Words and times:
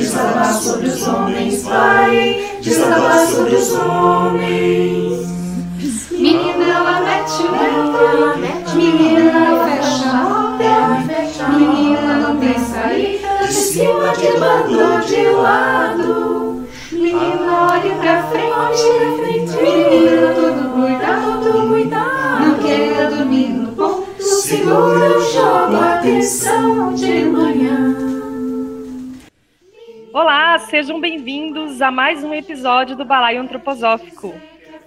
desabar 0.00 0.54
sobre 0.54 0.88
os 0.88 1.06
homens, 1.08 1.62
vai. 1.62 2.58
Desabar 2.62 3.26
sobre 3.26 3.54
os 3.54 3.72
homens. 3.74 5.28
Menina, 6.10 6.64
ela 6.64 7.00
mete 7.00 7.42
o 7.42 7.50
dedo, 7.52 8.76
menina, 8.76 9.30
ela 9.30 9.64
fecha 9.66 10.10
a 10.10 10.56
porta, 10.58 11.48
menina, 11.48 12.14
não 12.14 12.36
tem 12.36 12.58
saída, 12.58 13.46
De 13.46 13.52
cima, 13.52 14.12
de 14.16 14.38
lado, 14.38 15.06
de 15.06 15.22
lado. 15.30 16.66
menina, 16.92 17.68
olhe 17.72 17.90
pra 18.00 18.22
frente, 18.24 18.82
menina, 19.62 20.34
todo 20.34 20.70
cuidado, 20.72 21.40
todo 21.42 21.68
cuidado, 21.68 22.46
não 22.46 22.54
queira 22.58 23.10
dormir 23.10 23.48
no 23.48 23.72
ponto, 23.72 24.06
Segura 24.20 25.18
o 25.18 25.32
jogo, 25.32 25.76
atenção 25.76 26.94
de 26.94 27.24
manhã. 27.24 27.89
Olá, 30.12 30.58
sejam 30.58 31.00
bem-vindos 31.00 31.80
a 31.80 31.88
mais 31.88 32.24
um 32.24 32.34
episódio 32.34 32.96
do 32.96 33.04
Balaio 33.04 33.40
Antroposófico. 33.40 34.34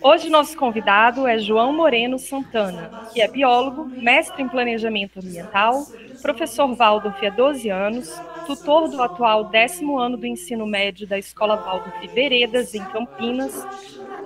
Hoje 0.01 0.29
nosso 0.29 0.57
convidado 0.57 1.25
é 1.25 1.39
João 1.39 1.71
Moreno 1.71 2.19
Santana, 2.19 3.07
que 3.13 3.21
é 3.21 3.27
biólogo, 3.30 3.85
mestre 3.85 4.43
em 4.43 4.49
planejamento 4.49 5.19
ambiental, 5.19 5.85
professor 6.21 6.75
Waldorf 6.75 7.25
há 7.25 7.30
12 7.30 7.69
anos, 7.69 8.21
tutor 8.45 8.89
do 8.89 9.02
atual 9.02 9.45
décimo 9.45 9.97
ano 9.97 10.17
do 10.17 10.25
ensino 10.25 10.67
médio 10.67 11.07
da 11.07 11.17
Escola 11.17 11.55
Waldorf 11.55 12.05
Veredas, 12.13 12.75
em 12.75 12.83
Campinas, 12.83 13.65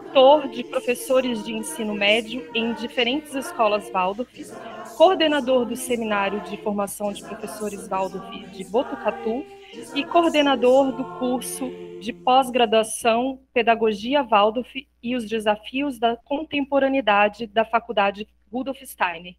tutor 0.07 0.47
de 0.47 0.63
professores 0.63 1.43
de 1.45 1.53
ensino 1.53 1.93
médio 1.93 2.49
em 2.55 2.73
diferentes 2.73 3.35
escolas 3.35 3.87
Waldorf, 3.91 4.51
coordenador 4.97 5.63
do 5.63 5.75
Seminário 5.75 6.39
de 6.41 6.57
Formação 6.57 7.13
de 7.13 7.23
Professores 7.23 7.87
Waldorf 7.87 8.35
de 8.49 8.63
Botucatu 8.63 9.45
e 9.93 10.03
coordenador 10.05 10.91
do 10.91 11.03
curso 11.17 11.69
de 11.99 12.13
pós-graduação 12.13 13.39
Pedagogia 13.53 14.23
Waldorf 14.23 14.87
e 15.01 15.15
os 15.15 15.27
Desafios 15.27 15.99
da 15.99 16.15
Contemporaneidade 16.15 17.47
da 17.47 17.65
Faculdade 17.65 18.27
Rudolf 18.51 18.81
Steiner. 18.83 19.35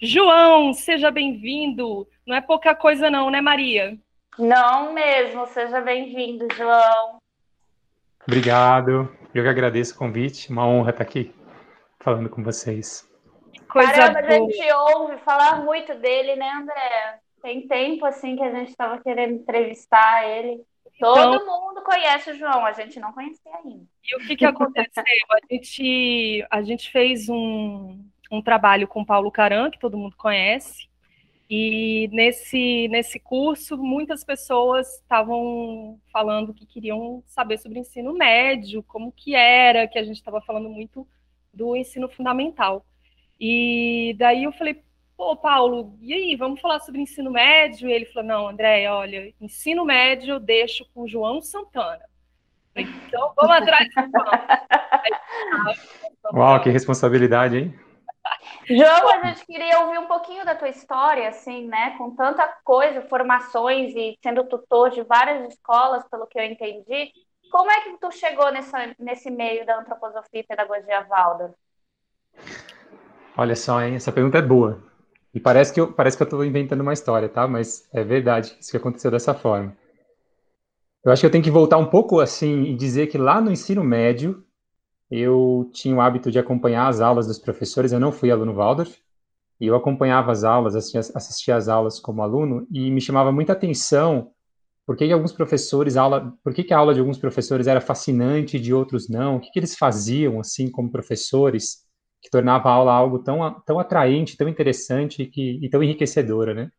João, 0.00 0.72
seja 0.72 1.10
bem-vindo. 1.10 2.08
Não 2.26 2.34
é 2.34 2.40
pouca 2.40 2.74
coisa 2.74 3.10
não, 3.10 3.30
né, 3.30 3.40
Maria? 3.40 3.98
Não 4.38 4.92
mesmo, 4.92 5.46
seja 5.46 5.80
bem-vindo, 5.80 6.46
João. 6.54 7.18
Obrigado. 8.26 9.14
Eu 9.34 9.42
que 9.42 9.48
agradeço 9.48 9.94
o 9.94 9.98
convite. 9.98 10.50
Uma 10.50 10.66
honra 10.66 10.90
estar 10.90 11.02
aqui 11.02 11.34
falando 12.00 12.28
com 12.28 12.42
vocês. 12.42 13.08
Coisa 13.68 13.92
Caramba, 13.92 14.18
a 14.18 14.22
boa. 14.22 14.50
gente 14.50 14.72
ouve 14.72 15.18
falar 15.18 15.62
muito 15.62 15.94
dele, 15.94 16.34
né, 16.36 16.50
André? 16.50 17.20
Tem 17.42 17.66
tempo 17.66 18.04
assim 18.04 18.36
que 18.36 18.42
a 18.42 18.50
gente 18.54 18.70
estava 18.70 19.00
querendo 19.00 19.34
entrevistar 19.34 20.26
ele. 20.28 20.62
Todo 20.98 21.34
Então- 21.34 21.46
mundo 21.46 21.82
conhece 21.82 22.30
o 22.30 22.36
João, 22.36 22.64
a 22.66 22.72
gente 22.72 23.00
não 23.00 23.12
conhecia 23.12 23.50
ainda. 23.64 23.84
E 24.04 24.16
o 24.16 24.26
que, 24.26 24.36
que 24.36 24.44
aconteceu? 24.44 25.02
A 25.30 25.38
gente, 25.54 26.46
a 26.50 26.62
gente 26.62 26.90
fez 26.90 27.28
um, 27.28 28.04
um 28.30 28.42
trabalho 28.42 28.86
com 28.86 29.04
Paulo 29.04 29.30
Caran, 29.30 29.70
que 29.70 29.78
todo 29.78 29.96
mundo 29.96 30.14
conhece, 30.16 30.88
e 31.48 32.08
nesse, 32.12 32.86
nesse 32.88 33.18
curso 33.18 33.76
muitas 33.78 34.22
pessoas 34.22 34.96
estavam 34.96 35.98
falando 36.12 36.54
que 36.54 36.64
queriam 36.66 37.24
saber 37.26 37.58
sobre 37.58 37.78
o 37.78 37.80
ensino 37.80 38.12
médio, 38.12 38.82
como 38.84 39.10
que 39.10 39.34
era, 39.34 39.88
que 39.88 39.98
a 39.98 40.04
gente 40.04 40.16
estava 40.16 40.40
falando 40.42 40.68
muito 40.68 41.06
do 41.52 41.74
ensino 41.74 42.08
fundamental. 42.08 42.84
E 43.40 44.14
daí 44.18 44.44
eu 44.44 44.52
falei, 44.52 44.82
pô, 45.20 45.36
Paulo, 45.36 45.98
e 46.00 46.14
aí, 46.14 46.34
vamos 46.34 46.62
falar 46.62 46.80
sobre 46.80 47.02
ensino 47.02 47.30
médio? 47.30 47.86
E 47.86 47.92
ele 47.92 48.06
falou, 48.06 48.26
não, 48.26 48.48
André, 48.48 48.90
olha, 48.90 49.34
ensino 49.38 49.84
médio 49.84 50.36
eu 50.36 50.40
deixo 50.40 50.82
com 50.94 51.02
o 51.02 51.06
João 51.08 51.42
Santana. 51.42 52.00
Falei, 52.72 52.88
Então 53.06 53.30
vamos 53.36 53.56
atrás 53.58 53.86
do 53.86 54.00
João. 54.10 54.30
Uau, 56.40 56.62
que 56.62 56.70
responsabilidade, 56.70 57.58
hein? 57.58 57.78
João, 58.66 59.10
a 59.10 59.26
gente 59.26 59.44
queria 59.44 59.80
ouvir 59.80 59.98
um 59.98 60.06
pouquinho 60.06 60.42
da 60.42 60.54
tua 60.54 60.70
história, 60.70 61.28
assim, 61.28 61.68
né? 61.68 61.98
Com 61.98 62.16
tanta 62.16 62.48
coisa, 62.64 63.02
formações 63.02 63.94
e 63.94 64.18
sendo 64.22 64.44
tutor 64.44 64.88
de 64.88 65.02
várias 65.02 65.52
escolas, 65.52 66.02
pelo 66.08 66.26
que 66.26 66.38
eu 66.38 66.44
entendi. 66.44 67.12
Como 67.52 67.70
é 67.70 67.80
que 67.82 67.98
tu 67.98 68.10
chegou 68.10 68.50
nessa, 68.50 68.94
nesse 68.98 69.30
meio 69.30 69.66
da 69.66 69.80
antroposofia 69.80 70.40
e 70.40 70.44
pedagogia 70.44 71.06
Waldorf? 71.06 71.54
Olha 73.36 73.54
só, 73.54 73.82
hein? 73.82 73.96
Essa 73.96 74.10
pergunta 74.10 74.38
é 74.38 74.42
boa. 74.42 74.89
E 75.32 75.40
parece 75.40 75.72
que 75.72 75.80
eu, 75.80 75.92
parece 75.92 76.16
que 76.16 76.22
eu 76.22 76.26
estou 76.26 76.44
inventando 76.44 76.80
uma 76.80 76.92
história, 76.92 77.28
tá? 77.28 77.46
Mas 77.46 77.88
é 77.92 78.02
verdade, 78.02 78.56
isso 78.60 78.70
que 78.70 78.76
aconteceu 78.76 79.10
dessa 79.10 79.32
forma. 79.32 79.76
Eu 81.04 81.12
acho 81.12 81.20
que 81.20 81.26
eu 81.26 81.30
tenho 81.30 81.44
que 81.44 81.50
voltar 81.50 81.78
um 81.78 81.86
pouco 81.86 82.20
assim 82.20 82.64
e 82.64 82.76
dizer 82.76 83.06
que 83.06 83.16
lá 83.16 83.40
no 83.40 83.50
ensino 83.50 83.82
médio 83.82 84.44
eu 85.10 85.70
tinha 85.72 85.94
o 85.94 86.00
hábito 86.00 86.30
de 86.30 86.38
acompanhar 86.38 86.88
as 86.88 87.00
aulas 87.00 87.26
dos 87.26 87.38
professores. 87.38 87.92
Eu 87.92 88.00
não 88.00 88.12
fui 88.12 88.30
aluno 88.30 88.54
Waldorf 88.54 88.98
e 89.60 89.66
eu 89.66 89.74
acompanhava 89.74 90.32
as 90.32 90.44
aulas, 90.44 90.74
assim, 90.74 90.98
assistia 90.98 91.56
às 91.56 91.68
aulas 91.68 91.98
como 92.00 92.22
aluno 92.22 92.66
e 92.70 92.90
me 92.90 93.00
chamava 93.00 93.32
muita 93.32 93.52
atenção 93.52 94.30
por 94.86 94.96
que, 94.96 95.12
alguns 95.12 95.32
professores, 95.32 95.96
aula, 95.96 96.36
por 96.42 96.52
que, 96.52 96.64
que 96.64 96.74
a 96.74 96.78
aula 96.78 96.92
de 96.92 96.98
alguns 96.98 97.16
professores 97.16 97.68
era 97.68 97.80
fascinante 97.80 98.56
e 98.56 98.60
de 98.60 98.74
outros 98.74 99.08
não? 99.08 99.36
O 99.36 99.40
que, 99.40 99.48
que 99.52 99.58
eles 99.60 99.76
faziam 99.76 100.40
assim 100.40 100.68
como 100.68 100.90
professores? 100.90 101.84
Que 102.20 102.30
tornava 102.30 102.68
a 102.68 102.72
aula 102.72 102.92
algo 102.92 103.18
tão, 103.20 103.60
tão 103.66 103.78
atraente, 103.78 104.36
tão 104.36 104.48
interessante 104.48 105.22
e, 105.22 105.26
que, 105.26 105.58
e 105.62 105.68
tão 105.68 105.82
enriquecedora, 105.82 106.54
né? 106.54 106.70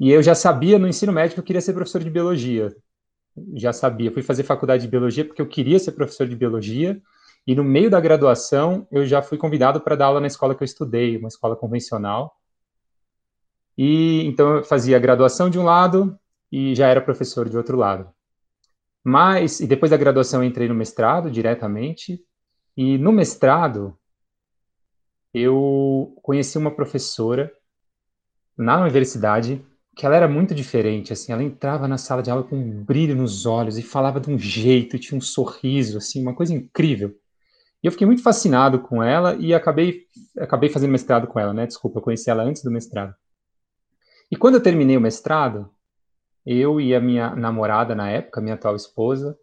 E 0.00 0.10
eu 0.10 0.22
já 0.22 0.34
sabia 0.34 0.78
no 0.78 0.88
ensino 0.88 1.12
médio 1.12 1.34
que 1.34 1.40
eu 1.40 1.44
queria 1.44 1.60
ser 1.60 1.72
professor 1.74 2.02
de 2.02 2.10
biologia. 2.10 2.74
Já 3.54 3.72
sabia. 3.72 4.10
Fui 4.10 4.22
fazer 4.22 4.42
faculdade 4.42 4.82
de 4.82 4.88
biologia 4.88 5.24
porque 5.24 5.40
eu 5.40 5.46
queria 5.46 5.78
ser 5.78 5.92
professor 5.92 6.26
de 6.26 6.34
biologia. 6.34 7.00
E 7.46 7.54
no 7.54 7.62
meio 7.62 7.88
da 7.88 8.00
graduação, 8.00 8.86
eu 8.90 9.06
já 9.06 9.22
fui 9.22 9.38
convidado 9.38 9.80
para 9.80 9.96
dar 9.96 10.06
aula 10.06 10.20
na 10.20 10.26
escola 10.26 10.54
que 10.54 10.62
eu 10.62 10.66
estudei, 10.66 11.16
uma 11.16 11.28
escola 11.28 11.54
convencional. 11.54 12.36
E 13.76 14.24
então 14.26 14.56
eu 14.56 14.64
fazia 14.64 14.98
graduação 14.98 15.48
de 15.48 15.58
um 15.58 15.64
lado 15.64 16.18
e 16.50 16.74
já 16.74 16.88
era 16.88 17.00
professor 17.00 17.48
de 17.48 17.56
outro 17.56 17.76
lado. 17.76 18.10
Mas, 19.04 19.60
e 19.60 19.66
depois 19.66 19.90
da 19.90 19.96
graduação 19.96 20.44
entrei 20.44 20.68
no 20.68 20.74
mestrado 20.74 21.30
diretamente. 21.30 22.20
E 22.76 22.98
no 22.98 23.12
mestrado, 23.12 23.96
eu 25.32 26.14
conheci 26.22 26.58
uma 26.58 26.70
professora 26.70 27.52
na 28.56 28.80
universidade 28.80 29.64
que 29.94 30.06
ela 30.06 30.16
era 30.16 30.28
muito 30.28 30.54
diferente, 30.54 31.12
assim, 31.12 31.32
ela 31.32 31.42
entrava 31.42 31.86
na 31.86 31.98
sala 31.98 32.22
de 32.22 32.30
aula 32.30 32.42
com 32.42 32.56
um 32.56 32.82
brilho 32.82 33.14
nos 33.14 33.44
olhos 33.44 33.76
e 33.76 33.82
falava 33.82 34.18
de 34.18 34.30
um 34.30 34.38
jeito, 34.38 34.98
tinha 34.98 35.18
um 35.18 35.20
sorriso, 35.20 35.98
assim, 35.98 36.22
uma 36.22 36.34
coisa 36.34 36.54
incrível. 36.54 37.14
E 37.82 37.86
eu 37.86 37.92
fiquei 37.92 38.06
muito 38.06 38.22
fascinado 38.22 38.78
com 38.78 39.02
ela 39.02 39.34
e 39.34 39.52
acabei, 39.52 40.06
acabei 40.38 40.70
fazendo 40.70 40.92
mestrado 40.92 41.26
com 41.26 41.38
ela, 41.38 41.52
né? 41.52 41.66
Desculpa, 41.66 41.98
eu 41.98 42.02
conheci 42.02 42.30
ela 42.30 42.42
antes 42.42 42.62
do 42.62 42.70
mestrado. 42.70 43.14
E 44.30 44.36
quando 44.36 44.54
eu 44.54 44.62
terminei 44.62 44.96
o 44.96 45.00
mestrado, 45.00 45.68
eu 46.46 46.80
e 46.80 46.94
a 46.94 47.00
minha 47.00 47.34
namorada 47.36 47.94
na 47.94 48.08
época, 48.08 48.40
minha 48.40 48.54
atual 48.54 48.76
esposa, 48.76 49.36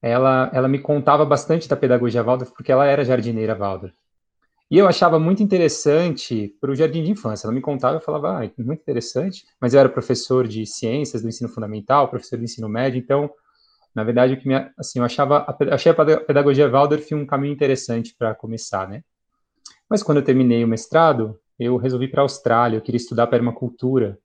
ela, 0.00 0.50
ela 0.52 0.68
me 0.68 0.78
contava 0.78 1.24
bastante 1.24 1.68
da 1.68 1.76
pedagogia 1.76 2.22
Waldorf, 2.22 2.52
porque 2.54 2.72
ela 2.72 2.86
era 2.86 3.04
jardineira 3.04 3.54
Waldorf. 3.54 3.94
E 4.70 4.78
eu 4.78 4.88
achava 4.88 5.18
muito 5.18 5.42
interessante 5.42 6.56
para 6.60 6.70
o 6.70 6.74
jardim 6.74 7.02
de 7.02 7.10
infância. 7.10 7.46
Ela 7.46 7.54
me 7.54 7.60
contava, 7.60 7.96
eu 7.96 8.00
falava, 8.00 8.38
ah, 8.38 8.50
muito 8.58 8.80
interessante. 8.80 9.44
Mas 9.60 9.74
eu 9.74 9.80
era 9.80 9.88
professor 9.88 10.48
de 10.48 10.66
ciências 10.66 11.22
do 11.22 11.28
ensino 11.28 11.48
fundamental, 11.48 12.08
professor 12.08 12.38
do 12.38 12.44
ensino 12.44 12.68
médio, 12.68 12.98
então, 12.98 13.30
na 13.94 14.02
verdade, 14.02 14.34
o 14.34 14.36
que 14.40 14.48
me, 14.48 14.54
assim, 14.76 14.98
eu 14.98 15.04
achava, 15.04 15.46
achei 15.70 15.92
a 15.92 16.20
pedagogia 16.20 16.68
Waldorf 16.68 17.14
um 17.14 17.26
caminho 17.26 17.52
interessante 17.52 18.14
para 18.18 18.34
começar, 18.34 18.88
né? 18.88 19.02
Mas 19.88 20.02
quando 20.02 20.18
eu 20.18 20.24
terminei 20.24 20.64
o 20.64 20.68
mestrado, 20.68 21.38
eu 21.58 21.76
resolvi 21.76 22.08
para 22.08 22.22
a 22.22 22.24
Austrália. 22.24 22.76
Eu 22.76 22.82
queria 22.82 22.96
estudar 22.96 23.26
permacultura 23.26 24.18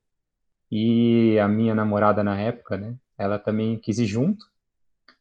e 0.70 1.38
a 1.38 1.46
minha 1.46 1.74
namorada 1.74 2.24
na 2.24 2.38
época, 2.38 2.76
né? 2.76 2.96
Ela 3.16 3.38
também 3.38 3.78
quis 3.78 3.98
ir 3.98 4.06
junto. 4.06 4.46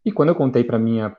E 0.04 0.12
quando 0.12 0.30
eu 0.30 0.36
contei 0.36 0.64
para 0.64 0.80
minha 0.80 1.16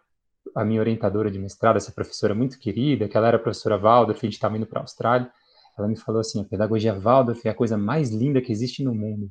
a 0.55 0.65
minha 0.65 0.81
orientadora 0.81 1.31
de 1.31 1.39
mestrado, 1.39 1.77
essa 1.77 1.93
professora 1.93 2.35
muito 2.35 2.59
querida, 2.59 3.09
que 3.09 3.17
ela 3.17 3.29
era 3.29 3.37
a 3.37 3.41
professora 3.41 3.79
Waldorf, 3.79 4.19
a 4.19 4.27
gente 4.27 4.35
estava 4.35 4.57
indo 4.57 4.67
para 4.67 4.81
a 4.81 4.83
Austrália, 4.83 5.31
ela 5.79 5.89
me 5.89 5.97
falou 5.97 6.21
assim, 6.21 6.41
a 6.41 6.45
pedagogia 6.45 6.99
Waldorf 6.99 7.47
é 7.47 7.51
a 7.51 7.55
coisa 7.55 7.77
mais 7.77 8.11
linda 8.11 8.41
que 8.41 8.53
existe 8.53 8.83
no 8.83 8.95
mundo. 8.95 9.31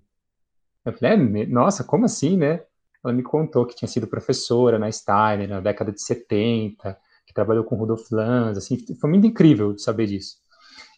Eu 0.86 0.94
falei, 0.94 1.14
é, 1.14 1.46
nossa, 1.46 1.84
como 1.84 2.06
assim, 2.06 2.38
né? 2.38 2.62
ela 3.04 3.14
me 3.14 3.24
contou 3.24 3.66
que 3.66 3.76
tinha 3.76 3.88
sido 3.88 4.08
professora 4.08 4.78
na 4.78 4.92
Steiner 4.92 5.48
na 5.48 5.60
década 5.60 5.92
de 5.92 6.02
70, 6.02 6.98
que 7.26 7.34
trabalhou 7.34 7.64
com 7.64 7.76
Rudolf 7.76 8.10
Lanz, 8.12 8.58
assim, 8.58 8.78
foi 8.96 9.10
muito 9.10 9.28
incrível 9.28 9.78
saber 9.78 10.08
disso. 10.08 10.38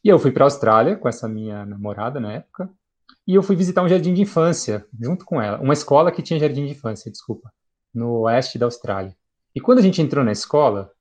E 0.04 0.10
eu 0.10 0.18
fui 0.18 0.32
para 0.32 0.46
a 0.46 0.48
Austrália 0.48 0.96
com 0.96 1.08
essa 1.08 1.28
minha 1.28 1.66
namorada 1.66 2.20
na 2.20 2.34
época, 2.34 2.70
e 3.28 3.36
eu 3.36 3.44
fui 3.44 3.56
visitar 3.56 3.84
um 3.84 3.90
jardim 3.90 4.14
de 4.14 4.22
infância 4.22 4.86
junto 5.00 5.26
com 5.26 5.42
ela, 5.42 5.60
uma 5.60 5.74
escola 5.74 6.12
que 6.12 6.24
tinha 6.24 6.40
jardim 6.40 6.66
de 6.66 6.72
infância, 6.72 7.12
desculpa, 7.12 7.52
no 7.94 8.22
oeste 8.22 8.58
da 8.58 8.66
Austrália. 8.66 9.16
E 9.56 9.60
quando 9.60 9.80
a 9.80 9.82
gente 9.82 10.02
entrou 10.02 10.24
na 10.24 10.32
escola, 10.32 10.92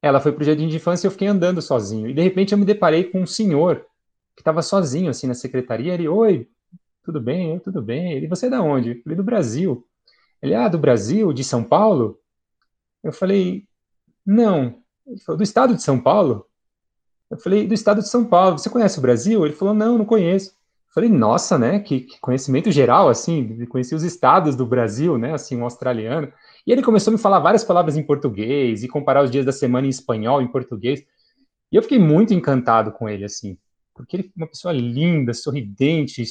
ela 0.00 0.20
foi 0.20 0.32
para 0.32 0.42
o 0.42 0.44
jardim 0.44 0.68
de 0.68 0.76
infância 0.76 1.06
e 1.06 1.08
eu 1.08 1.12
fiquei 1.12 1.28
andando 1.28 1.60
sozinho. 1.60 2.08
E 2.08 2.14
de 2.14 2.22
repente 2.22 2.52
eu 2.52 2.58
me 2.58 2.64
deparei 2.64 3.04
com 3.04 3.22
um 3.22 3.26
senhor 3.26 3.86
que 4.36 4.42
estava 4.42 4.62
sozinho 4.62 5.10
assim 5.10 5.26
na 5.26 5.34
secretaria. 5.34 5.94
Ele, 5.94 6.08
oi, 6.08 6.48
tudo 7.04 7.20
bem? 7.20 7.54
Eu, 7.54 7.60
tudo 7.60 7.82
bem. 7.82 8.12
Ele, 8.12 8.28
você 8.28 8.46
é 8.46 8.50
da 8.50 8.62
onde? 8.62 8.90
Eu 8.90 9.02
falei, 9.02 9.16
do 9.16 9.24
Brasil. 9.24 9.84
Ele, 10.42 10.54
ah, 10.54 10.68
do 10.68 10.78
Brasil, 10.78 11.32
de 11.32 11.42
São 11.42 11.64
Paulo? 11.64 12.20
Eu 13.02 13.12
falei, 13.12 13.66
não. 14.24 14.82
Ele 15.06 15.18
falou, 15.20 15.38
do 15.38 15.42
estado 15.42 15.74
de 15.74 15.82
São 15.82 15.98
Paulo? 15.98 16.46
Eu 17.30 17.38
falei, 17.38 17.66
do 17.66 17.74
estado 17.74 18.00
de 18.02 18.08
São 18.08 18.24
Paulo. 18.24 18.58
Você 18.58 18.70
conhece 18.70 18.98
o 18.98 19.02
Brasil? 19.02 19.44
Ele 19.44 19.54
falou, 19.54 19.74
não, 19.74 19.98
não 19.98 20.04
conheço. 20.04 20.50
Eu 20.50 20.94
falei, 20.94 21.08
nossa, 21.08 21.58
né? 21.58 21.80
Que, 21.80 22.00
que 22.00 22.20
conhecimento 22.20 22.70
geral, 22.70 23.08
assim. 23.08 23.64
Conheci 23.66 23.94
os 23.94 24.02
estados 24.02 24.54
do 24.54 24.66
Brasil, 24.66 25.18
né? 25.18 25.32
Assim, 25.34 25.56
um 25.56 25.64
australiano. 25.64 26.32
E 26.68 26.72
ele 26.72 26.82
começou 26.82 27.10
a 27.10 27.16
me 27.16 27.18
falar 27.18 27.38
várias 27.38 27.64
palavras 27.64 27.96
em 27.96 28.02
português 28.02 28.82
e 28.82 28.88
comparar 28.88 29.24
os 29.24 29.30
dias 29.30 29.46
da 29.46 29.52
semana 29.52 29.86
em 29.86 29.90
espanhol, 29.90 30.42
em 30.42 30.46
português. 30.46 31.02
E 31.72 31.76
eu 31.76 31.82
fiquei 31.82 31.98
muito 31.98 32.34
encantado 32.34 32.92
com 32.92 33.08
ele, 33.08 33.24
assim, 33.24 33.56
porque 33.94 34.16
ele 34.16 34.24
é 34.24 34.30
uma 34.36 34.46
pessoa 34.46 34.70
linda, 34.70 35.32
sorridente, 35.32 36.22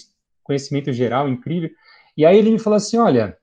conhecimento 0.43 0.93
geral 0.93 1.27
incrível. 1.27 1.71
E 2.15 2.23
aí 2.23 2.37
ele 2.37 2.51
me 2.51 2.59
falou 2.59 2.77
assim: 2.77 2.97
olha, 2.97 3.35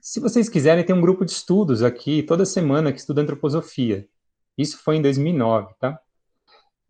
se 0.00 0.18
vocês 0.18 0.48
quiserem, 0.48 0.84
tem 0.84 0.92
um 0.92 1.00
grupo 1.00 1.24
de 1.24 1.30
estudos 1.30 1.84
aqui 1.84 2.24
toda 2.24 2.44
semana 2.44 2.92
que 2.92 2.98
estuda 2.98 3.22
antroposofia. 3.22 4.04
Isso 4.58 4.76
foi 4.78 4.96
em 4.96 5.02
2009, 5.02 5.72
tá? 5.78 6.00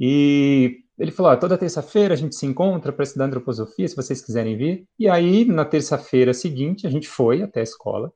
E 0.00 0.84
ele 0.98 1.12
falou: 1.12 1.36
toda 1.36 1.58
terça-feira 1.58 2.14
a 2.14 2.16
gente 2.16 2.34
se 2.34 2.46
encontra 2.46 2.94
para 2.94 3.02
estudar 3.02 3.26
antroposofia, 3.26 3.86
se 3.88 3.94
vocês 3.94 4.22
quiserem 4.22 4.56
vir. 4.56 4.88
E 4.98 5.06
aí, 5.06 5.44
na 5.44 5.66
terça-feira 5.66 6.32
seguinte, 6.32 6.86
a 6.86 6.90
gente 6.90 7.06
foi 7.06 7.42
até 7.42 7.60
a 7.60 7.64
escola. 7.64 8.10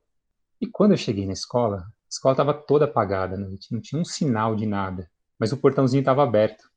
E 0.63 0.65
quando 0.65 0.91
eu 0.91 0.97
cheguei 0.97 1.25
na 1.25 1.33
escola, 1.33 1.79
a 1.79 2.09
escola 2.09 2.31
estava 2.31 2.53
toda 2.53 2.85
apagada, 2.85 3.35
tinha, 3.35 3.57
não 3.69 3.81
tinha 3.81 4.01
um 4.01 4.05
sinal 4.05 4.55
de 4.55 4.65
nada, 4.65 5.11
mas 5.37 5.51
o 5.51 5.57
portãozinho 5.57 5.99
estava 5.99 6.23
aberto. 6.23 6.71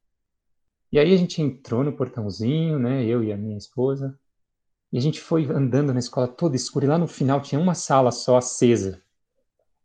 E 0.91 0.99
aí 0.99 1.15
a 1.15 1.17
gente 1.17 1.41
entrou 1.41 1.85
no 1.85 1.93
portãozinho, 1.93 2.81
né, 2.81 3.05
eu 3.05 3.23
e 3.23 3.33
a 3.33 3.37
minha 3.37 3.57
esposa, 3.57 4.19
e 4.93 4.99
a 4.99 5.01
gente 5.01 5.21
foi 5.21 5.45
andando 5.45 5.93
na 5.93 6.01
escola 6.01 6.27
toda 6.27 6.57
escura, 6.57 6.85
e 6.85 6.89
lá 6.89 6.99
no 6.99 7.07
final 7.07 7.41
tinha 7.41 7.61
uma 7.61 7.77
sala 7.77 8.11
só 8.11 8.39
acesa. 8.39 9.01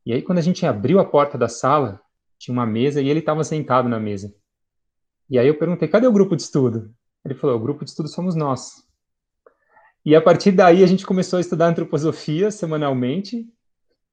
E 0.03 0.11
aí 0.11 0.23
quando 0.23 0.39
a 0.39 0.41
gente 0.41 0.65
abriu 0.65 0.99
a 0.99 1.05
porta 1.05 1.37
da 1.37 1.47
sala, 1.47 2.01
tinha 2.39 2.53
uma 2.53 2.65
mesa 2.65 3.03
e 3.03 3.07
ele 3.07 3.19
estava 3.19 3.43
sentado 3.43 3.87
na 3.87 3.99
mesa. 3.99 4.33
E 5.29 5.37
aí 5.37 5.47
eu 5.47 5.59
perguntei, 5.59 5.87
cadê 5.87 6.07
o 6.07 6.11
grupo 6.11 6.35
de 6.35 6.41
estudo? 6.41 6.91
Ele 7.23 7.35
falou, 7.35 7.55
o 7.55 7.59
grupo 7.59 7.85
de 7.85 7.91
estudo 7.91 8.09
somos 8.09 8.33
nós. 8.33 8.83
E 10.03 10.15
a 10.15 10.21
partir 10.23 10.53
daí 10.53 10.83
a 10.83 10.87
gente 10.87 11.05
começou 11.05 11.37
a 11.37 11.41
estudar 11.41 11.67
antroposofia 11.67 12.49
semanalmente, 12.49 13.47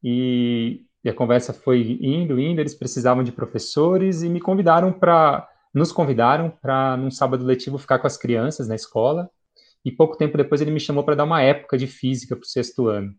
e, 0.02 0.84
e 1.04 1.08
a 1.08 1.14
conversa 1.14 1.52
foi 1.52 1.98
indo, 2.00 2.38
indo, 2.38 2.60
eles 2.60 2.74
precisavam 2.74 3.22
de 3.22 3.32
professores 3.32 4.22
e 4.22 4.28
me 4.28 4.40
convidaram 4.40 4.92
para, 4.92 5.48
nos 5.74 5.92
convidaram 5.92 6.50
para 6.50 6.96
num 6.96 7.10
sábado 7.10 7.44
letivo 7.44 7.78
ficar 7.78 7.98
com 7.98 8.06
as 8.06 8.16
crianças 8.16 8.68
na 8.68 8.74
escola. 8.74 9.30
E 9.84 9.92
pouco 9.92 10.16
tempo 10.16 10.36
depois 10.36 10.60
ele 10.60 10.70
me 10.70 10.80
chamou 10.80 11.04
para 11.04 11.14
dar 11.14 11.24
uma 11.24 11.40
época 11.42 11.78
de 11.78 11.86
física 11.86 12.36
para 12.36 12.42
o 12.42 12.48
sexto 12.48 12.88
ano. 12.88 13.14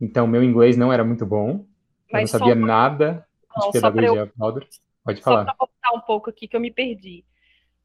Então 0.00 0.26
meu 0.26 0.42
inglês 0.42 0.76
não 0.76 0.92
era 0.92 1.04
muito 1.04 1.24
bom, 1.24 1.64
Mas 2.12 2.32
eu 2.32 2.38
não 2.38 2.46
sabia 2.46 2.56
pra... 2.56 2.66
nada 2.66 3.26
de 3.58 3.72
pedagogia. 3.72 4.32
Eu... 4.38 4.60
Pode 5.04 5.22
falar. 5.22 5.44
Só 5.44 5.44
para 5.44 5.56
voltar 5.58 5.96
um 5.96 6.00
pouco 6.00 6.30
aqui 6.30 6.46
que 6.48 6.56
eu 6.56 6.60
me 6.60 6.70
perdi. 6.70 7.24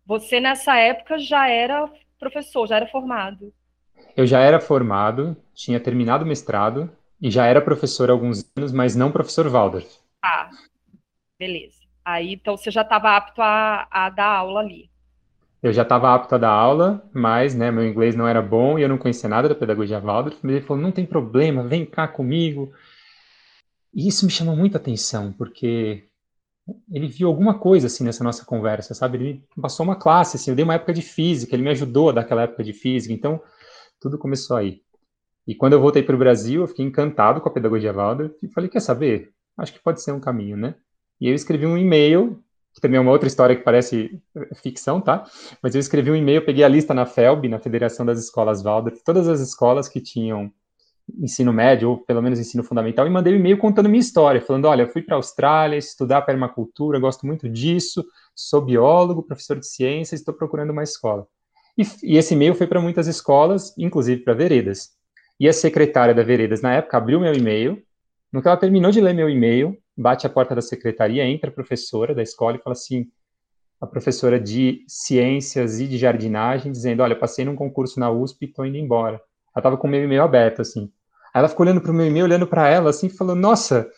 Você 0.05 0.39
nessa 0.39 0.75
época 0.77 1.17
já 1.19 1.47
era 1.47 1.89
professor, 2.19 2.67
já 2.67 2.75
era 2.77 2.87
formado? 2.87 3.53
Eu 4.17 4.25
já 4.25 4.39
era 4.39 4.59
formado, 4.59 5.37
tinha 5.53 5.79
terminado 5.79 6.25
o 6.25 6.27
mestrado 6.27 6.91
e 7.21 7.29
já 7.29 7.45
era 7.45 7.62
professor 7.62 8.09
há 8.09 8.13
alguns 8.13 8.44
anos, 8.57 8.71
mas 8.71 8.95
não 8.95 9.12
professor 9.12 9.47
Waldorf. 9.47 9.88
Ah, 10.23 10.50
beleza. 11.39 11.81
Aí, 12.03 12.33
então, 12.33 12.57
você 12.57 12.71
já 12.71 12.81
estava 12.81 13.15
apto 13.15 13.41
a, 13.41 13.88
a 13.91 14.09
dar 14.09 14.38
aula 14.38 14.62
ali. 14.62 14.89
Eu 15.62 15.71
já 15.71 15.83
estava 15.83 16.13
apto 16.13 16.33
a 16.33 16.38
dar 16.39 16.50
aula, 16.50 17.07
mas 17.13 17.53
né, 17.53 17.69
meu 17.69 17.85
inglês 17.85 18.15
não 18.15 18.27
era 18.27 18.41
bom 18.41 18.79
e 18.79 18.81
eu 18.81 18.89
não 18.89 18.97
conhecia 18.97 19.29
nada 19.29 19.47
da 19.47 19.53
pedagogia 19.53 20.00
Waldorf. 20.00 20.39
Mas 20.41 20.56
ele 20.56 20.65
falou, 20.65 20.81
não 20.81 20.91
tem 20.91 21.06
problema, 21.06 21.68
vem 21.68 21.85
cá 21.85 22.07
comigo. 22.07 22.73
E 23.94 24.07
isso 24.07 24.25
me 24.25 24.31
chamou 24.31 24.56
muita 24.56 24.77
atenção, 24.77 25.31
porque 25.33 26.07
ele 26.91 27.07
viu 27.07 27.27
alguma 27.27 27.59
coisa 27.59 27.88
assim 27.88 28.03
nessa 28.03 28.24
nossa 28.24 28.45
conversa, 28.45 28.94
sabe? 28.94 29.17
Ele 29.17 29.44
passou 29.62 29.83
uma 29.83 29.95
classe, 29.95 30.38
assim, 30.38 30.51
eu 30.51 30.56
dei 30.56 30.63
uma 30.63 30.75
época 30.75 30.94
de 30.94 31.01
física, 31.01 31.56
ele 31.56 31.63
me 31.63 31.69
ajudou 31.69 32.13
daquela 32.13 32.44
época 32.44 32.63
de 32.63 32.74
física, 32.74 33.13
então 33.13 33.41
tudo 34.00 34.17
começou 34.17 34.57
aí. 34.57 34.81
E 35.51 35.56
quando 35.56 35.74
eu 35.74 35.81
voltei 35.81 36.01
para 36.01 36.15
o 36.15 36.18
Brasil, 36.18 36.62
eu 36.62 36.68
fiquei 36.68 36.86
encantado 36.86 37.42
com 37.42 37.50
a 37.50 37.51
pedagogia 37.51 37.92
Waldorf 37.92 38.33
e 38.42 38.48
falei, 38.48 38.69
quer 38.69 38.80
saber? 38.80 39.31
Acho 39.57 39.74
que 39.74 39.83
pode 39.83 40.01
ser 40.01 40.13
um 40.13 40.19
caminho, 40.19 40.56
né? 40.56 40.75
E 41.19 41.27
eu 41.27 41.36
escrevi 41.36 41.65
um 41.65 41.77
e-mail, 41.77 42.42
que 42.74 42.80
também 42.80 42.98
é 42.98 43.01
uma 43.01 43.12
outra 43.12 43.27
história 43.27 43.53
que 43.53 43.62
parece 43.62 44.18
ficção, 44.63 45.01
tá? 45.01 45.25
Mas 45.62 45.75
eu 45.75 45.81
escrevi 45.81 46.09
um 46.09 46.15
e-mail, 46.15 46.45
peguei 46.45 46.63
a 46.63 46.69
lista 46.69 46.94
na 46.94 47.06
FELB, 47.06 47.50
na 47.50 47.59
Federação 47.59 48.06
das 48.06 48.18
Escolas 48.18 48.62
Waldorf, 48.62 49.03
todas 49.03 49.27
as 49.27 49.42
escolas 49.42 49.89
que 49.89 50.00
tinham 50.00 50.50
ensino 51.19 51.51
médio, 51.51 51.89
ou 51.89 51.98
pelo 51.98 52.21
menos 52.21 52.39
ensino 52.39 52.63
fundamental, 52.63 53.06
e 53.06 53.09
mandei 53.09 53.33
um 53.33 53.36
e-mail 53.36 53.57
contando 53.57 53.89
minha 53.89 54.00
história, 54.00 54.39
falando, 54.39 54.69
olha, 54.69 54.83
eu 54.83 54.88
fui 54.88 55.01
para 55.01 55.15
a 55.15 55.19
Austrália 55.19 55.75
estudar 55.75 56.21
permacultura, 56.21 56.98
gosto 56.98 57.25
muito 57.27 57.50
disso, 57.50 58.06
sou 58.33 58.62
biólogo, 58.62 59.21
professor 59.21 59.59
de 59.59 59.68
ciências, 59.68 60.21
estou 60.21 60.33
procurando 60.33 60.69
uma 60.69 60.83
escola. 60.83 61.27
E, 61.77 61.83
e 62.03 62.18
esse 62.18 62.36
e-mail 62.36 62.56
foi 62.56 62.68
para 62.68 62.80
muitas 62.80 63.07
escolas, 63.07 63.77
inclusive 63.77 64.21
para 64.21 64.33
veredas. 64.33 65.00
E 65.41 65.49
a 65.49 65.53
secretária 65.53 66.13
da 66.13 66.21
Veredas, 66.21 66.61
na 66.61 66.75
época, 66.75 66.95
abriu 66.95 67.19
meu 67.19 67.33
e-mail. 67.33 67.81
No 68.31 68.43
que 68.43 68.47
ela 68.47 68.55
terminou 68.55 68.91
de 68.91 69.01
ler 69.01 69.15
meu 69.15 69.27
e-mail, 69.27 69.75
bate 69.97 70.27
a 70.27 70.29
porta 70.29 70.53
da 70.53 70.61
secretaria, 70.61 71.25
entra 71.25 71.49
a 71.49 71.53
professora 71.53 72.13
da 72.13 72.21
escola 72.21 72.57
e 72.57 72.61
fala 72.61 72.73
assim: 72.73 73.07
a 73.81 73.88
professora 73.88 74.39
de 74.39 74.85
ciências 74.88 75.79
e 75.79 75.88
de 75.88 75.97
jardinagem, 75.97 76.71
dizendo: 76.71 77.01
Olha, 77.01 77.15
passei 77.15 77.43
num 77.43 77.55
concurso 77.55 77.99
na 77.99 78.11
USP 78.11 78.45
e 78.45 78.49
estou 78.49 78.67
indo 78.67 78.77
embora. 78.77 79.15
Ela 79.15 79.21
estava 79.57 79.77
com 79.77 79.88
o 79.88 79.89
meu 79.89 80.03
e-mail 80.03 80.21
aberto, 80.21 80.61
assim. 80.61 80.91
Aí 81.33 81.39
ela 81.39 81.49
ficou 81.49 81.65
olhando 81.65 81.81
para 81.81 81.89
o 81.89 81.93
meu 81.95 82.05
e-mail, 82.05 82.25
olhando 82.25 82.45
para 82.45 82.69
ela, 82.69 82.91
assim, 82.91 83.09
falou: 83.09 83.35
Nossa, 83.35 83.89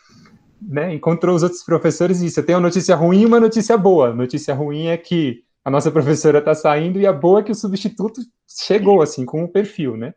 né? 0.62 0.94
Encontrou 0.94 1.36
os 1.36 1.44
outros 1.44 1.62
professores 1.62 2.22
e 2.22 2.28
disse: 2.28 2.40
Eu 2.40 2.46
tenho 2.46 2.58
uma 2.58 2.68
notícia 2.68 2.96
ruim 2.96 3.24
e 3.24 3.26
uma 3.26 3.42
notícia 3.42 3.78
boa. 3.78 4.14
Notícia 4.14 4.56
ruim 4.56 4.88
é 4.88 4.96
que 4.96 5.44
a 5.66 5.70
nossa 5.70 5.92
professora 5.92 6.40
está 6.40 6.56
saindo 6.56 7.02
e 7.02 7.06
a 7.06 7.12
boa 7.12 7.42
é 7.42 7.44
que 7.44 7.52
o 7.52 7.56
substituto 7.56 8.22
chegou, 8.48 9.02
assim, 9.02 9.26
com 9.26 9.44
o 9.44 9.50
perfil, 9.50 9.98
né? 9.98 10.14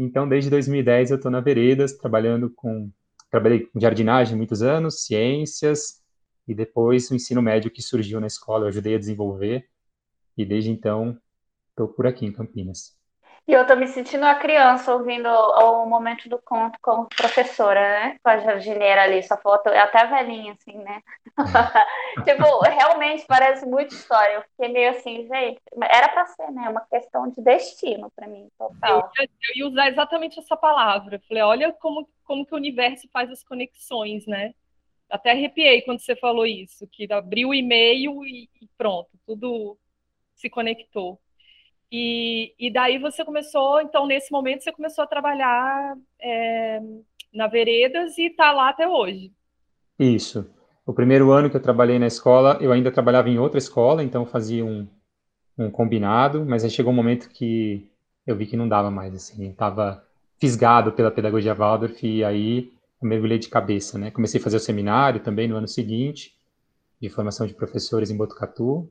Então, 0.00 0.28
desde 0.28 0.48
2010 0.48 1.10
eu 1.10 1.16
estou 1.16 1.28
na 1.28 1.40
Veredas, 1.40 1.92
trabalhando 1.92 2.48
com 2.50 2.90
trabalhei 3.30 3.66
com 3.66 3.78
jardinagem 3.78 4.36
muitos 4.36 4.62
anos, 4.62 5.04
ciências 5.04 6.00
e 6.46 6.54
depois 6.54 7.10
o 7.10 7.14
ensino 7.14 7.42
médio 7.42 7.70
que 7.70 7.82
surgiu 7.82 8.20
na 8.20 8.26
escola, 8.26 8.64
eu 8.64 8.68
ajudei 8.68 8.94
a 8.94 8.98
desenvolver 8.98 9.68
e 10.36 10.46
desde 10.46 10.70
então 10.70 11.20
estou 11.70 11.88
por 11.88 12.06
aqui 12.06 12.24
em 12.24 12.32
Campinas. 12.32 12.97
E 13.48 13.52
eu 13.54 13.66
tô 13.66 13.74
me 13.74 13.88
sentindo 13.88 14.24
uma 14.24 14.34
criança 14.34 14.92
ouvindo 14.92 15.26
o, 15.26 15.86
momento 15.86 16.28
do 16.28 16.38
conto 16.38 16.78
com 16.82 17.06
professora, 17.06 17.80
né? 17.80 18.18
Com 18.22 18.28
a 18.28 18.38
jardineira 18.40 19.04
ali, 19.04 19.22
sua 19.22 19.38
foto 19.38 19.70
é 19.70 19.80
até 19.80 20.04
velhinha, 20.06 20.52
assim, 20.52 20.76
né? 20.76 21.02
tipo, 22.26 22.60
realmente 22.60 23.24
parece 23.26 23.64
muito 23.64 23.94
história. 23.94 24.34
Eu 24.34 24.42
fiquei 24.42 24.68
meio 24.68 24.90
assim, 24.90 25.26
gente, 25.26 25.62
era 25.80 26.10
para 26.10 26.26
ser, 26.26 26.50
né? 26.50 26.68
Uma 26.68 26.82
questão 26.82 27.30
de 27.30 27.40
destino 27.40 28.12
para 28.14 28.28
mim, 28.28 28.50
total. 28.58 29.10
Eu, 29.18 29.24
eu 29.24 29.56
ia 29.56 29.66
usar 29.66 29.88
exatamente 29.88 30.38
essa 30.38 30.54
palavra. 30.54 31.18
falei, 31.26 31.42
olha 31.42 31.72
como, 31.72 32.06
como 32.24 32.44
que 32.44 32.52
o 32.52 32.58
universo 32.58 33.08
faz 33.10 33.30
as 33.30 33.42
conexões, 33.42 34.26
né? 34.26 34.52
Até 35.08 35.30
arrepiei 35.30 35.80
quando 35.80 36.00
você 36.00 36.14
falou 36.14 36.44
isso, 36.44 36.86
que 36.86 37.10
abriu 37.10 37.48
o 37.48 37.54
e-mail 37.54 38.26
e 38.26 38.46
pronto, 38.76 39.08
tudo 39.24 39.78
se 40.34 40.50
conectou. 40.50 41.18
E, 41.90 42.54
e 42.58 42.70
daí 42.72 42.98
você 42.98 43.24
começou, 43.24 43.80
então 43.80 44.06
nesse 44.06 44.30
momento 44.30 44.62
você 44.62 44.72
começou 44.72 45.04
a 45.04 45.06
trabalhar 45.06 45.96
é, 46.20 46.80
na 47.32 47.46
Veredas 47.46 48.18
e 48.18 48.26
está 48.26 48.52
lá 48.52 48.68
até 48.68 48.86
hoje. 48.86 49.32
Isso. 49.98 50.48
O 50.86 50.92
primeiro 50.92 51.30
ano 51.32 51.50
que 51.50 51.56
eu 51.56 51.62
trabalhei 51.62 51.98
na 51.98 52.06
escola, 52.06 52.58
eu 52.60 52.72
ainda 52.72 52.90
trabalhava 52.90 53.28
em 53.28 53.38
outra 53.38 53.58
escola, 53.58 54.02
então 54.02 54.24
fazia 54.24 54.64
um, 54.64 54.86
um 55.58 55.70
combinado, 55.70 56.44
mas 56.46 56.64
aí 56.64 56.70
chegou 56.70 56.92
um 56.92 56.96
momento 56.96 57.28
que 57.30 57.90
eu 58.26 58.36
vi 58.36 58.46
que 58.46 58.56
não 58.56 58.68
dava 58.68 58.90
mais, 58.90 59.14
assim, 59.14 59.50
estava 59.50 60.04
fisgado 60.38 60.92
pela 60.92 61.10
pedagogia 61.10 61.54
Waldorf 61.54 62.06
e 62.06 62.24
aí 62.24 62.72
eu 63.02 63.08
mergulhei 63.08 63.38
de 63.38 63.48
cabeça, 63.48 63.98
né? 63.98 64.10
Comecei 64.10 64.40
a 64.40 64.42
fazer 64.42 64.56
o 64.56 64.60
seminário 64.60 65.20
também 65.20 65.48
no 65.48 65.56
ano 65.56 65.68
seguinte, 65.68 66.36
de 67.00 67.08
formação 67.08 67.46
de 67.46 67.54
professores 67.54 68.10
em 68.10 68.16
Botucatu, 68.16 68.90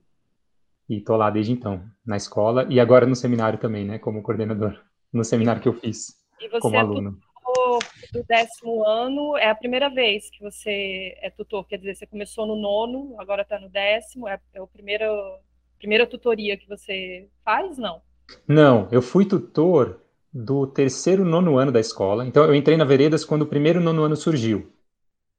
e 0.89 1.01
tô 1.01 1.15
lá 1.15 1.29
desde 1.29 1.51
então, 1.51 1.83
na 2.05 2.15
escola 2.15 2.65
e 2.69 2.79
agora 2.79 3.05
no 3.05 3.15
seminário 3.15 3.59
também, 3.59 3.85
né, 3.85 3.99
como 3.99 4.21
coordenador, 4.21 4.79
no 5.11 5.23
seminário 5.23 5.61
que 5.61 5.67
eu 5.67 5.73
fiz 5.73 6.15
como 6.61 6.77
aluno. 6.77 7.17
tutor 7.57 7.79
do 8.13 8.23
décimo 8.23 8.87
ano, 8.87 9.37
é 9.37 9.49
a 9.49 9.55
primeira 9.55 9.89
vez 9.89 10.29
que 10.29 10.41
você 10.41 11.15
é 11.21 11.29
tutor, 11.29 11.67
quer 11.67 11.77
dizer, 11.77 11.95
você 11.95 12.05
começou 12.05 12.45
no 12.45 12.55
nono, 12.55 13.15
agora 13.19 13.41
está 13.41 13.59
no 13.59 13.69
décimo, 13.69 14.27
é, 14.27 14.39
é 14.53 14.59
a 14.59 14.67
primeira, 14.67 15.07
primeira 15.77 16.07
tutoria 16.07 16.57
que 16.57 16.67
você 16.67 17.27
faz, 17.43 17.77
não? 17.77 18.01
Não, 18.47 18.87
eu 18.91 19.01
fui 19.01 19.25
tutor 19.25 20.01
do 20.33 20.67
terceiro 20.67 21.25
nono 21.25 21.57
ano 21.57 21.71
da 21.71 21.79
escola, 21.79 22.25
então 22.25 22.45
eu 22.45 22.53
entrei 22.53 22.77
na 22.77 22.85
Veredas 22.85 23.25
quando 23.25 23.43
o 23.43 23.47
primeiro 23.47 23.79
nono 23.79 24.03
ano 24.03 24.15
surgiu. 24.15 24.71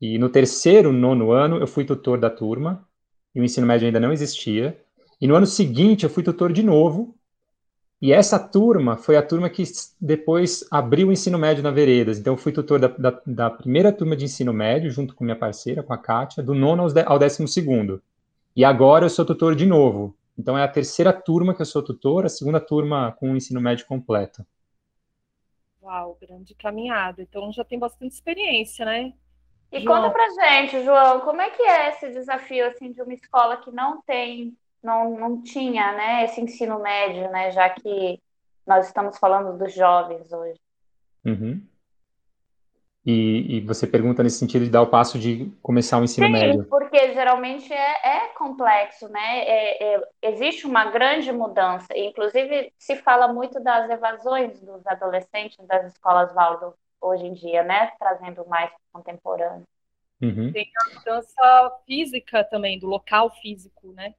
E 0.01 0.19
no 0.19 0.29
terceiro 0.29 0.93
nono 0.93 1.33
ano 1.33 1.59
eu 1.59 1.67
fui 1.67 1.85
tutor 1.85 2.19
da 2.19 2.31
turma, 2.31 2.87
e 3.35 3.41
o 3.41 3.45
ensino 3.45 3.67
médio 3.67 3.87
ainda 3.87 4.01
não 4.01 4.13
existia. 4.13 4.83
E 5.21 5.27
no 5.27 5.35
ano 5.35 5.47
seguinte 5.47 6.05
eu 6.05 6.11
fui 6.11 6.23
tutor 6.23 6.53
de 6.53 6.63
novo, 6.63 7.19
e 8.01 8.13
essa 8.13 8.39
turma 8.39 8.97
foi 8.97 9.17
a 9.17 9.23
turma 9.23 9.51
que 9.51 9.65
depois 10.01 10.65
abriu 10.71 11.09
o 11.09 11.13
ensino 11.13 11.37
médio 11.37 11.65
na 11.65 11.71
Veredas. 11.73 12.19
Então, 12.19 12.35
eu 12.35 12.39
fui 12.39 12.53
tutor 12.53 12.79
da, 12.79 12.87
da, 12.87 13.21
da, 13.27 13.51
primeira 13.51 13.93
turma 13.93 14.15
de 14.15 14.25
ensino 14.25 14.53
médio, 14.53 14.89
junto 14.89 15.17
com 15.17 15.25
minha 15.25 15.37
parceira, 15.37 15.83
com 15.83 15.93
a 15.93 15.99
Kátia, 15.99 16.41
do 16.41 16.55
nono 16.55 16.85
ao, 16.85 16.89
ao 17.07 17.19
décimo 17.19 17.49
segundo. 17.49 18.01
E 18.55 18.65
agora 18.65 19.05
eu 19.05 19.11
sou 19.11 19.25
tutor 19.25 19.57
de 19.57 19.67
novo. 19.67 20.15
Então, 20.39 20.57
é 20.57 20.63
a 20.63 20.69
terceira 20.69 21.13
turma 21.13 21.53
que 21.53 21.61
eu 21.61 21.67
sou 21.67 21.83
tutor, 21.83 22.25
a 22.25 22.29
segunda 22.29 22.61
turma 22.61 23.17
com 23.19 23.33
o 23.33 23.37
ensino 23.37 23.61
médio 23.61 23.85
completo. 23.85 24.47
Uau, 25.83 26.17
grande 26.21 26.55
caminhada. 26.55 27.21
Então, 27.21 27.53
já 27.53 27.65
tem 27.65 27.81
bastante 27.81 28.13
experiência, 28.13 28.85
né? 28.85 29.13
E 29.73 29.81
João. 29.81 29.97
conta 29.97 30.11
pra 30.11 30.29
gente, 30.31 30.85
João, 30.85 31.21
como 31.21 31.41
é 31.41 31.51
que 31.51 31.63
é 31.63 31.89
esse 31.89 32.11
desafio, 32.11 32.69
assim, 32.69 32.93
de 32.93 33.03
uma 33.03 33.13
escola 33.13 33.57
que 33.57 33.73
não 33.73 34.01
tem 34.03 34.57
não, 34.83 35.19
não 35.19 35.43
tinha 35.43 35.93
né, 35.93 36.25
esse 36.25 36.41
ensino 36.41 36.79
médio, 36.81 37.31
né, 37.31 37.51
já 37.51 37.69
que 37.69 38.21
nós 38.67 38.87
estamos 38.87 39.19
falando 39.19 39.57
dos 39.59 39.73
jovens 39.75 40.33
hoje. 40.33 40.61
Uhum. 41.25 41.63
E, 43.05 43.57
e, 43.57 43.61
você 43.61 43.87
pergunta 43.87 44.23
nesse 44.23 44.39
sentido 44.39 44.67
de 44.67 44.71
dar 44.71 44.83
o 44.83 44.87
passo 44.87 45.19
de 45.19 45.51
começar 45.63 45.99
o 45.99 46.05
ensino 46.05 46.27
Sim, 46.27 46.33
médio? 46.33 46.65
porque 46.65 47.15
geralmente 47.15 47.73
é, 47.73 48.07
é 48.07 48.29
complexo, 48.35 49.09
né? 49.09 49.39
É, 49.45 49.95
é, 49.95 50.01
existe 50.21 50.67
uma 50.67 50.91
grande 50.91 51.33
mudança. 51.33 51.87
Inclusive, 51.97 52.71
se 52.77 52.97
fala 52.97 53.33
muito 53.33 53.61
das 53.61 53.89
evasões 53.89 54.61
dos 54.61 54.87
adolescentes 54.87 55.57
das 55.67 55.87
escolas 55.87 56.35
Waldorf 56.35 56.77
hoje 57.01 57.25
em 57.25 57.33
dia, 57.33 57.63
né? 57.63 57.93
Trazendo 57.99 58.47
mais 58.47 58.71
contemporâneo. 58.93 59.65
Uhum. 60.21 60.53
Tem 60.53 60.71
a 60.77 60.99
mudança 60.99 61.79
física 61.87 62.45
também, 62.45 62.79
do 62.79 62.87
local 62.87 63.31
físico, 63.41 63.91
né? 63.93 64.13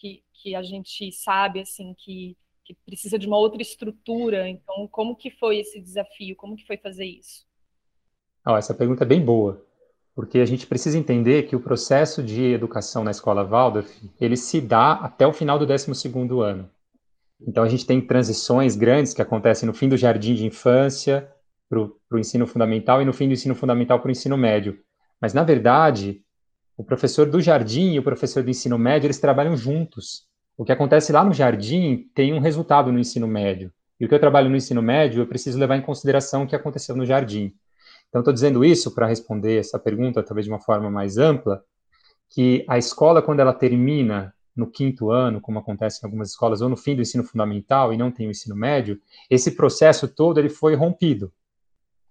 Que, 0.00 0.22
que 0.32 0.54
a 0.54 0.62
gente 0.62 1.12
sabe 1.12 1.60
assim 1.60 1.94
que, 1.94 2.36
que 2.64 2.74
precisa 2.86 3.18
de 3.18 3.26
uma 3.26 3.36
outra 3.36 3.60
estrutura. 3.60 4.48
Então, 4.48 4.88
como 4.88 5.14
que 5.14 5.30
foi 5.30 5.58
esse 5.58 5.78
desafio? 5.78 6.34
Como 6.36 6.56
que 6.56 6.66
foi 6.66 6.78
fazer 6.78 7.04
isso? 7.04 7.44
Oh, 8.46 8.56
essa 8.56 8.74
pergunta 8.74 9.04
é 9.04 9.06
bem 9.06 9.22
boa, 9.22 9.62
porque 10.14 10.38
a 10.38 10.46
gente 10.46 10.66
precisa 10.66 10.98
entender 10.98 11.42
que 11.42 11.54
o 11.54 11.60
processo 11.60 12.22
de 12.22 12.42
educação 12.42 13.04
na 13.04 13.10
escola 13.10 13.44
Waldorf, 13.44 13.90
ele 14.18 14.36
se 14.36 14.60
dá 14.60 14.92
até 14.92 15.26
o 15.26 15.32
final 15.32 15.58
do 15.58 15.66
12º 15.66 16.40
ano. 16.40 16.70
Então, 17.46 17.62
a 17.62 17.68
gente 17.68 17.86
tem 17.86 18.00
transições 18.00 18.76
grandes 18.76 19.12
que 19.12 19.22
acontecem 19.22 19.66
no 19.66 19.74
fim 19.74 19.88
do 19.88 19.96
jardim 19.96 20.34
de 20.34 20.46
infância 20.46 21.30
para 21.68 21.78
o 21.78 22.18
ensino 22.18 22.46
fundamental 22.46 23.00
e 23.00 23.04
no 23.04 23.12
fim 23.12 23.28
do 23.28 23.34
ensino 23.34 23.54
fundamental 23.54 24.00
para 24.00 24.08
o 24.08 24.10
ensino 24.10 24.36
médio. 24.36 24.78
Mas, 25.20 25.34
na 25.34 25.42
verdade, 25.42 26.22
o 26.80 26.84
professor 26.84 27.28
do 27.28 27.42
jardim 27.42 27.92
e 27.92 27.98
o 27.98 28.02
professor 28.02 28.42
do 28.42 28.48
ensino 28.48 28.78
médio, 28.78 29.06
eles 29.06 29.18
trabalham 29.18 29.54
juntos. 29.54 30.26
O 30.56 30.64
que 30.64 30.72
acontece 30.72 31.12
lá 31.12 31.22
no 31.22 31.34
jardim 31.34 32.08
tem 32.14 32.32
um 32.32 32.38
resultado 32.38 32.90
no 32.90 32.98
ensino 32.98 33.26
médio. 33.26 33.70
E 34.00 34.06
o 34.06 34.08
que 34.08 34.14
eu 34.14 34.18
trabalho 34.18 34.48
no 34.48 34.56
ensino 34.56 34.80
médio, 34.80 35.20
eu 35.20 35.26
preciso 35.26 35.58
levar 35.58 35.76
em 35.76 35.82
consideração 35.82 36.44
o 36.44 36.46
que 36.46 36.56
aconteceu 36.56 36.96
no 36.96 37.04
jardim. 37.04 37.52
Então, 38.08 38.20
estou 38.22 38.32
dizendo 38.32 38.64
isso 38.64 38.94
para 38.94 39.06
responder 39.06 39.58
essa 39.58 39.78
pergunta, 39.78 40.22
talvez 40.22 40.46
de 40.46 40.50
uma 40.50 40.58
forma 40.58 40.90
mais 40.90 41.18
ampla, 41.18 41.62
que 42.30 42.64
a 42.66 42.78
escola, 42.78 43.20
quando 43.20 43.40
ela 43.40 43.52
termina 43.52 44.32
no 44.56 44.66
quinto 44.66 45.10
ano, 45.10 45.38
como 45.38 45.58
acontece 45.58 46.00
em 46.02 46.06
algumas 46.06 46.30
escolas, 46.30 46.62
ou 46.62 46.70
no 46.70 46.78
fim 46.78 46.96
do 46.96 47.02
ensino 47.02 47.22
fundamental 47.22 47.92
e 47.92 47.98
não 47.98 48.10
tem 48.10 48.26
o 48.26 48.30
ensino 48.30 48.56
médio, 48.56 48.98
esse 49.28 49.50
processo 49.50 50.08
todo 50.08 50.40
ele 50.40 50.48
foi 50.48 50.74
rompido. 50.74 51.30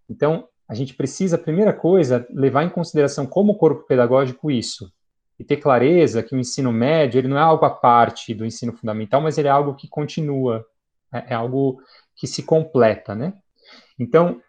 Então, 0.08 0.48
a 0.70 0.76
gente 0.76 0.94
precisa, 0.94 1.36
primeira 1.36 1.74
coisa, 1.74 2.28
levar 2.30 2.64
em 2.64 2.70
consideração 2.70 3.26
como 3.26 3.58
corpo 3.58 3.88
pedagógico 3.88 4.52
isso, 4.52 4.94
e 5.40 5.44
ter 5.44 5.58
clareza 5.58 6.22
que 6.22 6.36
o 6.36 6.38
ensino 6.38 6.72
médio 6.72 7.18
ele 7.18 7.28
não 7.28 7.38
é 7.38 7.42
algo 7.42 7.66
à 7.66 7.72
parte 7.72 8.36
do 8.36 8.46
ensino 8.46 8.74
fundamental, 8.74 9.20
mas 9.20 9.38
ele 9.38 9.48
é 9.48 9.52
algo 9.52 9.74
que 9.74 9.88
continua, 9.88 10.64
é, 11.12 11.34
é 11.34 11.34
algo 11.34 11.82
que 12.16 12.28
se 12.28 12.44
completa, 12.44 13.16
né? 13.16 13.34
Então, 13.98 14.40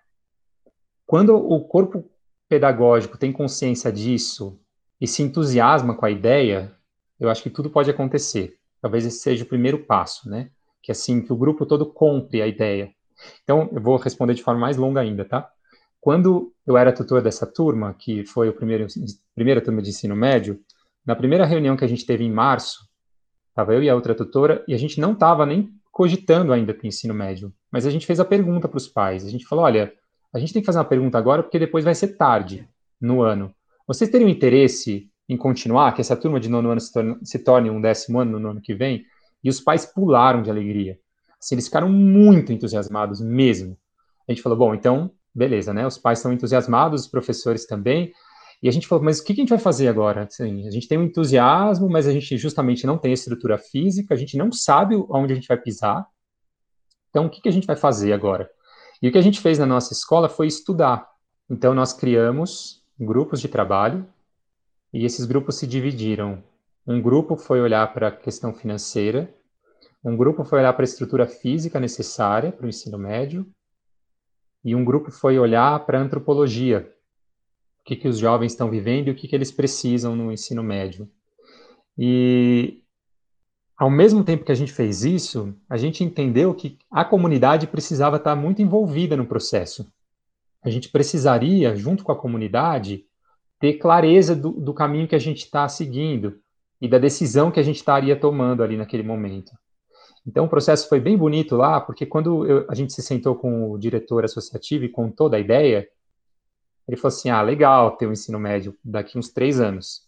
quando 1.06 1.34
o 1.34 1.64
corpo 1.64 2.04
pedagógico 2.48 3.16
tem 3.16 3.32
consciência 3.32 3.90
disso 3.90 4.60
e 5.00 5.06
se 5.06 5.22
entusiasma 5.22 5.94
com 5.94 6.04
a 6.04 6.10
ideia, 6.10 6.70
eu 7.18 7.30
acho 7.30 7.42
que 7.42 7.50
tudo 7.50 7.70
pode 7.70 7.90
acontecer. 7.90 8.58
Talvez 8.82 9.06
esse 9.06 9.20
seja 9.20 9.44
o 9.44 9.48
primeiro 9.48 9.78
passo, 9.86 10.28
né? 10.28 10.50
Que 10.82 10.92
assim 10.92 11.22
que 11.22 11.32
o 11.32 11.36
grupo 11.36 11.64
todo 11.64 11.86
compre 11.86 12.42
a 12.42 12.46
ideia. 12.46 12.92
Então, 13.42 13.70
eu 13.72 13.80
vou 13.80 13.96
responder 13.96 14.34
de 14.34 14.42
forma 14.42 14.60
mais 14.60 14.76
longa 14.76 15.00
ainda, 15.00 15.24
tá? 15.24 15.50
Quando 16.00 16.52
eu 16.66 16.76
era 16.76 16.92
tutor 16.92 17.20
dessa 17.20 17.46
turma, 17.46 17.94
que 17.94 18.24
foi 18.24 18.48
a 18.48 18.52
primeira 18.52 19.60
turma 19.60 19.82
de 19.82 19.90
ensino 19.90 20.16
médio, 20.16 20.58
na 21.04 21.14
primeira 21.14 21.44
reunião 21.44 21.76
que 21.76 21.84
a 21.84 21.88
gente 21.88 22.06
teve 22.06 22.24
em 22.24 22.32
março, 22.32 22.88
estava 23.50 23.74
eu 23.74 23.82
e 23.82 23.90
a 23.90 23.94
outra 23.94 24.14
tutora, 24.14 24.64
e 24.66 24.74
a 24.74 24.78
gente 24.78 25.00
não 25.00 25.12
estava 25.12 25.44
nem 25.44 25.70
cogitando 25.90 26.52
ainda 26.52 26.72
para 26.72 26.84
o 26.84 26.86
ensino 26.86 27.12
médio, 27.12 27.52
mas 27.70 27.84
a 27.84 27.90
gente 27.90 28.06
fez 28.06 28.18
a 28.20 28.24
pergunta 28.24 28.68
para 28.68 28.78
os 28.78 28.88
pais. 28.88 29.26
A 29.26 29.30
gente 29.30 29.46
falou: 29.46 29.64
olha, 29.64 29.92
a 30.32 30.38
gente 30.38 30.52
tem 30.52 30.62
que 30.62 30.66
fazer 30.66 30.78
uma 30.78 30.84
pergunta 30.84 31.18
agora 31.18 31.42
porque 31.42 31.58
depois 31.58 31.84
vai 31.84 31.94
ser 31.94 32.16
tarde 32.16 32.66
no 33.00 33.20
ano. 33.20 33.54
Vocês 33.86 34.08
teriam 34.08 34.28
interesse 34.28 35.10
em 35.28 35.36
continuar, 35.36 35.92
que 35.92 36.00
essa 36.00 36.16
turma 36.16 36.40
de 36.40 36.48
nono 36.48 36.70
ano 36.70 36.80
se 36.80 36.92
torne, 36.92 37.16
se 37.22 37.38
torne 37.38 37.70
um 37.70 37.80
décimo 37.80 38.20
ano 38.20 38.38
no 38.38 38.50
ano 38.50 38.60
que 38.60 38.74
vem? 38.74 39.04
E 39.42 39.50
os 39.50 39.60
pais 39.60 39.84
pularam 39.84 40.42
de 40.42 40.50
alegria. 40.50 40.98
Assim, 41.38 41.54
eles 41.54 41.66
ficaram 41.66 41.88
muito 41.88 42.52
entusiasmados 42.52 43.20
mesmo. 43.20 43.76
A 44.28 44.32
gente 44.32 44.42
falou: 44.42 44.56
bom, 44.56 44.74
então 44.74 45.10
beleza, 45.34 45.72
né? 45.72 45.86
Os 45.86 45.98
pais 45.98 46.18
estão 46.18 46.32
entusiasmados, 46.32 47.02
os 47.02 47.08
professores 47.08 47.66
também. 47.66 48.12
E 48.62 48.68
a 48.68 48.72
gente 48.72 48.86
falou, 48.86 49.04
mas 49.04 49.20
o 49.20 49.24
que 49.24 49.32
a 49.32 49.36
gente 49.36 49.48
vai 49.48 49.58
fazer 49.58 49.88
agora? 49.88 50.24
Assim, 50.24 50.66
a 50.66 50.70
gente 50.70 50.86
tem 50.86 50.98
um 50.98 51.04
entusiasmo, 51.04 51.88
mas 51.88 52.06
a 52.06 52.12
gente 52.12 52.36
justamente 52.36 52.86
não 52.86 52.98
tem 52.98 53.12
estrutura 53.12 53.56
física, 53.56 54.12
a 54.12 54.16
gente 54.16 54.36
não 54.36 54.52
sabe 54.52 54.96
onde 55.08 55.32
a 55.32 55.36
gente 55.36 55.48
vai 55.48 55.56
pisar. 55.56 56.06
Então, 57.08 57.26
o 57.26 57.30
que 57.30 57.48
a 57.48 57.52
gente 57.52 57.66
vai 57.66 57.76
fazer 57.76 58.12
agora? 58.12 58.50
E 59.02 59.08
o 59.08 59.12
que 59.12 59.18
a 59.18 59.22
gente 59.22 59.40
fez 59.40 59.58
na 59.58 59.66
nossa 59.66 59.92
escola 59.92 60.28
foi 60.28 60.46
estudar. 60.46 61.08
Então, 61.48 61.74
nós 61.74 61.92
criamos 61.92 62.84
grupos 62.98 63.40
de 63.40 63.48
trabalho 63.48 64.06
e 64.92 65.04
esses 65.04 65.24
grupos 65.24 65.56
se 65.56 65.66
dividiram. 65.66 66.42
Um 66.86 67.00
grupo 67.00 67.36
foi 67.36 67.60
olhar 67.60 67.92
para 67.94 68.08
a 68.08 68.12
questão 68.12 68.52
financeira, 68.52 69.34
um 70.04 70.16
grupo 70.16 70.44
foi 70.44 70.58
olhar 70.60 70.72
para 70.72 70.82
a 70.82 70.84
estrutura 70.84 71.26
física 71.26 71.80
necessária 71.80 72.52
para 72.52 72.66
o 72.66 72.68
ensino 72.68 72.98
médio, 72.98 73.46
e 74.64 74.74
um 74.74 74.84
grupo 74.84 75.10
foi 75.10 75.38
olhar 75.38 75.84
para 75.86 75.98
a 75.98 76.02
antropologia, 76.02 76.90
o 77.80 77.84
que, 77.84 77.96
que 77.96 78.08
os 78.08 78.18
jovens 78.18 78.52
estão 78.52 78.70
vivendo 78.70 79.08
e 79.08 79.10
o 79.10 79.14
que, 79.14 79.26
que 79.26 79.34
eles 79.34 79.50
precisam 79.50 80.14
no 80.14 80.30
ensino 80.30 80.62
médio. 80.62 81.08
E 81.96 82.82
ao 83.76 83.90
mesmo 83.90 84.22
tempo 84.22 84.44
que 84.44 84.52
a 84.52 84.54
gente 84.54 84.72
fez 84.72 85.04
isso, 85.04 85.54
a 85.68 85.76
gente 85.76 86.04
entendeu 86.04 86.54
que 86.54 86.78
a 86.90 87.04
comunidade 87.04 87.66
precisava 87.66 88.16
estar 88.16 88.36
muito 88.36 88.60
envolvida 88.60 89.16
no 89.16 89.26
processo. 89.26 89.90
A 90.62 90.68
gente 90.68 90.90
precisaria, 90.90 91.74
junto 91.74 92.04
com 92.04 92.12
a 92.12 92.16
comunidade, 92.16 93.06
ter 93.58 93.74
clareza 93.74 94.36
do, 94.36 94.50
do 94.50 94.74
caminho 94.74 95.08
que 95.08 95.14
a 95.14 95.18
gente 95.18 95.44
está 95.44 95.66
seguindo 95.66 96.38
e 96.80 96.88
da 96.88 96.98
decisão 96.98 97.50
que 97.50 97.58
a 97.58 97.62
gente 97.62 97.76
estaria 97.76 98.14
tomando 98.14 98.62
ali 98.62 98.76
naquele 98.76 99.02
momento. 99.02 99.52
Então, 100.26 100.44
o 100.44 100.48
processo 100.48 100.88
foi 100.88 101.00
bem 101.00 101.16
bonito 101.16 101.56
lá, 101.56 101.80
porque 101.80 102.04
quando 102.04 102.46
eu, 102.46 102.66
a 102.68 102.74
gente 102.74 102.92
se 102.92 103.02
sentou 103.02 103.34
com 103.34 103.70
o 103.70 103.78
diretor 103.78 104.24
associativo 104.24 104.84
e 104.84 104.88
contou 104.88 105.28
da 105.28 105.38
ideia, 105.38 105.88
ele 106.86 106.96
falou 106.96 107.14
assim: 107.14 107.30
ah, 107.30 107.42
legal 107.42 107.96
ter 107.96 108.06
o 108.06 108.10
um 108.10 108.12
ensino 108.12 108.38
médio 108.38 108.76
daqui 108.84 109.18
uns 109.18 109.30
três 109.30 109.60
anos. 109.60 110.02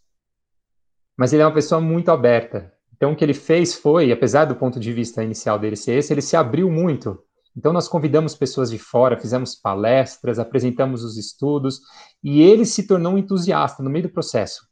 Mas 1.17 1.33
ele 1.33 1.43
é 1.43 1.47
uma 1.47 1.55
pessoa 1.55 1.81
muito 1.81 2.11
aberta. 2.11 2.73
Então, 2.95 3.13
o 3.13 3.17
que 3.17 3.25
ele 3.25 3.35
fez 3.35 3.75
foi, 3.75 4.13
apesar 4.13 4.45
do 4.45 4.55
ponto 4.55 4.79
de 4.79 4.93
vista 4.93 5.25
inicial 5.25 5.59
dele 5.59 5.77
ser 5.77 5.95
esse, 5.95 6.13
ele 6.13 6.23
se 6.23 6.37
abriu 6.37 6.71
muito. 6.71 7.19
Então, 7.57 7.73
nós 7.73 7.89
convidamos 7.89 8.35
pessoas 8.35 8.71
de 8.71 8.79
fora, 8.79 9.19
fizemos 9.19 9.55
palestras, 9.55 10.39
apresentamos 10.39 11.05
os 11.05 11.17
estudos, 11.19 11.81
e 12.23 12.41
ele 12.41 12.65
se 12.65 12.87
tornou 12.87 13.15
um 13.15 13.19
entusiasta 13.19 13.83
no 13.83 13.91
meio 13.91 14.05
do 14.05 14.13
processo. 14.13 14.67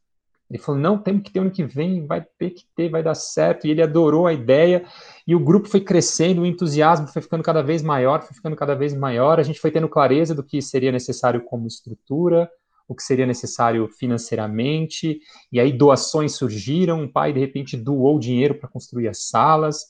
Ele 0.50 0.58
falou: 0.58 0.80
não, 0.80 0.98
temos 0.98 1.22
que 1.22 1.30
ter 1.30 1.38
ano 1.38 1.50
que 1.50 1.62
vem, 1.62 2.04
vai 2.06 2.26
ter 2.36 2.50
que 2.50 2.64
ter, 2.74 2.90
vai 2.90 3.02
dar 3.02 3.14
certo. 3.14 3.66
E 3.66 3.70
ele 3.70 3.80
adorou 3.80 4.26
a 4.26 4.32
ideia. 4.32 4.84
E 5.26 5.34
o 5.34 5.38
grupo 5.38 5.68
foi 5.68 5.80
crescendo, 5.80 6.42
o 6.42 6.46
entusiasmo 6.46 7.06
foi 7.06 7.22
ficando 7.22 7.44
cada 7.44 7.62
vez 7.62 7.82
maior, 7.82 8.22
foi 8.22 8.34
ficando 8.34 8.56
cada 8.56 8.74
vez 8.74 8.92
maior. 8.92 9.38
A 9.38 9.44
gente 9.44 9.60
foi 9.60 9.70
tendo 9.70 9.88
clareza 9.88 10.34
do 10.34 10.42
que 10.42 10.60
seria 10.60 10.90
necessário 10.90 11.44
como 11.44 11.68
estrutura, 11.68 12.50
o 12.88 12.94
que 12.96 13.02
seria 13.02 13.26
necessário 13.26 13.86
financeiramente. 13.88 15.20
E 15.52 15.60
aí 15.60 15.72
doações 15.72 16.32
surgiram. 16.32 17.02
Um 17.02 17.08
pai, 17.10 17.32
de 17.32 17.38
repente, 17.38 17.76
doou 17.76 18.18
dinheiro 18.18 18.56
para 18.56 18.68
construir 18.68 19.06
as 19.06 19.28
salas. 19.28 19.84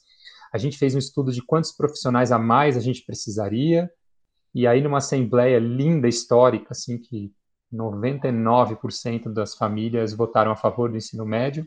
A 0.53 0.59
gente 0.59 0.77
fez 0.77 0.95
um 0.95 0.99
estudo 0.99 1.33
de 1.33 1.43
quantos 1.43 1.73
profissionais 1.73 2.31
a 2.31 2.39
mais 2.39 2.77
a 2.77 2.81
gente 2.81 3.03
precisaria. 3.07 3.91
E 4.55 4.67
aí, 4.67 4.83
numa 4.83 4.99
assembleia 4.99 5.59
linda, 5.59 6.09
histórica, 6.09 6.69
assim, 6.73 6.99
que 6.99 7.33
99% 7.73 9.33
das 9.33 9.55
famílias 9.55 10.13
votaram 10.13 10.53
a 10.53 10.57
favor 10.57 10.91
do 10.91 10.97
ensino 10.97 11.25
médio, 11.25 11.67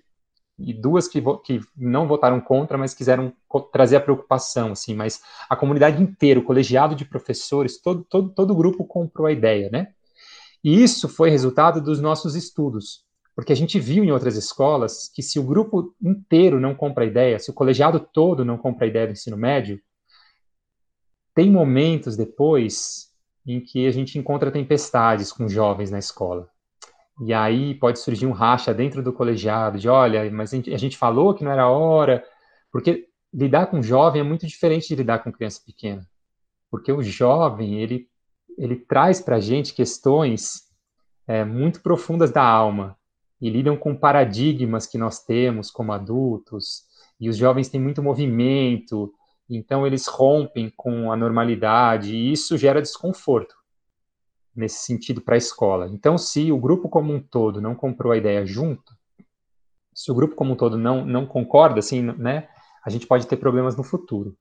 e 0.59 0.73
duas 0.73 1.07
que, 1.07 1.21
que 1.43 1.61
não 1.75 2.07
votaram 2.07 2.39
contra, 2.39 2.77
mas 2.77 2.93
quiseram 2.93 3.33
trazer 3.71 3.95
a 3.95 4.01
preocupação, 4.01 4.71
assim, 4.71 4.93
mas 4.93 5.21
a 5.49 5.55
comunidade 5.55 6.01
inteira, 6.01 6.39
o 6.39 6.43
colegiado 6.43 6.95
de 6.95 7.05
professores, 7.05 7.81
todo, 7.81 8.03
todo, 8.03 8.29
todo 8.29 8.51
o 8.51 8.55
grupo 8.55 8.85
comprou 8.85 9.27
a 9.27 9.31
ideia, 9.31 9.69
né? 9.71 9.87
E 10.63 10.81
isso 10.81 11.09
foi 11.09 11.29
resultado 11.29 11.81
dos 11.81 11.99
nossos 11.99 12.35
estudos, 12.35 13.03
porque 13.35 13.51
a 13.51 13.55
gente 13.55 13.79
viu 13.79 14.03
em 14.03 14.11
outras 14.11 14.35
escolas 14.35 15.09
que 15.13 15.23
se 15.23 15.39
o 15.39 15.43
grupo 15.43 15.93
inteiro 16.01 16.59
não 16.59 16.75
compra 16.75 17.03
a 17.03 17.07
ideia, 17.07 17.39
se 17.39 17.49
o 17.49 17.53
colegiado 17.53 17.99
todo 17.99 18.45
não 18.45 18.57
compra 18.57 18.85
a 18.85 18.87
ideia 18.87 19.07
do 19.07 19.13
ensino 19.13 19.35
médio, 19.35 19.81
tem 21.33 21.51
momentos 21.51 22.15
depois 22.15 23.11
em 23.45 23.59
que 23.59 23.87
a 23.87 23.91
gente 23.91 24.17
encontra 24.17 24.51
tempestades 24.51 25.31
com 25.31 25.47
jovens 25.47 25.91
na 25.91 25.99
escola. 25.99 26.49
E 27.21 27.33
aí 27.33 27.75
pode 27.75 27.99
surgir 27.99 28.25
um 28.25 28.31
racha 28.31 28.73
dentro 28.73 29.03
do 29.03 29.13
colegiado, 29.13 29.77
de 29.77 29.87
olha, 29.87 30.29
mas 30.31 30.53
a 30.53 30.55
gente, 30.55 30.73
a 30.73 30.77
gente 30.77 30.97
falou 30.97 31.33
que 31.33 31.43
não 31.43 31.51
era 31.51 31.69
hora, 31.69 32.23
porque 32.71 33.07
lidar 33.33 33.67
com 33.67 33.81
jovem 33.81 34.21
é 34.21 34.23
muito 34.23 34.47
diferente 34.47 34.87
de 34.87 34.95
lidar 34.95 35.19
com 35.19 35.31
criança 35.31 35.61
pequena. 35.65 36.07
Porque 36.71 36.91
o 36.91 37.03
jovem, 37.03 37.81
ele, 37.81 38.07
ele 38.57 38.75
traz 38.75 39.21
para 39.21 39.35
a 39.35 39.39
gente 39.39 39.73
questões 39.73 40.63
é, 41.27 41.43
muito 41.45 41.81
profundas 41.81 42.31
da 42.31 42.43
alma, 42.43 42.97
e 43.43 43.49
lidam 43.49 43.75
com 43.75 43.93
paradigmas 43.93 44.87
que 44.87 44.97
nós 44.97 45.21
temos 45.23 45.69
como 45.69 45.91
adultos, 45.91 46.83
e 47.19 47.29
os 47.29 47.35
jovens 47.35 47.67
têm 47.67 47.79
muito 47.79 48.01
movimento, 48.01 49.13
então 49.49 49.85
eles 49.85 50.07
rompem 50.07 50.71
com 50.75 51.11
a 51.11 51.15
normalidade, 51.15 52.15
e 52.15 52.31
isso 52.31 52.57
gera 52.57 52.81
desconforto 52.81 53.55
nesse 54.55 54.85
sentido 54.85 55.21
para 55.21 55.35
a 55.35 55.37
escola. 55.37 55.89
Então, 55.91 56.17
se 56.17 56.51
o 56.51 56.57
grupo 56.57 56.87
como 56.87 57.13
um 57.13 57.21
todo 57.21 57.61
não 57.61 57.75
comprou 57.75 58.11
a 58.11 58.17
ideia 58.17 58.45
junto, 58.45 58.93
se 59.93 60.11
o 60.11 60.15
grupo 60.15 60.35
como 60.35 60.53
um 60.53 60.55
todo 60.55 60.77
não, 60.77 61.05
não 61.05 61.25
concorda, 61.25 61.79
assim, 61.79 62.01
né, 62.01 62.47
a 62.83 62.89
gente 62.89 63.07
pode 63.07 63.27
ter 63.27 63.37
problemas 63.37 63.75
no 63.75 63.83
futuro. 63.83 64.35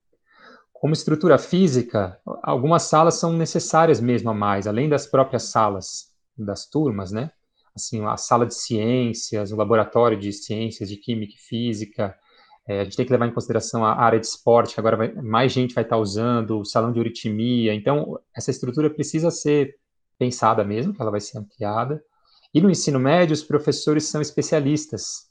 Como 0.72 0.92
estrutura 0.92 1.38
física, 1.38 2.18
algumas 2.42 2.82
salas 2.82 3.14
são 3.14 3.32
necessárias 3.32 4.00
mesmo 4.00 4.30
a 4.30 4.34
mais, 4.34 4.66
além 4.66 4.88
das 4.88 5.06
próprias 5.06 5.44
salas 5.44 6.12
das 6.36 6.66
turmas, 6.66 7.12
né? 7.12 7.30
Assim, 7.74 8.04
a 8.04 8.16
sala 8.16 8.44
de 8.46 8.54
ciências, 8.54 9.52
o 9.52 9.56
laboratório 9.56 10.18
de 10.18 10.32
ciências, 10.32 10.88
de 10.88 10.96
química 10.96 11.34
e 11.34 11.38
física, 11.38 12.14
é, 12.66 12.80
a 12.80 12.84
gente 12.84 12.96
tem 12.96 13.04
que 13.04 13.12
levar 13.12 13.26
em 13.26 13.32
consideração 13.32 13.84
a 13.84 13.94
área 13.94 14.20
de 14.20 14.26
esporte, 14.26 14.74
que 14.74 14.80
agora 14.80 14.96
vai, 14.96 15.12
mais 15.14 15.52
gente 15.52 15.74
vai 15.74 15.82
estar 15.82 15.96
usando, 15.96 16.60
o 16.60 16.64
salão 16.64 16.92
de 16.92 17.00
uritimia. 17.00 17.74
Então, 17.74 18.18
essa 18.36 18.50
estrutura 18.50 18.88
precisa 18.88 19.30
ser 19.30 19.76
pensada 20.18 20.62
mesmo, 20.64 20.94
que 20.94 21.02
ela 21.02 21.10
vai 21.10 21.20
ser 21.20 21.38
ampliada. 21.38 22.02
E 22.54 22.60
no 22.60 22.70
ensino 22.70 23.00
médio, 23.00 23.34
os 23.34 23.42
professores 23.42 24.04
são 24.04 24.20
especialistas. 24.20 25.30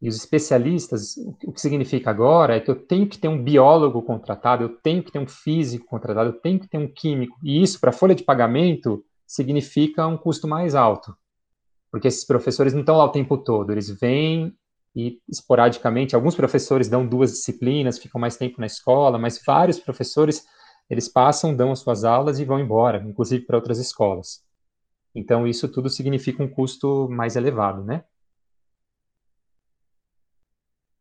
E 0.00 0.08
os 0.08 0.16
especialistas, 0.16 1.16
o 1.44 1.52
que 1.52 1.60
significa 1.60 2.10
agora 2.10 2.56
é 2.56 2.60
que 2.60 2.70
eu 2.70 2.76
tenho 2.76 3.08
que 3.08 3.16
ter 3.16 3.28
um 3.28 3.42
biólogo 3.42 4.02
contratado, 4.02 4.62
eu 4.62 4.68
tenho 4.68 5.02
que 5.02 5.10
ter 5.10 5.18
um 5.18 5.26
físico 5.26 5.86
contratado, 5.86 6.30
eu 6.30 6.40
tenho 6.40 6.60
que 6.60 6.68
ter 6.68 6.76
um 6.76 6.86
químico. 6.86 7.38
E 7.42 7.62
isso, 7.62 7.80
para 7.80 7.90
a 7.90 7.94
folha 7.94 8.14
de 8.14 8.22
pagamento, 8.22 9.02
significa 9.26 10.06
um 10.06 10.18
custo 10.18 10.46
mais 10.46 10.74
alto. 10.74 11.16
Porque 11.90 12.08
esses 12.08 12.26
professores 12.26 12.74
não 12.74 12.80
estão 12.80 12.98
lá 12.98 13.04
o 13.04 13.12
tempo 13.12 13.38
todo, 13.38 13.72
eles 13.72 13.88
vêm 13.88 14.54
e 14.96 15.20
esporadicamente, 15.28 16.14
alguns 16.14 16.34
professores 16.34 16.88
dão 16.88 17.06
duas 17.06 17.30
disciplinas, 17.32 17.98
ficam 17.98 18.18
mais 18.18 18.38
tempo 18.38 18.58
na 18.58 18.66
escola, 18.66 19.18
mas 19.18 19.42
vários 19.44 19.78
professores 19.78 20.46
eles 20.88 21.06
passam, 21.06 21.54
dão 21.54 21.70
as 21.70 21.80
suas 21.80 22.02
aulas 22.02 22.38
e 22.38 22.46
vão 22.46 22.58
embora, 22.58 23.04
inclusive 23.06 23.44
para 23.44 23.56
outras 23.56 23.78
escolas. 23.78 24.42
Então, 25.14 25.46
isso 25.46 25.70
tudo 25.70 25.90
significa 25.90 26.42
um 26.42 26.48
custo 26.48 27.08
mais 27.10 27.36
elevado, 27.36 27.84
né? 27.84 28.04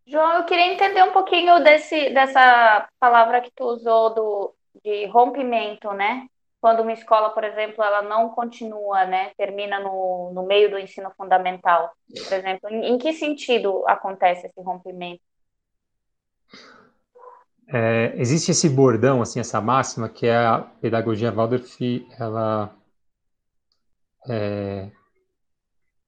João, 0.05 0.39
eu 0.39 0.45
queria 0.45 0.73
entender 0.73 1.03
um 1.03 1.13
pouquinho 1.13 1.63
desse, 1.63 2.09
dessa 2.09 2.89
palavra 2.99 3.39
que 3.39 3.51
tu 3.55 3.63
usou 3.63 4.13
do, 4.13 4.55
de 4.83 5.05
rompimento, 5.07 5.91
né? 5.93 6.27
Quando 6.61 6.81
uma 6.81 6.93
escola, 6.93 7.29
por 7.29 7.43
exemplo, 7.43 7.83
ela 7.83 8.01
não 8.01 8.29
continua, 8.29 9.05
né? 9.05 9.31
Termina 9.37 9.79
no, 9.79 10.31
no 10.33 10.43
meio 10.45 10.71
do 10.71 10.79
ensino 10.79 11.11
fundamental, 11.15 11.91
por 12.07 12.33
exemplo. 12.33 12.69
Em, 12.69 12.93
em 12.93 12.97
que 12.97 13.13
sentido 13.13 13.83
acontece 13.87 14.47
esse 14.47 14.61
rompimento? 14.61 15.21
É, 17.67 18.13
existe 18.17 18.51
esse 18.51 18.69
bordão, 18.69 19.21
assim, 19.21 19.39
essa 19.39 19.59
máxima, 19.59 20.07
que 20.07 20.27
é 20.27 20.37
a 20.37 20.59
pedagogia 20.59 21.31
Waldorf, 21.31 21.79
ela 22.19 22.75
é, 24.29 24.91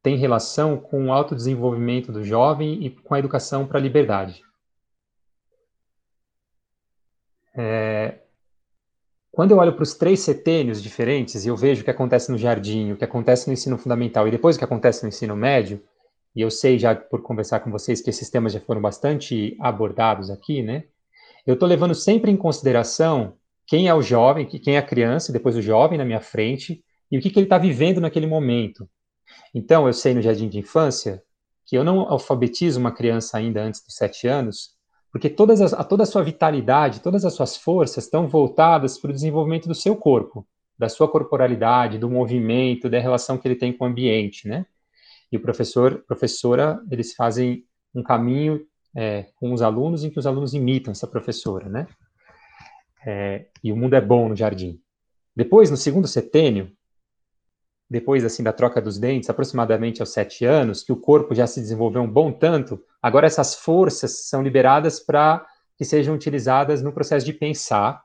tem 0.03 0.15
relação 0.15 0.77
com 0.77 1.07
o 1.07 1.11
autodesenvolvimento 1.11 2.11
do 2.11 2.23
jovem 2.23 2.85
e 2.85 2.89
com 2.89 3.13
a 3.13 3.19
educação 3.19 3.67
para 3.67 3.79
a 3.79 3.81
liberdade. 3.81 4.41
É, 7.55 8.19
quando 9.37 9.51
eu 9.51 9.57
olho 9.57 9.73
para 9.73 9.83
os 9.83 9.93
três 9.93 10.21
setênios 10.21 10.81
diferentes 10.81 11.45
e 11.45 11.47
eu 11.47 11.55
vejo 11.55 11.81
o 11.81 11.83
que 11.83 11.91
acontece 11.91 12.31
no 12.31 12.39
jardim, 12.39 12.91
o 12.91 12.97
que 12.97 13.05
acontece 13.05 13.45
no 13.45 13.53
ensino 13.53 13.77
fundamental 13.77 14.27
e 14.27 14.31
depois 14.31 14.55
o 14.55 14.59
que 14.59 14.65
acontece 14.65 15.03
no 15.03 15.09
ensino 15.09 15.35
médio, 15.35 15.79
e 16.35 16.41
eu 16.41 16.49
sei 16.49 16.79
já 16.79 16.95
por 16.95 17.21
conversar 17.21 17.59
com 17.59 17.69
vocês 17.69 18.01
que 18.01 18.09
esses 18.09 18.31
temas 18.31 18.51
já 18.51 18.59
foram 18.59 18.81
bastante 18.81 19.55
abordados 19.59 20.31
aqui, 20.31 20.63
né? 20.63 20.85
eu 21.45 21.53
estou 21.53 21.69
levando 21.69 21.93
sempre 21.93 22.31
em 22.31 22.35
consideração 22.35 23.35
quem 23.67 23.87
é 23.87 23.93
o 23.93 24.01
jovem, 24.01 24.47
quem 24.47 24.73
é 24.73 24.79
a 24.79 24.81
criança, 24.81 25.31
depois 25.31 25.55
o 25.55 25.61
jovem 25.61 25.99
na 25.99 26.05
minha 26.05 26.19
frente, 26.19 26.83
e 27.11 27.15
o 27.19 27.21
que, 27.21 27.29
que 27.29 27.37
ele 27.37 27.45
está 27.45 27.59
vivendo 27.59 28.01
naquele 28.01 28.25
momento. 28.25 28.89
Então, 29.53 29.85
eu 29.85 29.93
sei 29.93 30.15
no 30.15 30.21
jardim 30.23 30.49
de 30.49 30.57
infância 30.57 31.21
que 31.63 31.77
eu 31.77 31.83
não 31.83 32.11
alfabetizo 32.11 32.79
uma 32.79 32.91
criança 32.91 33.37
ainda 33.37 33.61
antes 33.61 33.85
dos 33.85 33.93
sete 33.93 34.27
anos, 34.27 34.71
porque 35.11 35.29
todas 35.29 35.61
as, 35.61 35.87
toda 35.87 36.03
a 36.03 36.05
sua 36.05 36.23
vitalidade, 36.23 37.01
todas 37.01 37.25
as 37.25 37.33
suas 37.33 37.55
forças 37.57 38.03
estão 38.03 38.27
voltadas 38.27 38.97
para 38.97 39.11
o 39.11 39.13
desenvolvimento 39.13 39.67
do 39.67 39.75
seu 39.75 39.95
corpo, 39.95 40.47
da 40.77 40.89
sua 40.89 41.07
corporalidade, 41.07 41.97
do 41.97 42.09
movimento, 42.09 42.89
da 42.89 42.99
relação 42.99 43.37
que 43.37 43.47
ele 43.47 43.55
tem 43.55 43.73
com 43.73 43.85
o 43.85 43.87
ambiente, 43.87 44.47
né? 44.47 44.65
E 45.31 45.37
o 45.37 45.41
professor, 45.41 46.03
professora, 46.07 46.79
eles 46.91 47.13
fazem 47.13 47.63
um 47.93 48.03
caminho 48.03 48.61
é, 48.95 49.27
com 49.35 49.51
os 49.53 49.61
alunos 49.61 50.03
em 50.03 50.09
que 50.09 50.19
os 50.19 50.27
alunos 50.27 50.53
imitam 50.53 50.91
essa 50.91 51.07
professora, 51.07 51.67
né? 51.67 51.87
É, 53.05 53.47
e 53.63 53.71
o 53.71 53.77
mundo 53.77 53.95
é 53.95 54.01
bom 54.01 54.29
no 54.29 54.35
jardim. 54.35 54.79
Depois, 55.35 55.71
no 55.71 55.77
segundo 55.77 56.07
setênio, 56.07 56.71
depois 57.89 58.25
assim 58.25 58.43
da 58.43 58.51
troca 58.51 58.81
dos 58.81 58.97
dentes, 58.97 59.29
aproximadamente 59.29 60.01
aos 60.01 60.09
sete 60.09 60.43
anos, 60.45 60.83
que 60.83 60.91
o 60.91 60.97
corpo 60.97 61.33
já 61.33 61.47
se 61.47 61.61
desenvolveu 61.61 62.01
um 62.01 62.11
bom 62.11 62.31
tanto, 62.31 62.81
agora 63.01 63.27
essas 63.27 63.55
forças 63.55 64.27
são 64.27 64.41
liberadas 64.43 64.99
para 64.99 65.45
que 65.77 65.85
sejam 65.85 66.15
utilizadas 66.15 66.81
no 66.81 66.91
processo 66.91 67.25
de 67.25 67.33
pensar 67.33 68.01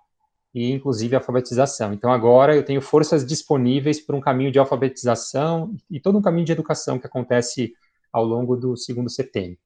e 0.55 0.71
inclusive 0.71 1.17
alfabetização. 1.17 1.93
Então 1.93 2.13
agora 2.13 2.55
eu 2.55 2.65
tenho 2.65 2.81
forças 2.81 3.27
disponíveis 3.27 4.01
para 4.01 4.15
um 4.15 4.21
caminho 4.21 4.53
de 4.53 4.59
alfabetização 4.59 5.75
e 5.91 5.99
todo 5.99 6.19
um 6.19 6.23
caminho 6.23 6.45
de 6.45 6.53
educação 6.53 6.99
que 6.99 7.07
acontece 7.07 7.73
ao 8.13 8.25
longo 8.25 8.57
do 8.57 8.77
segundo 8.77 9.09
setênio. 9.11 9.57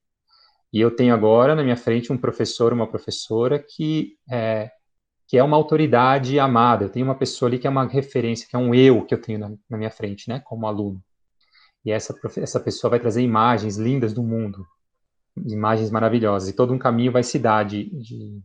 E 0.73 0.81
eu 0.81 0.95
tenho 0.95 1.13
agora 1.13 1.55
na 1.55 1.63
minha 1.63 1.77
frente 1.77 2.13
um 2.13 2.19
professor, 2.19 2.73
uma 2.73 2.87
professora 2.87 3.59
que 3.59 4.17
é, 4.31 4.71
que 5.27 5.37
é 5.37 5.43
uma 5.43 5.57
autoridade 5.57 6.39
amada. 6.39 6.85
Eu 6.85 6.89
tenho 6.89 7.07
uma 7.07 7.15
pessoa 7.15 7.49
ali 7.49 7.59
que 7.59 7.67
é 7.67 7.71
uma 7.71 7.87
referência, 7.87 8.47
que 8.49 8.55
é 8.55 8.59
um 8.59 8.75
eu 8.75 9.05
que 9.05 9.15
eu 9.15 9.21
tenho 9.21 9.39
na, 9.39 9.53
na 9.69 9.77
minha 9.77 9.91
frente, 9.91 10.29
né, 10.29 10.41
como 10.41 10.67
aluno. 10.67 11.03
E 11.85 11.91
essa, 11.91 12.15
essa 12.39 12.61
pessoa 12.61 12.91
vai 12.91 13.01
trazer 13.01 13.23
imagens 13.23 13.77
lindas 13.77 14.13
do 14.13 14.23
mundo, 14.23 14.67
imagens 15.37 15.91
maravilhosas, 15.91 16.49
e 16.49 16.53
todo 16.53 16.73
um 16.73 16.79
caminho 16.79 17.13
vai 17.13 17.23
se 17.23 17.39
dar 17.39 17.65
de, 17.65 17.91
de 17.91 18.41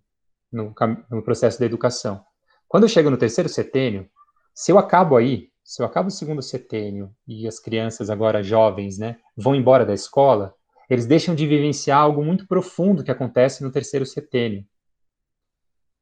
no, 0.51 0.73
no 1.09 1.23
processo 1.23 1.59
da 1.59 1.65
educação. 1.65 2.23
Quando 2.67 2.83
eu 2.83 2.89
chego 2.89 3.09
no 3.09 3.17
terceiro 3.17 3.49
setênio, 3.49 4.07
se 4.53 4.71
eu 4.71 4.77
acabo 4.77 5.15
aí, 5.15 5.49
se 5.63 5.81
eu 5.81 5.85
acabo 5.85 6.09
o 6.09 6.11
segundo 6.11 6.41
setênio 6.41 7.11
e 7.27 7.47
as 7.47 7.59
crianças 7.59 8.09
agora 8.09 8.43
jovens, 8.43 8.97
né, 8.97 9.17
vão 9.35 9.55
embora 9.55 9.85
da 9.85 9.93
escola, 9.93 10.53
eles 10.89 11.05
deixam 11.05 11.33
de 11.33 11.47
vivenciar 11.47 11.99
algo 11.99 12.23
muito 12.23 12.45
profundo 12.47 13.03
que 13.03 13.11
acontece 13.11 13.63
no 13.63 13.71
terceiro 13.71 14.05
setênio, 14.05 14.65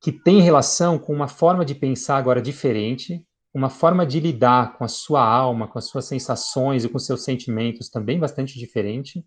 que 0.02 0.12
tem 0.12 0.42
relação 0.42 0.98
com 0.98 1.14
uma 1.14 1.28
forma 1.28 1.66
de 1.66 1.76
pensar 1.76 2.18
agora 2.18 2.42
diferente, 2.42 3.26
uma 3.54 3.70
forma 3.70 4.06
de 4.06 4.20
lidar 4.20 4.78
com 4.78 4.84
a 4.84 4.88
sua 4.88 5.24
alma, 5.24 5.68
com 5.68 5.78
as 5.78 5.86
suas 5.86 6.06
sensações 6.06 6.84
e 6.84 6.90
com 6.90 7.00
seus 7.00 7.24
sentimentos 7.24 7.90
também 7.90 8.20
bastante 8.20 8.58
diferente, 8.58 9.26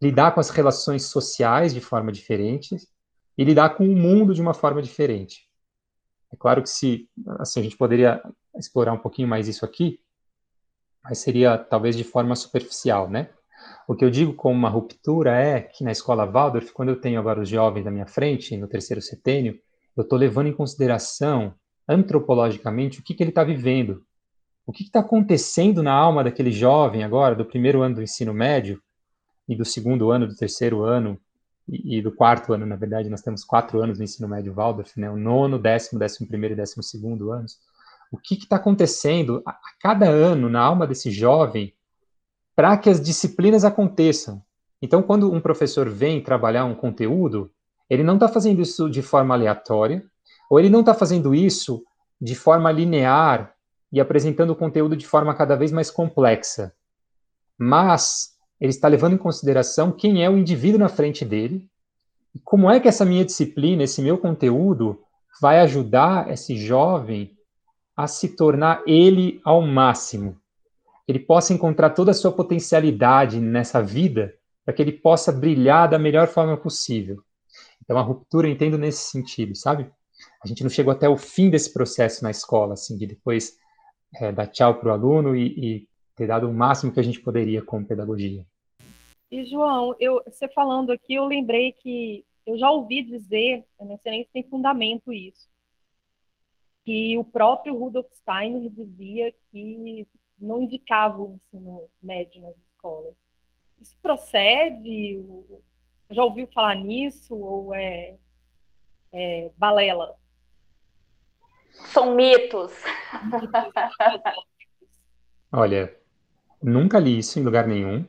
lidar 0.00 0.32
com 0.32 0.40
as 0.40 0.50
relações 0.50 1.04
sociais 1.04 1.72
de 1.72 1.80
forma 1.80 2.12
diferente 2.12 2.76
e 3.36 3.44
lidar 3.44 3.70
com 3.70 3.84
o 3.84 3.96
mundo 3.96 4.34
de 4.34 4.42
uma 4.42 4.54
forma 4.54 4.82
diferente. 4.82 5.48
É 6.32 6.36
claro 6.36 6.62
que 6.62 6.70
se 6.70 7.08
assim, 7.38 7.60
a 7.60 7.62
gente 7.62 7.76
poderia 7.76 8.22
explorar 8.56 8.92
um 8.92 8.98
pouquinho 8.98 9.28
mais 9.28 9.48
isso 9.48 9.64
aqui, 9.64 10.00
mas 11.02 11.18
seria 11.18 11.58
talvez 11.58 11.96
de 11.96 12.04
forma 12.04 12.36
superficial, 12.36 13.08
né? 13.10 13.30
O 13.86 13.94
que 13.94 14.04
eu 14.04 14.10
digo 14.10 14.34
como 14.34 14.54
uma 14.54 14.68
ruptura 14.68 15.36
é 15.36 15.60
que 15.60 15.84
na 15.84 15.92
escola 15.92 16.24
Waldorf, 16.24 16.72
quando 16.72 16.90
eu 16.90 17.00
tenho 17.00 17.18
agora 17.18 17.40
os 17.40 17.48
jovens 17.48 17.84
na 17.84 17.90
minha 17.90 18.06
frente, 18.06 18.56
no 18.56 18.68
terceiro 18.68 19.02
setênio, 19.02 19.58
eu 19.96 20.02
estou 20.02 20.18
levando 20.18 20.46
em 20.46 20.52
consideração 20.52 21.54
antropologicamente 21.88 23.00
o 23.00 23.02
que, 23.02 23.14
que 23.14 23.22
ele 23.22 23.30
está 23.30 23.44
vivendo. 23.44 24.04
O 24.66 24.72
que 24.72 24.84
está 24.84 25.00
acontecendo 25.00 25.82
na 25.82 25.92
alma 25.92 26.22
daquele 26.22 26.52
jovem 26.52 27.02
agora, 27.02 27.34
do 27.34 27.44
primeiro 27.44 27.82
ano 27.82 27.96
do 27.96 28.02
ensino 28.02 28.32
médio, 28.32 28.80
e 29.48 29.56
do 29.56 29.64
segundo 29.64 30.10
ano, 30.10 30.26
do 30.26 30.36
terceiro 30.36 30.82
ano, 30.82 31.18
e, 31.68 31.98
e 31.98 32.02
do 32.02 32.12
quarto 32.12 32.52
ano, 32.52 32.64
na 32.64 32.76
verdade, 32.76 33.08
nós 33.08 33.22
temos 33.22 33.44
quatro 33.44 33.80
anos 33.82 33.98
no 33.98 34.04
ensino 34.04 34.28
médio 34.28 34.54
Waldorf, 34.54 34.98
né? 34.98 35.10
o 35.10 35.16
nono, 35.16 35.58
décimo, 35.58 35.98
décimo 35.98 36.28
primeiro 36.28 36.54
e 36.54 36.56
décimo 36.56 36.82
segundo 36.82 37.32
anos. 37.32 37.58
O 38.10 38.18
que 38.18 38.34
está 38.34 38.56
acontecendo 38.56 39.42
a, 39.46 39.50
a 39.50 39.70
cada 39.80 40.08
ano 40.08 40.48
na 40.48 40.60
alma 40.60 40.86
desse 40.86 41.10
jovem 41.10 41.74
para 42.54 42.76
que 42.76 42.90
as 42.90 43.00
disciplinas 43.00 43.64
aconteçam? 43.64 44.42
Então, 44.80 45.02
quando 45.02 45.32
um 45.32 45.40
professor 45.40 45.88
vem 45.88 46.22
trabalhar 46.22 46.64
um 46.64 46.74
conteúdo, 46.74 47.50
ele 47.88 48.02
não 48.02 48.14
está 48.14 48.28
fazendo 48.28 48.60
isso 48.60 48.90
de 48.90 49.02
forma 49.02 49.34
aleatória, 49.34 50.02
ou 50.50 50.58
ele 50.58 50.68
não 50.68 50.80
está 50.80 50.92
fazendo 50.92 51.34
isso 51.34 51.82
de 52.20 52.34
forma 52.34 52.70
linear 52.70 53.54
e 53.92 54.00
apresentando 54.00 54.50
o 54.50 54.56
conteúdo 54.56 54.96
de 54.96 55.06
forma 55.06 55.34
cada 55.34 55.56
vez 55.56 55.70
mais 55.70 55.90
complexa. 55.90 56.72
Mas 57.58 58.32
ele 58.60 58.70
está 58.70 58.88
levando 58.88 59.14
em 59.14 59.18
consideração 59.18 59.92
quem 59.92 60.24
é 60.24 60.30
o 60.30 60.36
indivíduo 60.36 60.78
na 60.78 60.88
frente 60.88 61.24
dele 61.24 61.68
e 62.34 62.38
como 62.38 62.70
é 62.70 62.80
que 62.80 62.88
essa 62.88 63.04
minha 63.04 63.24
disciplina, 63.24 63.82
esse 63.82 64.00
meu 64.00 64.16
conteúdo, 64.18 65.00
vai 65.40 65.60
ajudar 65.60 66.30
esse 66.30 66.56
jovem 66.56 67.36
a 67.96 68.06
se 68.06 68.36
tornar 68.36 68.82
ele 68.86 69.40
ao 69.44 69.62
máximo. 69.62 70.36
Ele 71.06 71.18
possa 71.18 71.52
encontrar 71.52 71.90
toda 71.90 72.10
a 72.10 72.14
sua 72.14 72.32
potencialidade 72.32 73.40
nessa 73.40 73.82
vida 73.82 74.34
para 74.64 74.72
que 74.72 74.80
ele 74.80 74.92
possa 74.92 75.32
brilhar 75.32 75.88
da 75.88 75.98
melhor 75.98 76.28
forma 76.28 76.56
possível. 76.56 77.22
Então, 77.82 77.98
a 77.98 78.02
ruptura 78.02 78.46
eu 78.46 78.52
entendo 78.52 78.78
nesse 78.78 79.10
sentido, 79.10 79.56
sabe? 79.56 79.90
A 80.42 80.46
gente 80.46 80.62
não 80.62 80.70
chegou 80.70 80.92
até 80.92 81.08
o 81.08 81.16
fim 81.16 81.50
desse 81.50 81.72
processo 81.72 82.22
na 82.22 82.30
escola, 82.30 82.74
assim, 82.74 82.96
de 82.96 83.06
depois 83.06 83.56
é, 84.20 84.30
dar 84.30 84.46
tchau 84.46 84.78
para 84.78 84.90
o 84.90 84.92
aluno 84.92 85.34
e, 85.34 85.46
e 85.58 85.88
ter 86.14 86.26
dado 86.26 86.48
o 86.48 86.54
máximo 86.54 86.92
que 86.92 87.00
a 87.00 87.02
gente 87.02 87.20
poderia 87.20 87.62
com 87.62 87.84
pedagogia. 87.84 88.44
E, 89.30 89.44
João, 89.44 89.96
eu, 89.98 90.22
você 90.26 90.48
falando 90.48 90.92
aqui, 90.92 91.14
eu 91.14 91.24
lembrei 91.24 91.72
que 91.72 92.24
eu 92.46 92.58
já 92.58 92.70
ouvi 92.70 93.02
dizer, 93.02 93.64
eu 93.80 93.86
não 93.86 93.98
sei 93.98 94.12
nem 94.12 94.24
se 94.24 94.32
tem 94.32 94.42
fundamento 94.48 95.12
isso, 95.12 95.48
que 96.84 97.16
o 97.16 97.24
próprio 97.24 97.78
Rudolf 97.78 98.06
Steiner 98.12 98.68
dizia 98.70 99.32
que 99.50 100.06
não 100.42 100.60
indicava 100.60 101.22
o 101.22 101.34
ensino 101.34 101.88
médio 102.02 102.42
nas 102.42 102.56
escolas. 102.56 103.14
Isso 103.80 103.96
procede? 104.02 105.24
Já 106.10 106.24
ouviu 106.24 106.46
falar 106.48 106.74
nisso 106.74 107.34
ou 107.34 107.74
é, 107.74 108.16
é 109.12 109.50
balela? 109.56 110.14
São 111.92 112.14
mitos. 112.14 112.72
Olha, 115.50 115.94
nunca 116.62 116.98
li 116.98 117.18
isso 117.18 117.38
em 117.38 117.42
lugar 117.42 117.66
nenhum. 117.66 118.04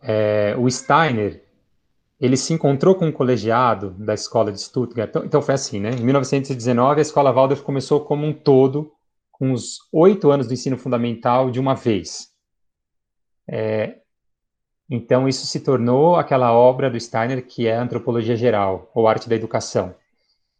É, 0.00 0.54
o 0.58 0.70
Steiner, 0.70 1.44
ele 2.20 2.36
se 2.36 2.52
encontrou 2.52 2.94
com 2.94 3.06
um 3.06 3.12
colegiado 3.12 3.90
da 3.92 4.14
escola 4.14 4.52
de 4.52 4.60
Stuttgart. 4.60 5.10
Então, 5.10 5.24
então, 5.24 5.42
foi 5.42 5.54
assim, 5.54 5.80
né? 5.80 5.90
Em 5.90 6.04
1919, 6.04 7.00
a 7.00 7.02
escola 7.02 7.32
Waldorf 7.32 7.62
começou 7.62 8.04
como 8.04 8.26
um 8.26 8.32
todo, 8.32 8.93
com 9.38 9.52
os 9.52 9.78
oito 9.92 10.30
anos 10.30 10.46
do 10.46 10.54
ensino 10.54 10.78
fundamental 10.78 11.50
de 11.50 11.60
uma 11.60 11.74
vez. 11.74 12.28
É, 13.48 13.98
então, 14.88 15.28
isso 15.28 15.46
se 15.46 15.60
tornou 15.60 16.16
aquela 16.16 16.52
obra 16.52 16.90
do 16.90 17.00
Steiner 17.00 17.44
que 17.46 17.66
é 17.66 17.76
Antropologia 17.76 18.36
Geral, 18.36 18.90
ou 18.94 19.08
Arte 19.08 19.28
da 19.28 19.34
Educação. 19.34 19.94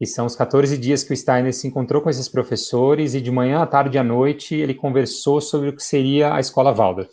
E 0.01 0.07
são 0.07 0.27
os 0.27 0.35
14 0.35 0.77
dias 0.77 1.05
que 1.05 1.13
o 1.13 1.17
Steiner 1.17 1.55
se 1.55 1.69
encontrou 1.69 2.03
com 2.03 2.11
esses 2.11 2.29
professores 2.29 3.15
e 3.15 3.21
de 3.21 3.31
manhã 3.31 3.63
à 3.63 3.67
tarde 3.67 3.97
à 3.97 4.03
noite 4.03 4.55
ele 4.55 4.75
conversou 4.75 5.41
sobre 5.41 5.69
o 5.69 5.77
que 5.77 5.83
seria 5.83 6.35
a 6.35 6.41
escola 6.41 6.73
Waldorf. 6.75 7.13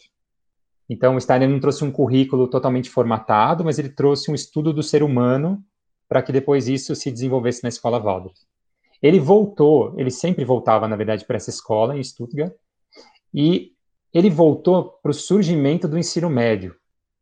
Então, 0.90 1.16
o 1.16 1.22
Steiner 1.22 1.48
não 1.48 1.60
trouxe 1.60 1.84
um 1.84 1.92
currículo 1.92 2.48
totalmente 2.48 2.90
formatado, 2.90 3.64
mas 3.64 3.78
ele 3.78 3.90
trouxe 3.90 4.32
um 4.32 4.36
estudo 4.36 4.74
do 4.74 4.82
ser 4.82 5.04
humano 5.04 5.64
para 6.10 6.22
que 6.22 6.34
depois 6.34 6.68
isso 6.68 6.96
se 6.96 7.12
desenvolvesse 7.12 7.64
na 7.64 7.70
escola 7.70 8.00
Waldorf. 8.00 8.38
Ele 9.02 9.20
voltou, 9.20 9.94
ele 9.98 10.12
sempre 10.12 10.46
voltava, 10.46 10.88
na 10.88 10.96
verdade, 10.96 11.26
para 11.26 11.38
essa 11.38 11.50
escola 11.50 11.98
em 11.98 12.04
Stuttgart, 12.04 12.54
e 13.34 13.72
ele 14.14 14.30
voltou 14.30 15.00
para 15.02 15.12
o 15.12 15.14
surgimento 15.14 15.88
do 15.88 15.98
ensino 15.98 16.30
médio. 16.30 16.76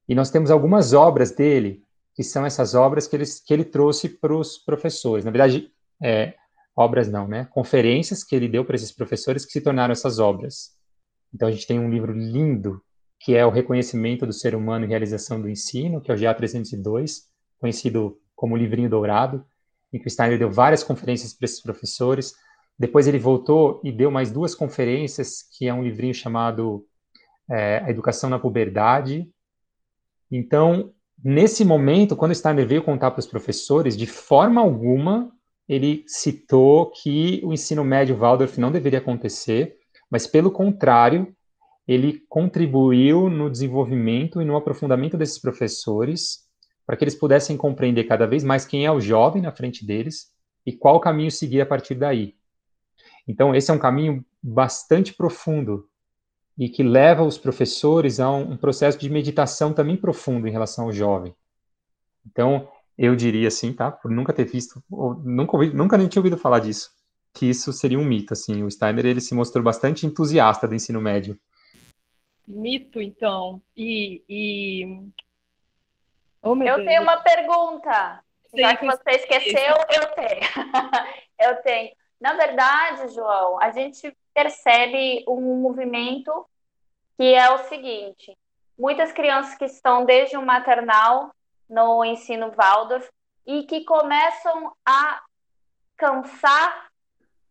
E 0.07 0.15
nós 0.15 0.31
temos 0.31 0.49
algumas 0.49 0.93
obras 0.93 1.31
dele, 1.31 1.83
que 2.15 2.23
são 2.23 2.45
essas 2.45 2.73
obras 2.73 3.07
que 3.07 3.15
ele, 3.15 3.25
que 3.45 3.53
ele 3.53 3.63
trouxe 3.63 4.09
para 4.09 4.35
os 4.35 4.57
professores. 4.57 5.23
Na 5.23 5.31
verdade, 5.31 5.71
é, 6.03 6.33
obras 6.75 7.07
não, 7.07 7.27
né? 7.27 7.47
Conferências 7.51 8.23
que 8.23 8.35
ele 8.35 8.47
deu 8.47 8.65
para 8.65 8.75
esses 8.75 8.91
professores 8.91 9.45
que 9.45 9.51
se 9.51 9.61
tornaram 9.61 9.91
essas 9.91 10.17
obras. 10.19 10.71
Então 11.33 11.47
a 11.47 11.51
gente 11.51 11.67
tem 11.67 11.79
um 11.79 11.89
livro 11.89 12.11
lindo 12.11 12.81
que 13.19 13.35
é 13.35 13.45
o 13.45 13.49
reconhecimento 13.49 14.25
do 14.25 14.31
ser 14.33 14.55
humano 14.55 14.85
e 14.85 14.87
realização 14.87 15.41
do 15.41 15.49
ensino, 15.49 15.99
que 15.99 16.09
é 16.09 16.13
o 16.13 16.17
GA 16.17 16.33
302, 16.33 17.27
conhecido 17.59 18.17
como 18.33 18.55
livrinho 18.55 18.89
dourado, 18.89 19.45
em 19.91 19.99
que 19.99 20.07
o 20.07 20.09
Steiner 20.09 20.37
deu 20.37 20.51
várias 20.51 20.83
conferências 20.83 21.33
para 21.33 21.45
esses 21.45 21.61
professores. 21.61 22.33
Depois 22.77 23.07
ele 23.07 23.19
voltou 23.19 23.81
e 23.83 23.91
deu 23.91 24.09
mais 24.09 24.31
duas 24.31 24.55
conferências, 24.55 25.43
que 25.57 25.67
é 25.67 25.73
um 25.73 25.83
livrinho 25.83 26.13
chamado 26.13 26.85
é, 27.49 27.79
A 27.85 27.89
Educação 27.89 28.29
na 28.29 28.39
Puberdade, 28.39 29.29
então, 30.31 30.91
nesse 31.23 31.65
momento, 31.65 32.15
quando 32.15 32.35
Steiner 32.35 32.67
veio 32.67 32.83
contar 32.83 33.11
para 33.11 33.19
os 33.19 33.27
professores, 33.27 33.97
de 33.97 34.05
forma 34.05 34.61
alguma 34.61 35.31
ele 35.67 36.03
citou 36.07 36.89
que 36.89 37.41
o 37.43 37.53
ensino 37.53 37.83
médio 37.83 38.17
Waldorf 38.17 38.59
não 38.59 38.71
deveria 38.71 38.97
acontecer, 38.97 39.75
mas 40.09 40.25
pelo 40.25 40.49
contrário, 40.49 41.31
ele 41.87 42.23
contribuiu 42.27 43.29
no 43.29 43.51
desenvolvimento 43.51 44.41
e 44.41 44.45
no 44.45 44.57
aprofundamento 44.57 45.15
desses 45.15 45.39
professores, 45.39 46.48
para 46.89 46.97
que 46.97 47.03
eles 47.03 47.13
pudessem 47.13 47.55
compreender 47.55 48.05
cada 48.05 48.25
vez 48.25 48.43
mais 48.43 48.65
quem 48.65 48.83
é 48.83 48.91
o 48.91 48.99
jovem 48.99 49.43
na 49.43 49.51
frente 49.51 49.85
deles 49.85 50.33
e 50.65 50.73
qual 50.73 50.99
caminho 50.99 51.29
seguir 51.29 51.61
a 51.61 51.65
partir 51.67 51.93
daí. 51.93 52.33
Então, 53.27 53.53
esse 53.53 53.69
é 53.69 53.73
um 53.75 53.77
caminho 53.77 54.25
bastante 54.41 55.13
profundo 55.13 55.87
e 56.57 56.67
que 56.67 56.81
leva 56.81 57.21
os 57.21 57.37
professores 57.37 58.19
a 58.19 58.31
um, 58.31 58.57
processo 58.57 58.97
de 58.97 59.07
meditação 59.07 59.71
também 59.71 59.95
profundo 59.95 60.47
em 60.47 60.51
relação 60.51 60.85
ao 60.85 60.91
jovem. 60.91 61.31
Então, 62.25 62.67
eu 62.97 63.15
diria 63.15 63.49
assim, 63.49 63.71
tá? 63.71 63.91
Por 63.91 64.09
nunca 64.09 64.33
ter 64.33 64.45
visto, 64.45 64.83
ou 64.89 65.13
nunca, 65.13 65.57
ouvi, 65.57 65.71
nunca 65.71 65.95
nem 65.95 66.07
tinha 66.07 66.21
ouvido 66.21 66.39
falar 66.39 66.57
disso, 66.57 66.89
que 67.35 67.45
isso 67.45 67.71
seria 67.71 67.99
um 67.99 68.03
mito, 68.03 68.33
assim. 68.33 68.63
O 68.63 68.71
Steiner, 68.71 69.05
ele 69.05 69.21
se 69.21 69.35
mostrou 69.35 69.63
bastante 69.63 70.07
entusiasta 70.07 70.67
do 70.67 70.73
ensino 70.73 70.99
médio. 70.99 71.37
Mito, 72.47 72.99
então. 72.99 73.61
E... 73.77 74.23
e... 74.27 75.07
Oh, 76.41 76.51
eu 76.51 76.75
Deus. 76.75 76.85
tenho 76.85 77.01
uma 77.01 77.17
pergunta. 77.17 78.23
Sim, 78.47 78.61
Já 78.61 78.75
que 78.75 78.85
você 78.85 79.11
esqueceu, 79.11 79.75
eu 79.89 80.07
tenho. 80.13 80.41
eu 81.39 81.55
tenho. 81.61 81.95
Na 82.19 82.33
verdade, 82.33 83.13
João, 83.13 83.61
a 83.61 83.71
gente 83.71 84.15
percebe 84.33 85.23
um 85.27 85.61
movimento 85.61 86.47
que 87.17 87.33
é 87.33 87.49
o 87.51 87.59
seguinte: 87.69 88.37
muitas 88.77 89.11
crianças 89.11 89.55
que 89.55 89.65
estão 89.65 90.05
desde 90.05 90.37
o 90.37 90.45
maternal 90.45 91.31
no 91.69 92.03
ensino 92.03 92.51
Waldorf 92.51 93.07
e 93.45 93.63
que 93.63 93.83
começam 93.83 94.71
a 94.85 95.21
cansar 95.97 96.89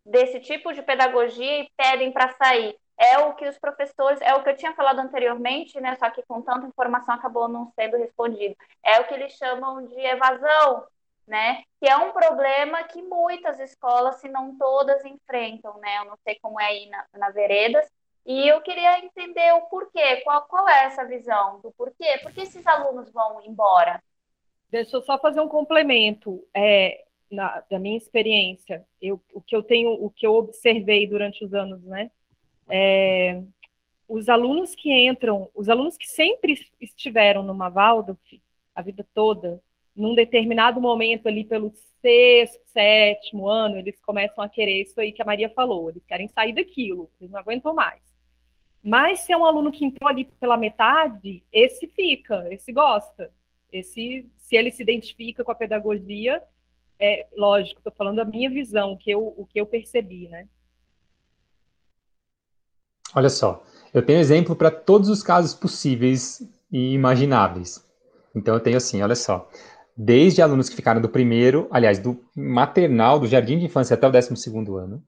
desse 0.05 0.39
tipo 0.39 0.73
de 0.73 0.81
pedagogia 0.81 1.61
e 1.61 1.69
pedem 1.77 2.11
para 2.11 2.33
sair. 2.33 2.75
É 2.99 3.17
o 3.19 3.33
que 3.33 3.47
os 3.47 3.57
professores, 3.57 4.19
é 4.21 4.35
o 4.35 4.43
que 4.43 4.49
eu 4.49 4.57
tinha 4.57 4.73
falado 4.73 4.99
anteriormente, 4.99 5.79
né? 5.79 5.95
Só 5.95 6.09
que 6.09 6.21
com 6.23 6.41
tanta 6.41 6.67
informação 6.67 7.15
acabou 7.15 7.47
não 7.47 7.71
sendo 7.71 7.95
respondido. 7.95 8.55
É 8.83 8.99
o 8.99 9.07
que 9.07 9.13
eles 9.13 9.31
chamam 9.33 9.85
de 9.85 9.97
evasão, 9.99 10.85
né? 11.25 11.63
Que 11.79 11.87
é 11.87 11.95
um 11.95 12.11
problema 12.11 12.83
que 12.83 13.01
muitas 13.01 13.57
escolas, 13.59 14.17
se 14.17 14.27
não 14.27 14.57
todas, 14.57 15.05
enfrentam, 15.05 15.77
né? 15.79 15.99
Eu 15.99 16.05
não 16.05 16.17
sei 16.25 16.37
como 16.41 16.59
é 16.59 16.65
aí 16.65 16.89
na, 16.89 17.05
na 17.13 17.29
Veredas. 17.29 17.89
E 18.25 18.47
eu 18.47 18.61
queria 18.61 18.99
entender 18.99 19.53
o 19.53 19.61
porquê, 19.61 20.17
qual, 20.17 20.41
qual 20.43 20.67
é 20.67 20.83
essa 20.83 21.05
visão 21.05 21.61
do 21.61 21.71
porquê? 21.71 22.19
Por 22.21 22.33
que 22.33 22.41
esses 22.41 22.67
alunos 22.67 23.09
vão 23.11 23.41
embora? 23.43 24.03
Deixa 24.69 24.97
eu 24.97 25.01
só 25.01 25.17
fazer 25.17 25.39
um 25.39 25.47
complemento. 25.47 26.45
É, 26.53 27.05
na, 27.31 27.63
da 27.69 27.79
minha 27.79 27.97
experiência, 27.97 28.85
eu, 29.01 29.21
o 29.33 29.41
que 29.41 29.55
eu 29.55 29.63
tenho, 29.63 29.91
o 29.91 30.09
que 30.09 30.25
eu 30.25 30.35
observei 30.35 31.07
durante 31.07 31.45
os 31.45 31.53
anos, 31.53 31.83
né? 31.83 32.11
É, 32.69 33.41
os 34.07 34.29
alunos 34.29 34.75
que 34.75 34.91
entram, 34.91 35.49
os 35.55 35.69
alunos 35.69 35.97
que 35.97 36.07
sempre 36.07 36.57
estiveram 36.79 37.43
numa 37.43 37.69
Waldorf 37.69 38.41
a 38.75 38.81
vida 38.81 39.05
toda, 39.13 39.61
num 39.95 40.15
determinado 40.15 40.79
momento 40.81 41.27
ali 41.27 41.43
pelo 41.43 41.71
sexto, 42.01 42.61
sétimo 42.67 43.47
ano, 43.49 43.77
eles 43.77 43.99
começam 44.01 44.43
a 44.43 44.49
querer 44.49 44.81
isso 44.83 44.99
aí 45.01 45.11
que 45.11 45.21
a 45.21 45.25
Maria 45.25 45.49
falou, 45.49 45.89
eles 45.89 46.05
querem 46.05 46.27
sair 46.29 46.53
daquilo, 46.53 47.09
eles 47.19 47.31
não 47.31 47.39
aguentam 47.39 47.73
mais. 47.73 48.01
Mas 48.83 49.21
se 49.21 49.33
é 49.33 49.37
um 49.37 49.45
aluno 49.45 49.71
que 49.71 49.85
entrou 49.85 50.09
ali 50.09 50.25
pela 50.39 50.57
metade, 50.57 51.43
esse 51.51 51.87
fica, 51.87 52.47
esse 52.53 52.71
gosta. 52.71 53.31
Esse, 53.71 54.29
se 54.37 54.55
ele 54.55 54.71
se 54.71 54.81
identifica 54.81 55.43
com 55.43 55.51
a 55.51 55.55
pedagogia, 55.55 56.41
É, 56.99 57.27
lógico, 57.35 57.79
estou 57.79 57.93
falando 57.93 58.19
a 58.19 58.25
minha 58.25 58.49
visão, 58.49 58.93
o 58.93 58.97
que 58.97 59.11
eu, 59.11 59.21
o 59.37 59.45
que 59.45 59.59
eu 59.59 59.65
percebi, 59.65 60.27
né? 60.29 60.47
Olha 63.15 63.29
só, 63.29 63.63
eu 63.93 64.05
tenho 64.05 64.19
exemplo 64.19 64.55
para 64.55 64.69
todos 64.69 65.09
os 65.09 65.23
casos 65.23 65.53
possíveis 65.53 66.41
e 66.71 66.93
imagináveis. 66.93 67.83
Então 68.35 68.53
eu 68.53 68.59
tenho 68.59 68.77
assim, 68.77 69.01
olha 69.01 69.15
só, 69.15 69.49
desde 69.97 70.41
alunos 70.41 70.69
que 70.69 70.75
ficaram 70.75 71.01
do 71.01 71.09
primeiro, 71.09 71.67
aliás, 71.71 71.97
do 71.97 72.23
maternal, 72.35 73.19
do 73.19 73.27
jardim 73.27 73.57
de 73.57 73.65
infância 73.65 73.95
até 73.95 74.07
o 74.07 74.11
décimo 74.11 74.37
segundo 74.37 74.77
ano, 74.77 75.03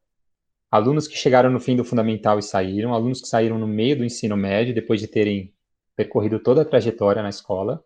alunos 0.71 1.07
que 1.07 1.15
chegaram 1.15 1.51
no 1.51 1.59
fim 1.59 1.75
do 1.75 1.83
fundamental 1.83 2.39
e 2.39 2.43
saíram, 2.43 2.93
alunos 2.93 3.21
que 3.21 3.27
saíram 3.27 3.59
no 3.59 3.67
meio 3.67 3.97
do 3.97 4.05
ensino 4.05 4.35
médio 4.35 4.73
depois 4.73 4.99
de 4.99 5.07
terem 5.07 5.53
percorrido 5.95 6.39
toda 6.39 6.63
a 6.63 6.65
trajetória 6.65 7.21
na 7.21 7.29
escola, 7.29 7.83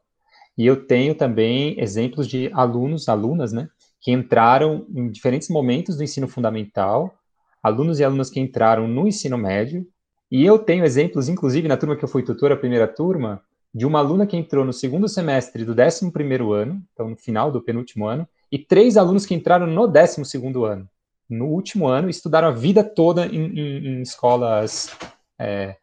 e 0.57 0.65
eu 0.65 0.85
tenho 0.85 1.13
também 1.13 1.77
exemplos 1.77 2.25
de 2.25 2.49
alunos, 2.53 3.09
alunas, 3.09 3.51
né, 3.51 3.67
que 3.99 4.11
entraram 4.11 4.85
em 4.95 5.09
diferentes 5.11 5.49
momentos 5.49 5.97
do 5.97 6.03
ensino 6.03 6.27
fundamental, 6.27 7.13
alunos 7.61 7.99
e 7.99 8.03
alunas 8.05 8.29
que 8.29 8.39
entraram 8.39 8.87
no 8.87 9.07
ensino 9.07 9.37
médio, 9.37 9.85
e 10.31 10.45
eu 10.45 10.57
tenho 10.57 10.85
exemplos, 10.85 11.29
inclusive, 11.29 11.67
na 11.67 11.77
turma 11.77 11.95
que 11.95 12.03
eu 12.03 12.09
fui 12.09 12.23
tutor, 12.23 12.51
a 12.51 12.57
primeira 12.57 12.87
turma, 12.87 13.41
de 13.73 13.85
uma 13.85 13.99
aluna 13.99 14.25
que 14.25 14.37
entrou 14.37 14.63
no 14.63 14.73
segundo 14.73 15.07
semestre 15.07 15.65
do 15.65 15.73
11 15.73 16.11
ano, 16.53 16.81
então 16.93 17.09
no 17.09 17.17
final 17.17 17.51
do 17.51 17.61
penúltimo 17.61 18.07
ano, 18.07 18.27
e 18.51 18.57
três 18.57 18.95
alunos 18.95 19.25
que 19.25 19.35
entraram 19.35 19.67
no 19.67 19.87
12 19.87 20.21
ano, 20.65 20.89
no 21.29 21.47
último 21.47 21.87
ano, 21.87 22.09
estudaram 22.09 22.47
a 22.47 22.51
vida 22.51 22.83
toda 22.83 23.25
em, 23.25 23.45
em, 23.47 23.87
em 23.87 24.01
escolas 24.01 24.95
é, 25.37 25.75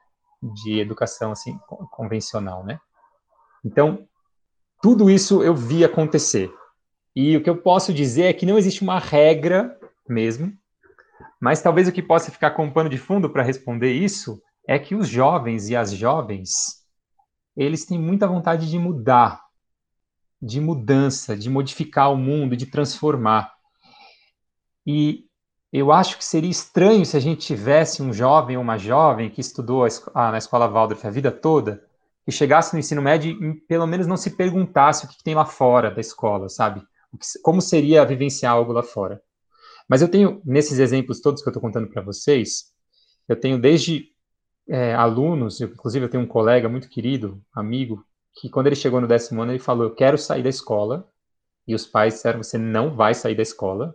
de 0.42 0.80
educação 0.80 1.32
assim 1.32 1.58
convencional, 1.90 2.64
né? 2.64 2.80
Então, 3.64 4.06
tudo 4.82 5.10
isso 5.10 5.42
eu 5.42 5.54
vi 5.54 5.84
acontecer. 5.84 6.52
E 7.14 7.36
o 7.36 7.42
que 7.42 7.50
eu 7.50 7.56
posso 7.56 7.92
dizer 7.92 8.24
é 8.24 8.32
que 8.32 8.46
não 8.46 8.58
existe 8.58 8.82
uma 8.82 8.98
regra 8.98 9.78
mesmo, 10.08 10.52
mas 11.42 11.60
talvez 11.60 11.88
o 11.88 11.92
que 11.92 12.00
possa 12.00 12.30
ficar 12.30 12.52
como 12.52 12.72
pano 12.72 12.88
de 12.88 12.96
fundo 12.96 13.28
para 13.28 13.42
responder 13.42 13.92
isso 13.92 14.40
é 14.64 14.78
que 14.78 14.94
os 14.94 15.08
jovens 15.08 15.68
e 15.68 15.74
as 15.74 15.90
jovens, 15.90 16.52
eles 17.56 17.84
têm 17.84 17.98
muita 17.98 18.28
vontade 18.28 18.70
de 18.70 18.78
mudar, 18.78 19.42
de 20.40 20.60
mudança, 20.60 21.36
de 21.36 21.50
modificar 21.50 22.12
o 22.12 22.16
mundo, 22.16 22.56
de 22.56 22.66
transformar. 22.66 23.52
E 24.86 25.24
eu 25.72 25.90
acho 25.90 26.16
que 26.16 26.24
seria 26.24 26.48
estranho 26.48 27.04
se 27.04 27.16
a 27.16 27.20
gente 27.20 27.44
tivesse 27.44 28.04
um 28.04 28.12
jovem 28.12 28.56
ou 28.56 28.62
uma 28.62 28.78
jovem 28.78 29.28
que 29.28 29.40
estudou 29.40 29.84
na 30.14 30.38
escola 30.38 30.68
Waldorf 30.68 31.04
a 31.04 31.10
vida 31.10 31.32
toda, 31.32 31.84
que 32.24 32.30
chegasse 32.30 32.72
no 32.72 32.78
ensino 32.78 33.02
médio 33.02 33.32
e 33.32 33.54
pelo 33.62 33.88
menos 33.88 34.06
não 34.06 34.16
se 34.16 34.36
perguntasse 34.36 35.06
o 35.06 35.08
que, 35.08 35.20
tem 35.24 35.34
lá 35.34 35.44
fora 35.44 35.90
da 35.90 36.00
escola, 36.00 36.48
sabe? 36.48 36.86
Como 37.42 37.60
seria 37.60 38.06
vivenciar 38.06 38.52
algo 38.52 38.72
lá 38.72 38.84
fora. 38.84 39.20
Mas 39.92 40.00
eu 40.00 40.08
tenho, 40.08 40.40
nesses 40.42 40.78
exemplos 40.78 41.20
todos 41.20 41.42
que 41.42 41.48
eu 41.48 41.50
estou 41.50 41.60
contando 41.60 41.86
para 41.86 42.00
vocês, 42.00 42.72
eu 43.28 43.38
tenho 43.38 43.60
desde 43.60 44.06
é, 44.66 44.94
alunos, 44.94 45.60
eu, 45.60 45.68
inclusive 45.68 46.06
eu 46.06 46.08
tenho 46.08 46.22
um 46.22 46.26
colega 46.26 46.66
muito 46.66 46.88
querido, 46.88 47.42
amigo, 47.54 48.02
que 48.40 48.48
quando 48.48 48.68
ele 48.68 48.74
chegou 48.74 49.02
no 49.02 49.06
décimo 49.06 49.42
ano, 49.42 49.52
ele 49.52 49.58
falou, 49.58 49.84
eu 49.84 49.94
quero 49.94 50.16
sair 50.16 50.42
da 50.42 50.48
escola, 50.48 51.06
e 51.68 51.74
os 51.74 51.86
pais 51.86 52.14
disseram, 52.14 52.42
você 52.42 52.56
não 52.56 52.96
vai 52.96 53.12
sair 53.12 53.34
da 53.34 53.42
escola, 53.42 53.94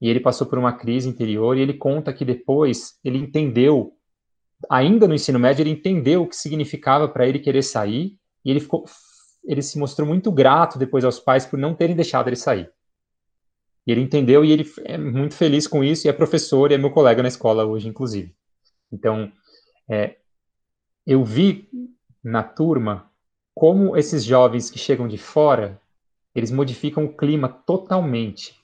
e 0.00 0.08
ele 0.08 0.20
passou 0.20 0.46
por 0.46 0.60
uma 0.60 0.74
crise 0.74 1.08
interior, 1.08 1.58
e 1.58 1.60
ele 1.60 1.74
conta 1.74 2.12
que 2.12 2.24
depois 2.24 3.00
ele 3.02 3.18
entendeu, 3.18 3.96
ainda 4.70 5.08
no 5.08 5.14
ensino 5.14 5.40
médio, 5.40 5.64
ele 5.64 5.70
entendeu 5.70 6.22
o 6.22 6.28
que 6.28 6.36
significava 6.36 7.08
para 7.08 7.26
ele 7.26 7.40
querer 7.40 7.64
sair, 7.64 8.16
e 8.44 8.50
ele 8.52 8.60
ficou, 8.60 8.84
ele 9.42 9.60
se 9.60 9.76
mostrou 9.76 10.06
muito 10.06 10.30
grato 10.30 10.78
depois 10.78 11.04
aos 11.04 11.18
pais 11.18 11.44
por 11.44 11.58
não 11.58 11.74
terem 11.74 11.96
deixado 11.96 12.28
ele 12.28 12.36
sair. 12.36 12.70
E 13.86 13.92
ele 13.92 14.00
entendeu 14.00 14.44
e 14.44 14.52
ele 14.52 14.70
é 14.84 14.96
muito 14.96 15.34
feliz 15.34 15.66
com 15.66 15.82
isso 15.82 16.06
e 16.06 16.10
é 16.10 16.12
professor 16.12 16.70
e 16.70 16.74
é 16.74 16.78
meu 16.78 16.90
colega 16.90 17.22
na 17.22 17.28
escola 17.28 17.64
hoje, 17.64 17.88
inclusive. 17.88 18.34
Então, 18.92 19.32
é, 19.88 20.16
eu 21.06 21.24
vi 21.24 21.68
na 22.22 22.42
turma 22.42 23.10
como 23.54 23.96
esses 23.96 24.24
jovens 24.24 24.70
que 24.70 24.78
chegam 24.78 25.06
de 25.08 25.18
fora, 25.18 25.80
eles 26.34 26.50
modificam 26.50 27.04
o 27.04 27.16
clima 27.16 27.48
totalmente. 27.48 28.54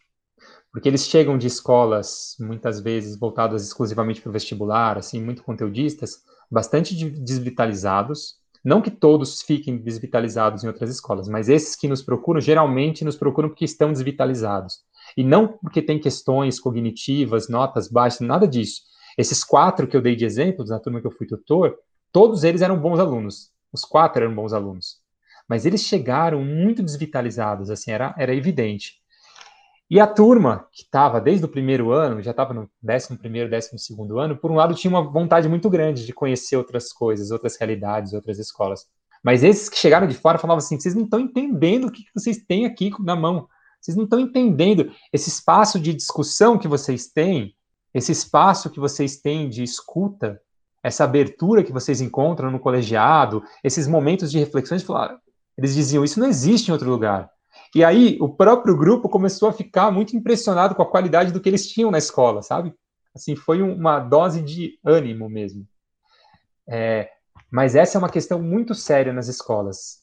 Porque 0.73 0.89
eles 0.89 1.07
chegam 1.07 1.37
de 1.37 1.47
escolas, 1.47 2.37
muitas 2.39 2.81
vezes, 2.81 3.19
voltadas 3.19 3.65
exclusivamente 3.65 4.21
para 4.21 4.31
o 4.31 4.33
vestibular, 4.33 4.99
assim, 4.99 5.21
muito 5.21 5.43
conteudistas, 5.43 6.23
bastante 6.51 6.95
desvitalizados. 7.11 8.37
Não 8.65 8.83
que 8.83 8.91
todos 8.91 9.43
fiquem 9.43 9.79
desvitalizados 9.79 10.63
em 10.63 10.67
outras 10.67 10.91
escolas, 10.91 11.29
mas 11.29 11.49
esses 11.49 11.75
que 11.75 11.89
nos 11.89 12.03
procuram, 12.03 12.41
geralmente 12.41 13.05
nos 13.05 13.17
procuram 13.17 13.49
porque 13.49 13.65
estão 13.65 13.93
desvitalizados. 13.93 14.81
E 15.19 15.25
não 15.25 15.49
porque 15.49 15.83
tem 15.83 15.99
questões 15.99 16.61
cognitivas, 16.61 17.49
notas 17.49 17.89
baixas, 17.89 18.21
nada 18.21 18.47
disso. 18.47 18.83
Esses 19.19 19.43
quatro 19.43 19.89
que 19.89 19.97
eu 19.97 20.01
dei 20.01 20.15
de 20.15 20.25
exemplos 20.25 20.71
na 20.71 20.79
turma 20.79 21.01
que 21.01 21.09
eu 21.09 21.11
fui 21.11 21.27
tutor, 21.27 21.77
todos 22.13 22.45
eles 22.45 22.63
eram 22.63 22.79
bons 22.79 23.01
alunos. 23.01 23.51
Os 23.73 23.85
quatro 23.85 24.23
eram 24.23 24.33
bons 24.33 24.53
alunos. 24.53 24.99
Mas 25.49 25.67
eles 25.67 25.83
chegaram 25.83 26.45
muito 26.45 26.85
desvitalizados, 26.85 27.69
assim, 27.69 27.91
era, 27.91 28.15
era 28.17 28.33
evidente. 28.33 28.93
E 29.91 29.99
a 29.99 30.07
turma, 30.07 30.69
que 30.71 30.83
estava 30.83 31.21
desde 31.21 31.45
o 31.45 31.49
primeiro 31.49 31.91
ano, 31.91 32.23
já 32.23 32.31
estava 32.31 32.55
no 32.55 32.71
décimo 32.81 33.19
primeiro, 33.19 33.51
décimo 33.51 33.77
segundo 33.77 34.21
ano, 34.21 34.37
por 34.37 34.53
um 34.53 34.55
lado 34.55 34.73
tinha 34.73 34.89
uma 34.89 35.03
vontade 35.03 35.49
muito 35.49 35.69
grande 35.69 36.07
de 36.07 36.13
conhecer 36.13 36.57
outras 36.57 36.93
coisas, 36.93 37.33
outras 37.33 37.57
realidades, 37.57 38.13
outras 38.13 38.39
escolas. 38.39 38.87
Mas 39.21 39.43
esses 39.43 39.69
que 39.69 39.79
chegaram 39.79 40.07
de 40.07 40.15
fora 40.15 40.39
falavam 40.39 40.59
assim: 40.59 40.79
vocês 40.79 40.95
não 40.95 41.03
estão 41.03 41.19
entendendo 41.19 41.89
o 41.89 41.91
que, 41.91 42.05
que 42.05 42.11
vocês 42.15 42.39
têm 42.39 42.67
aqui 42.67 42.93
na 43.01 43.17
mão. 43.17 43.49
Vocês 43.81 43.97
não 43.97 44.05
estão 44.05 44.21
entendendo 44.21 44.91
esse 45.13 45.29
espaço 45.29 45.79
de 45.79 45.95
discussão 45.95 46.59
que 46.59 46.69
vocês 46.69 47.09
têm, 47.09 47.55
esse 47.95 48.13
espaço 48.13 48.71
que 48.71 48.81
vocês 48.81 49.17
têm 49.17 49.49
de 49.49 49.63
escuta, 49.63 50.41
essa 50.83 51.05
abertura 51.05 51.65
que 51.65 51.73
vocês 51.73 52.01
encontram 52.01 52.51
no 52.51 52.61
colegiado, 52.61 53.43
esses 53.63 53.87
momentos 53.87 54.31
de 54.31 54.39
reflexões, 54.39 54.85
eles 55.57 55.75
diziam, 55.75 56.05
isso 56.05 56.21
não 56.21 56.29
existe 56.29 56.69
em 56.69 56.73
outro 56.73 56.91
lugar. 56.91 57.31
E 57.75 57.85
aí 57.85 58.17
o 58.21 58.29
próprio 58.29 58.77
grupo 58.77 59.09
começou 59.09 59.49
a 59.49 59.53
ficar 59.53 59.91
muito 59.91 60.17
impressionado 60.17 60.75
com 60.75 60.83
a 60.83 60.91
qualidade 60.91 61.33
do 61.33 61.41
que 61.41 61.49
eles 61.49 61.69
tinham 61.69 61.91
na 61.91 61.99
escola, 61.99 62.43
sabe? 62.43 62.75
Assim, 63.15 63.35
foi 63.35 63.63
uma 63.63 63.99
dose 63.99 64.43
de 64.43 64.79
ânimo 64.85 65.29
mesmo. 65.29 65.67
É, 66.69 67.11
mas 67.51 67.75
essa 67.75 67.97
é 67.97 67.99
uma 67.99 68.11
questão 68.11 68.41
muito 68.41 68.75
séria 68.75 69.13
nas 69.13 69.29
escolas. 69.29 70.03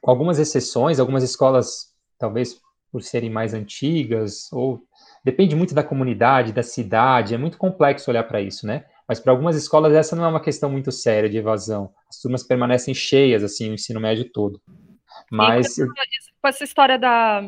Com 0.00 0.10
algumas 0.10 0.38
exceções, 0.38 0.98
algumas 0.98 1.22
escolas, 1.22 1.92
talvez 2.18 2.60
por 2.94 3.02
serem 3.02 3.28
mais 3.28 3.52
antigas, 3.52 4.48
ou 4.52 4.86
depende 5.24 5.56
muito 5.56 5.74
da 5.74 5.82
comunidade, 5.82 6.52
da 6.52 6.62
cidade, 6.62 7.34
é 7.34 7.36
muito 7.36 7.58
complexo 7.58 8.08
olhar 8.08 8.22
para 8.22 8.40
isso, 8.40 8.68
né? 8.68 8.84
Mas 9.08 9.18
para 9.18 9.32
algumas 9.32 9.56
escolas 9.56 9.92
essa 9.92 10.14
não 10.14 10.24
é 10.24 10.28
uma 10.28 10.40
questão 10.40 10.70
muito 10.70 10.92
séria 10.92 11.28
de 11.28 11.36
evasão. 11.36 11.92
As 12.08 12.20
turmas 12.20 12.44
permanecem 12.44 12.94
cheias, 12.94 13.42
assim, 13.42 13.68
o 13.68 13.74
ensino 13.74 13.98
médio 13.98 14.30
todo. 14.30 14.62
Mas... 15.28 15.74
Com 16.40 16.46
essa 16.46 16.62
história 16.62 16.96
da, 16.96 17.42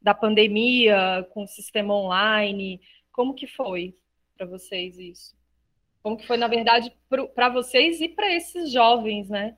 da 0.00 0.14
pandemia, 0.14 1.28
com 1.34 1.44
o 1.44 1.48
sistema 1.48 1.94
online, 1.94 2.80
como 3.12 3.34
que 3.34 3.46
foi 3.46 3.94
para 4.34 4.46
vocês 4.46 4.98
isso? 4.98 5.36
Como 6.02 6.16
que 6.16 6.26
foi, 6.26 6.38
na 6.38 6.48
verdade, 6.48 6.90
para 7.34 7.50
vocês 7.50 8.00
e 8.00 8.08
para 8.08 8.34
esses 8.34 8.72
jovens, 8.72 9.28
né? 9.28 9.56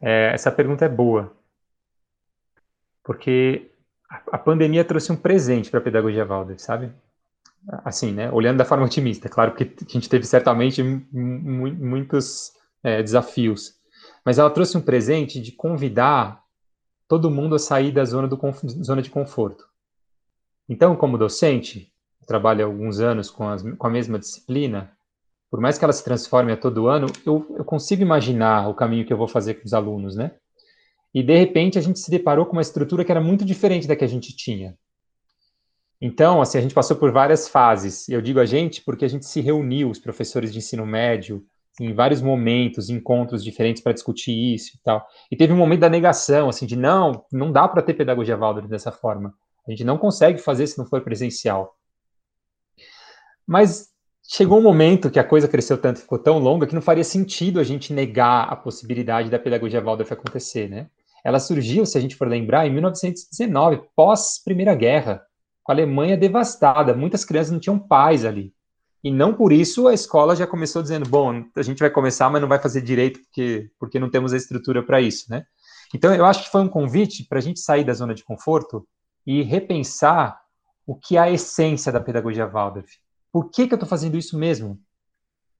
É, 0.00 0.30
essa 0.32 0.52
pergunta 0.52 0.84
é 0.84 0.88
boa 0.88 1.36
porque 3.04 3.70
a 4.32 4.38
pandemia 4.38 4.84
trouxe 4.84 5.12
um 5.12 5.16
presente 5.16 5.70
para 5.70 5.78
a 5.78 5.82
pedagogia 5.82 6.24
Waldorf, 6.24 6.60
sabe? 6.60 6.90
Assim, 7.84 8.12
né? 8.12 8.30
Olhando 8.32 8.58
da 8.58 8.64
forma 8.64 8.84
otimista, 8.84 9.28
claro 9.28 9.54
que 9.54 9.64
a 9.64 9.92
gente 9.92 10.08
teve 10.08 10.24
certamente 10.24 10.82
muitos 11.12 12.52
é, 12.82 13.02
desafios, 13.02 13.74
mas 14.24 14.38
ela 14.38 14.50
trouxe 14.50 14.76
um 14.76 14.82
presente 14.82 15.40
de 15.40 15.52
convidar 15.52 16.42
todo 17.06 17.30
mundo 17.30 17.54
a 17.54 17.58
sair 17.58 17.92
da 17.92 18.04
zona, 18.04 18.26
do, 18.26 18.38
zona 18.82 19.02
de 19.02 19.10
conforto. 19.10 19.64
Então, 20.68 20.96
como 20.96 21.18
docente, 21.18 21.92
trabalho 22.26 22.64
há 22.64 22.68
alguns 22.68 23.00
anos 23.00 23.30
com, 23.30 23.48
as, 23.48 23.62
com 23.62 23.86
a 23.86 23.90
mesma 23.90 24.18
disciplina, 24.18 24.90
por 25.50 25.60
mais 25.60 25.78
que 25.78 25.84
ela 25.84 25.92
se 25.92 26.02
transforme 26.02 26.52
a 26.52 26.56
todo 26.56 26.88
ano, 26.88 27.06
eu, 27.24 27.46
eu 27.56 27.64
consigo 27.64 28.02
imaginar 28.02 28.68
o 28.68 28.74
caminho 28.74 29.06
que 29.06 29.12
eu 29.12 29.16
vou 29.16 29.28
fazer 29.28 29.54
com 29.54 29.64
os 29.64 29.74
alunos, 29.74 30.16
né? 30.16 30.32
E 31.14 31.22
de 31.22 31.38
repente 31.38 31.78
a 31.78 31.80
gente 31.80 32.00
se 32.00 32.10
deparou 32.10 32.44
com 32.44 32.52
uma 32.52 32.62
estrutura 32.62 33.04
que 33.04 33.12
era 33.12 33.20
muito 33.20 33.44
diferente 33.44 33.86
da 33.86 33.94
que 33.94 34.04
a 34.04 34.08
gente 34.08 34.34
tinha. 34.34 34.76
Então, 36.00 36.42
assim, 36.42 36.58
a 36.58 36.60
gente 36.60 36.74
passou 36.74 36.96
por 36.96 37.12
várias 37.12 37.48
fases. 37.48 38.08
Eu 38.08 38.20
digo 38.20 38.40
a 38.40 38.44
gente 38.44 38.82
porque 38.82 39.04
a 39.04 39.08
gente 39.08 39.24
se 39.24 39.40
reuniu, 39.40 39.88
os 39.88 39.98
professores 39.98 40.52
de 40.52 40.58
ensino 40.58 40.84
médio, 40.84 41.46
em 41.80 41.92
vários 41.92 42.20
momentos, 42.20 42.90
encontros 42.90 43.42
diferentes 43.42 43.82
para 43.82 43.92
discutir 43.92 44.32
isso 44.32 44.76
e 44.76 44.80
tal. 44.82 45.06
E 45.30 45.36
teve 45.36 45.52
um 45.52 45.56
momento 45.56 45.80
da 45.80 45.88
negação, 45.88 46.48
assim, 46.48 46.66
de 46.66 46.76
não, 46.76 47.24
não 47.32 47.50
dá 47.50 47.66
para 47.66 47.82
ter 47.82 47.94
pedagogia 47.94 48.36
Waldorf 48.36 48.68
dessa 48.68 48.92
forma. 48.92 49.34
A 49.66 49.70
gente 49.70 49.84
não 49.84 49.96
consegue 49.96 50.38
fazer 50.38 50.66
se 50.66 50.78
não 50.78 50.86
for 50.86 51.00
presencial. 51.00 51.76
Mas 53.46 53.88
chegou 54.22 54.58
um 54.58 54.62
momento 54.62 55.10
que 55.10 55.18
a 55.18 55.24
coisa 55.24 55.48
cresceu 55.48 55.78
tanto, 55.78 56.00
ficou 56.00 56.18
tão 56.18 56.38
longa, 56.38 56.66
que 56.66 56.74
não 56.74 56.82
faria 56.82 57.04
sentido 57.04 57.60
a 57.60 57.64
gente 57.64 57.92
negar 57.92 58.44
a 58.44 58.56
possibilidade 58.56 59.30
da 59.30 59.38
pedagogia 59.38 59.80
Waldorf 59.80 60.12
acontecer, 60.12 60.68
né? 60.68 60.88
Ela 61.24 61.40
surgiu, 61.40 61.86
se 61.86 61.96
a 61.96 62.00
gente 62.00 62.16
for 62.16 62.28
lembrar, 62.28 62.66
em 62.66 62.70
1919, 62.70 63.80
pós 63.96 64.42
Primeira 64.44 64.74
Guerra, 64.74 65.22
com 65.62 65.72
a 65.72 65.74
Alemanha 65.74 66.16
devastada. 66.16 66.94
Muitas 66.94 67.24
crianças 67.24 67.50
não 67.50 67.58
tinham 67.58 67.78
pais 67.78 68.24
ali. 68.24 68.52
E 69.02 69.10
não 69.10 69.34
por 69.34 69.52
isso 69.52 69.88
a 69.88 69.94
escola 69.94 70.36
já 70.36 70.46
começou 70.46 70.82
dizendo, 70.82 71.08
bom, 71.08 71.44
a 71.56 71.62
gente 71.62 71.78
vai 71.78 71.90
começar, 71.90 72.30
mas 72.30 72.40
não 72.40 72.48
vai 72.48 72.58
fazer 72.58 72.82
direito 72.82 73.20
porque, 73.20 73.70
porque 73.78 73.98
não 73.98 74.10
temos 74.10 74.32
a 74.32 74.36
estrutura 74.36 74.82
para 74.82 75.00
isso, 75.00 75.26
né? 75.30 75.44
Então, 75.94 76.14
eu 76.14 76.24
acho 76.24 76.44
que 76.44 76.50
foi 76.50 76.60
um 76.60 76.68
convite 76.68 77.24
para 77.24 77.38
a 77.38 77.42
gente 77.42 77.60
sair 77.60 77.84
da 77.84 77.92
zona 77.92 78.14
de 78.14 78.24
conforto 78.24 78.86
e 79.26 79.42
repensar 79.42 80.40
o 80.86 80.94
que 80.94 81.16
é 81.16 81.20
a 81.20 81.30
essência 81.30 81.92
da 81.92 82.00
pedagogia 82.00 82.46
Waldorf. 82.46 82.98
Por 83.32 83.50
que, 83.50 83.66
que 83.66 83.74
eu 83.74 83.76
estou 83.76 83.88
fazendo 83.88 84.16
isso 84.16 84.38
mesmo? 84.38 84.80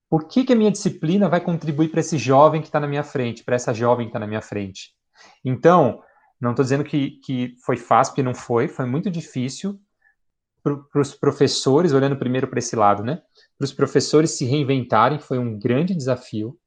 Por 0.08 0.26
que, 0.26 0.44
que 0.44 0.52
a 0.52 0.56
minha 0.56 0.70
disciplina 0.70 1.28
vai 1.28 1.40
contribuir 1.40 1.88
para 1.90 2.00
esse 2.00 2.16
jovem 2.18 2.60
que 2.60 2.68
está 2.68 2.80
na 2.80 2.86
minha 2.86 3.02
frente, 3.02 3.44
para 3.44 3.56
essa 3.56 3.74
jovem 3.74 4.06
que 4.06 4.10
está 4.10 4.18
na 4.18 4.26
minha 4.26 4.42
frente? 4.42 4.93
Então, 5.44 6.02
não 6.40 6.50
estou 6.50 6.62
dizendo 6.62 6.84
que, 6.84 7.12
que 7.24 7.54
foi 7.64 7.76
fácil, 7.76 8.12
porque 8.12 8.22
não 8.22 8.34
foi, 8.34 8.68
foi 8.68 8.86
muito 8.86 9.10
difícil 9.10 9.80
para 10.62 11.00
os 11.00 11.14
professores, 11.14 11.92
olhando 11.92 12.16
primeiro 12.16 12.48
para 12.48 12.58
esse 12.58 12.74
lado, 12.74 13.02
né? 13.02 13.22
Para 13.58 13.64
os 13.64 13.72
professores 13.72 14.30
se 14.30 14.46
reinventarem, 14.46 15.18
foi 15.18 15.38
um 15.38 15.58
grande 15.58 15.94
desafio, 15.94 16.58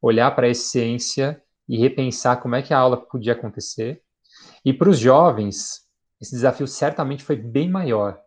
olhar 0.00 0.30
para 0.34 0.46
a 0.46 0.50
essência 0.50 1.42
e 1.68 1.76
repensar 1.76 2.40
como 2.40 2.54
é 2.54 2.62
que 2.62 2.72
a 2.72 2.78
aula 2.78 2.96
podia 2.96 3.32
acontecer. 3.32 4.02
E 4.64 4.72
para 4.72 4.88
os 4.88 4.98
jovens, 4.98 5.86
esse 6.20 6.32
desafio 6.32 6.66
certamente 6.66 7.24
foi 7.24 7.36
bem 7.36 7.68
maior. 7.68 8.20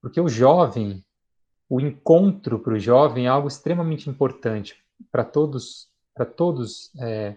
Porque 0.00 0.20
o 0.20 0.28
jovem, 0.28 1.04
o 1.68 1.80
encontro 1.80 2.58
para 2.60 2.74
o 2.74 2.78
jovem 2.78 3.26
é 3.26 3.28
algo 3.28 3.48
extremamente 3.48 4.08
importante 4.08 4.76
para 5.10 5.24
todos, 5.24 5.88
para 6.14 6.26
todos, 6.26 6.92
é, 7.00 7.36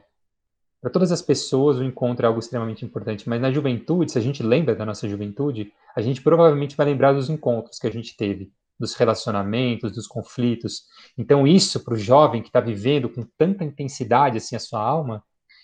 para 0.85 0.91
todas 0.91 1.11
as 1.11 1.19
pessoas 1.19 1.79
o 1.79 1.83
encontro 1.83 2.23
é 2.23 2.27
algo 2.27 2.39
extremamente 2.39 2.85
importante. 2.85 3.27
Mas 3.27 3.41
na 3.41 3.51
juventude, 3.51 4.11
se 4.11 4.19
a 4.19 4.21
gente 4.21 4.43
lembra 4.43 4.75
da 4.75 4.85
nossa 4.85 5.09
juventude, 5.09 5.73
a 5.95 5.99
gente 5.99 6.21
provavelmente 6.21 6.77
vai 6.77 6.85
lembrar 6.85 7.13
dos 7.13 7.27
encontros 7.27 7.79
que 7.79 7.87
a 7.87 7.91
gente 7.91 8.15
teve, 8.15 8.51
dos 8.79 8.93
relacionamentos, 8.93 9.91
dos 9.91 10.05
conflitos. 10.05 10.83
Então 11.17 11.47
isso 11.47 11.83
para 11.83 11.95
o 11.95 11.97
jovem 11.97 12.39
que 12.43 12.49
está 12.49 12.59
vivendo 12.59 13.09
com 13.09 13.23
tanta 13.35 13.63
intensidade 13.63 14.37
assim 14.37 14.55
a 14.55 14.59
sua 14.59 14.79
alma, 14.79 15.23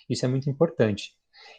isso 0.10 0.26
é 0.26 0.28
muito 0.28 0.50
importante. 0.50 1.14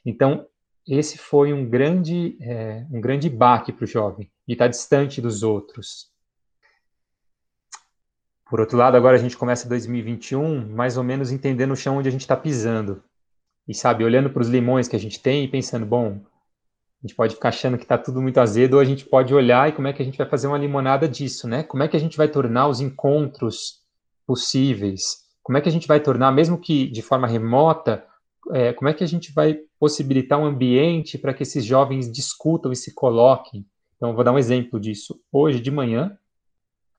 Então 0.04 0.44
esse 0.84 1.16
foi 1.16 1.52
um 1.52 1.64
grande, 1.64 2.36
é, 2.40 2.84
um 2.90 3.00
grande 3.00 3.30
baque 3.30 3.72
para 3.72 3.84
o 3.84 3.86
jovem, 3.86 4.28
de 4.44 4.54
estar 4.54 4.66
distante 4.66 5.20
dos 5.20 5.44
outros. 5.44 6.10
Por 8.50 8.58
outro 8.58 8.76
lado, 8.76 8.96
agora 8.96 9.16
a 9.16 9.20
gente 9.20 9.36
começa 9.36 9.68
2021 9.68 10.66
mais 10.74 10.96
ou 10.96 11.04
menos 11.04 11.30
entendendo 11.30 11.70
o 11.70 11.76
chão 11.76 11.98
onde 11.98 12.08
a 12.08 12.12
gente 12.12 12.22
está 12.22 12.36
pisando. 12.36 13.00
E 13.68 13.74
sabe, 13.74 14.04
olhando 14.04 14.30
para 14.30 14.42
os 14.42 14.48
limões 14.48 14.88
que 14.88 14.96
a 14.96 14.98
gente 14.98 15.20
tem 15.20 15.44
e 15.44 15.48
pensando, 15.48 15.86
bom, 15.86 16.20
a 17.02 17.06
gente 17.06 17.16
pode 17.16 17.34
ficar 17.34 17.48
achando 17.48 17.76
que 17.76 17.84
está 17.84 17.98
tudo 17.98 18.20
muito 18.20 18.38
azedo, 18.38 18.74
ou 18.74 18.80
a 18.80 18.84
gente 18.84 19.04
pode 19.04 19.34
olhar 19.34 19.68
e 19.68 19.72
como 19.72 19.88
é 19.88 19.92
que 19.92 20.02
a 20.02 20.04
gente 20.04 20.18
vai 20.18 20.28
fazer 20.28 20.46
uma 20.46 20.58
limonada 20.58 21.08
disso, 21.08 21.48
né? 21.48 21.62
Como 21.62 21.82
é 21.82 21.88
que 21.88 21.96
a 21.96 22.00
gente 22.00 22.16
vai 22.16 22.28
tornar 22.28 22.68
os 22.68 22.80
encontros 22.80 23.80
possíveis? 24.26 25.22
Como 25.42 25.58
é 25.58 25.60
que 25.60 25.68
a 25.68 25.72
gente 25.72 25.88
vai 25.88 26.00
tornar, 26.00 26.30
mesmo 26.30 26.58
que 26.58 26.86
de 26.88 27.02
forma 27.02 27.26
remota, 27.26 28.04
é, 28.52 28.72
como 28.72 28.88
é 28.88 28.94
que 28.94 29.04
a 29.04 29.08
gente 29.08 29.32
vai 29.32 29.58
possibilitar 29.78 30.38
um 30.38 30.46
ambiente 30.46 31.18
para 31.18 31.34
que 31.34 31.42
esses 31.42 31.64
jovens 31.64 32.10
discutam 32.10 32.72
e 32.72 32.76
se 32.76 32.94
coloquem? 32.94 33.66
Então, 33.96 34.10
eu 34.10 34.14
vou 34.14 34.24
dar 34.24 34.32
um 34.32 34.38
exemplo 34.38 34.80
disso. 34.80 35.20
Hoje 35.30 35.60
de 35.60 35.70
manhã, 35.70 36.16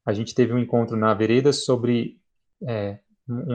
a 0.05 0.13
gente 0.13 0.33
teve 0.33 0.53
um 0.53 0.59
encontro 0.59 0.95
na 0.97 1.13
Vereda 1.13 1.51
sobre. 1.53 2.17
É, 2.65 2.99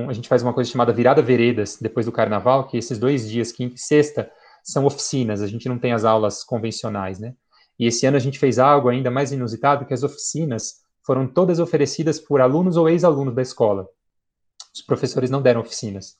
a 0.08 0.12
gente 0.12 0.28
faz 0.28 0.42
uma 0.42 0.52
coisa 0.52 0.70
chamada 0.70 0.92
Virada 0.92 1.20
Veredas, 1.20 1.78
depois 1.80 2.06
do 2.06 2.12
carnaval, 2.12 2.66
que 2.66 2.76
esses 2.78 2.98
dois 2.98 3.28
dias, 3.28 3.52
quinta 3.52 3.74
e 3.74 3.78
sexta, 3.78 4.30
são 4.62 4.86
oficinas, 4.86 5.42
a 5.42 5.46
gente 5.46 5.68
não 5.68 5.78
tem 5.78 5.92
as 5.92 6.04
aulas 6.04 6.42
convencionais, 6.42 7.18
né? 7.18 7.34
E 7.78 7.86
esse 7.86 8.06
ano 8.06 8.16
a 8.16 8.20
gente 8.20 8.38
fez 8.38 8.58
algo 8.58 8.88
ainda 8.88 9.10
mais 9.10 9.30
inusitado, 9.30 9.86
que 9.86 9.94
as 9.94 10.02
oficinas 10.02 10.80
foram 11.04 11.26
todas 11.26 11.60
oferecidas 11.60 12.18
por 12.18 12.40
alunos 12.40 12.76
ou 12.76 12.88
ex-alunos 12.88 13.34
da 13.34 13.42
escola. 13.42 13.88
Os 14.74 14.82
professores 14.82 15.30
não 15.30 15.40
deram 15.40 15.60
oficinas. 15.60 16.16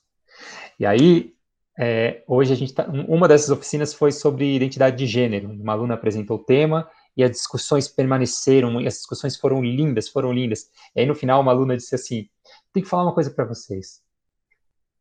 E 0.79 0.85
aí, 0.85 1.33
é, 1.77 2.23
hoje 2.27 2.53
a 2.53 2.55
gente 2.55 2.73
tá, 2.73 2.87
uma 3.07 3.27
dessas 3.27 3.49
oficinas 3.49 3.93
foi 3.93 4.11
sobre 4.11 4.55
identidade 4.55 4.97
de 4.97 5.05
gênero. 5.05 5.49
Uma 5.51 5.73
aluna 5.73 5.93
apresentou 5.95 6.37
o 6.37 6.43
tema 6.43 6.89
e 7.15 7.23
as 7.23 7.31
discussões 7.31 7.87
permaneceram, 7.87 8.79
e 8.81 8.87
as 8.87 8.95
discussões 8.95 9.35
foram 9.35 9.61
lindas, 9.61 10.07
foram 10.07 10.31
lindas. 10.31 10.69
E 10.95 11.01
aí 11.01 11.05
no 11.05 11.15
final 11.15 11.41
uma 11.41 11.51
aluna 11.51 11.75
disse 11.75 11.93
assim: 11.93 12.27
"Tem 12.73 12.83
que 12.83 12.89
falar 12.89 13.03
uma 13.03 13.13
coisa 13.13 13.31
para 13.31 13.45
vocês. 13.45 14.01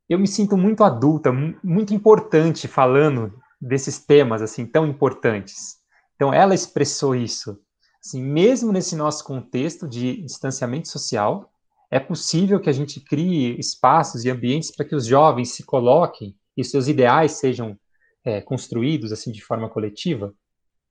Eu 0.09 0.19
me 0.19 0.27
sinto 0.27 0.57
muito 0.57 0.83
adulta, 0.85 1.31
muito 1.63 1.93
importante 1.93 2.67
falando 2.67 3.33
desses 3.61 3.99
temas 3.99 4.43
assim 4.43 4.67
tão 4.67 4.87
importantes". 4.87 5.77
Então 6.15 6.33
ela 6.33 6.55
expressou 6.55 7.15
isso. 7.15 7.59
Assim, 8.05 8.23
mesmo 8.23 8.73
nesse 8.73 8.97
nosso 8.97 9.25
contexto 9.25 9.87
de 9.87 10.23
distanciamento 10.23 10.89
social, 10.89 11.53
é 11.91 11.99
possível 11.99 12.61
que 12.61 12.69
a 12.69 12.73
gente 12.73 13.01
crie 13.01 13.59
espaços 13.59 14.25
e 14.25 14.31
ambientes 14.31 14.71
para 14.75 14.85
que 14.85 14.95
os 14.95 15.07
jovens 15.07 15.53
se 15.55 15.65
coloquem 15.65 16.37
e 16.57 16.65
seus 16.65 16.89
ideais 16.89 17.33
sejam 17.33 17.79
é, 18.25 18.41
construídos 18.41 19.13
assim 19.13 19.33
de 19.33 19.43
forma 19.43 19.69
coletiva, 19.69 20.35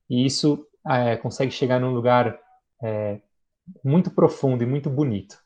e 0.10 0.26
isso 0.26 0.66
é, 0.90 1.18
consegue 1.18 1.52
chegar 1.52 1.80
num 1.80 1.94
lugar 1.94 2.40
é, 2.84 3.22
muito 3.84 4.10
profundo 4.10 4.64
e 4.64 4.66
muito 4.66 4.90
bonito. 4.90 5.38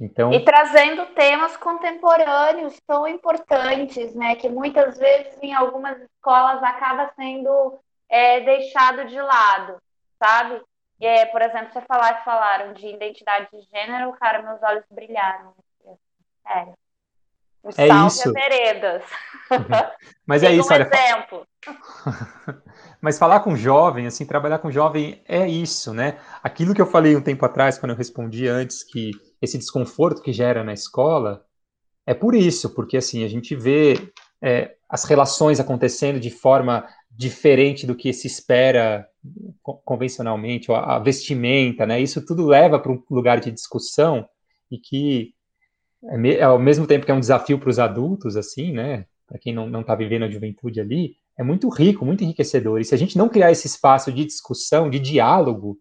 Então... 0.00 0.32
E 0.32 0.44
trazendo 0.44 1.06
temas 1.14 1.56
contemporâneos 1.56 2.78
tão 2.86 3.06
importantes, 3.06 4.14
né, 4.14 4.34
que 4.34 4.48
muitas 4.48 4.98
vezes 4.98 5.36
em 5.42 5.54
algumas 5.54 6.00
escolas 6.00 6.62
acaba 6.62 7.10
sendo 7.14 7.78
é, 8.08 8.40
deixado 8.40 9.06
de 9.06 9.20
lado, 9.20 9.76
sabe? 10.18 10.60
É, 11.00 11.24
por 11.26 11.40
exemplo, 11.40 11.72
você 11.72 11.80
falar, 11.82 12.22
falaram 12.24 12.74
de 12.74 12.86
identidade 12.86 13.48
de 13.52 13.62
gênero, 13.70 14.12
cara, 14.12 14.42
meus 14.42 14.62
olhos 14.62 14.84
brilharam. 14.90 15.54
Sério. 16.46 16.74
Um 17.62 17.70
é 17.76 18.06
isso. 18.06 18.32
veredas. 18.32 19.02
Mas 20.26 20.42
é 20.44 20.52
isso, 20.52 20.70
um 20.70 20.74
olha. 20.74 20.90
exemplo. 20.92 21.46
Mas 23.00 23.18
falar 23.18 23.40
com 23.40 23.56
jovem, 23.56 24.06
assim, 24.06 24.26
trabalhar 24.26 24.58
com 24.58 24.70
jovem 24.70 25.22
é 25.26 25.46
isso, 25.46 25.92
né? 25.94 26.18
Aquilo 26.42 26.74
que 26.74 26.80
eu 26.80 26.86
falei 26.86 27.16
um 27.16 27.22
tempo 27.22 27.44
atrás, 27.44 27.78
quando 27.78 27.92
eu 27.92 27.96
respondi 27.96 28.46
antes, 28.46 28.82
que 28.82 29.10
esse 29.40 29.58
desconforto 29.58 30.22
que 30.22 30.32
gera 30.32 30.62
na 30.62 30.72
escola, 30.72 31.44
é 32.06 32.14
por 32.14 32.34
isso, 32.34 32.74
porque 32.74 32.96
assim, 32.96 33.24
a 33.24 33.28
gente 33.28 33.54
vê 33.54 33.94
é, 34.42 34.74
as 34.88 35.04
relações 35.04 35.60
acontecendo 35.60 36.18
de 36.18 36.30
forma 36.30 36.86
diferente 37.10 37.86
do 37.86 37.94
que 37.94 38.12
se 38.12 38.26
espera 38.26 39.06
convencionalmente, 39.84 40.72
a 40.72 40.98
vestimenta, 40.98 41.86
né? 41.86 42.00
Isso 42.00 42.24
tudo 42.24 42.46
leva 42.46 42.78
para 42.78 42.92
um 42.92 43.02
lugar 43.10 43.40
de 43.40 43.50
discussão 43.50 44.26
e 44.70 44.78
que 44.78 45.34
é, 46.04 46.42
ao 46.42 46.58
mesmo 46.58 46.86
tempo 46.86 47.04
que 47.04 47.12
é 47.12 47.14
um 47.14 47.20
desafio 47.20 47.58
para 47.58 47.68
os 47.68 47.78
adultos, 47.78 48.36
assim, 48.36 48.72
né? 48.72 49.06
Para 49.26 49.38
quem 49.38 49.54
não 49.54 49.80
está 49.80 49.94
vivendo 49.94 50.24
a 50.24 50.30
juventude 50.30 50.80
ali, 50.80 51.14
é 51.38 51.42
muito 51.42 51.68
rico, 51.68 52.04
muito 52.04 52.24
enriquecedor. 52.24 52.80
E 52.80 52.84
se 52.84 52.94
a 52.94 52.98
gente 52.98 53.16
não 53.16 53.28
criar 53.28 53.52
esse 53.52 53.66
espaço 53.66 54.10
de 54.12 54.24
discussão, 54.24 54.90
de 54.90 54.98
diálogo, 54.98 55.78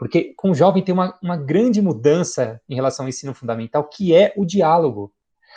porque 0.00 0.32
com 0.34 0.50
o 0.50 0.54
jovem 0.54 0.82
tem 0.82 0.94
uma, 0.94 1.18
uma 1.22 1.36
grande 1.36 1.82
mudança 1.82 2.58
em 2.66 2.74
relação 2.74 3.04
ao 3.04 3.10
ensino 3.10 3.34
fundamental, 3.34 3.84
que 3.84 4.14
é 4.14 4.32
o 4.34 4.46
diálogo. 4.46 5.12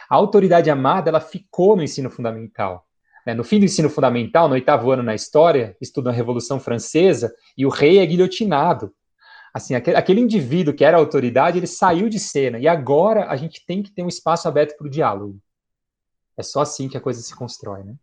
A 0.10 0.16
autoridade 0.16 0.70
amada, 0.70 1.10
ela 1.10 1.22
ficou 1.22 1.78
no 1.78 1.82
ensino 1.82 2.10
fundamental. 2.10 2.86
Né? 3.26 3.34
No 3.34 3.46
fim 3.46 3.58
do 3.58 3.64
ensino 3.64 3.90
fundamental, 3.90 4.50
no 4.50 4.56
oitavo 4.56 4.92
ano 4.92 5.02
na 5.02 5.16
história, 5.16 5.78
estuda 5.80 6.10
a 6.10 6.14
Revolução 6.14 6.60
Francesa 6.60 7.34
e 7.58 7.66
o 7.66 7.70
rei 7.70 8.00
é 8.00 8.06
guilhotinado 8.06 8.94
assim, 9.54 9.76
aquele, 9.76 9.96
aquele 9.96 10.20
indivíduo 10.20 10.74
que 10.74 10.84
era 10.84 10.98
autoridade, 10.98 11.60
ele 11.60 11.68
saiu 11.68 12.10
de 12.10 12.20
cena, 12.20 12.58
e 12.58 12.68
agora 12.68 13.30
a 13.30 13.36
gente 13.36 13.64
tem 13.64 13.84
que 13.84 13.92
ter 13.92 14.02
um 14.02 14.08
espaço 14.08 14.48
aberto 14.48 14.76
para 14.76 14.88
o 14.88 14.90
diálogo. 14.90 15.40
É 16.36 16.42
só 16.42 16.62
assim 16.62 16.90
que 16.90 16.98
a 16.98 17.02
coisa 17.02 17.22
se 17.22 17.36
constrói, 17.36 17.84
né? 17.84 17.96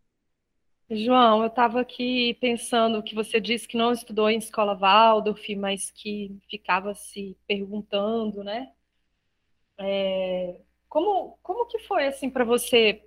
João, 0.92 1.42
eu 1.42 1.46
estava 1.46 1.80
aqui 1.80 2.34
pensando 2.40 3.02
que 3.02 3.14
você 3.14 3.40
disse 3.40 3.66
que 3.68 3.76
não 3.76 3.92
estudou 3.92 4.28
em 4.28 4.38
escola 4.38 4.74
Waldorf, 4.74 5.54
mas 5.54 5.90
que 5.90 6.36
ficava 6.50 6.94
se 6.94 7.36
perguntando, 7.46 8.42
né? 8.42 8.72
É, 9.78 10.60
como, 10.88 11.38
como 11.42 11.66
que 11.66 11.78
foi 11.80 12.06
assim 12.06 12.28
para 12.28 12.44
você 12.44 13.02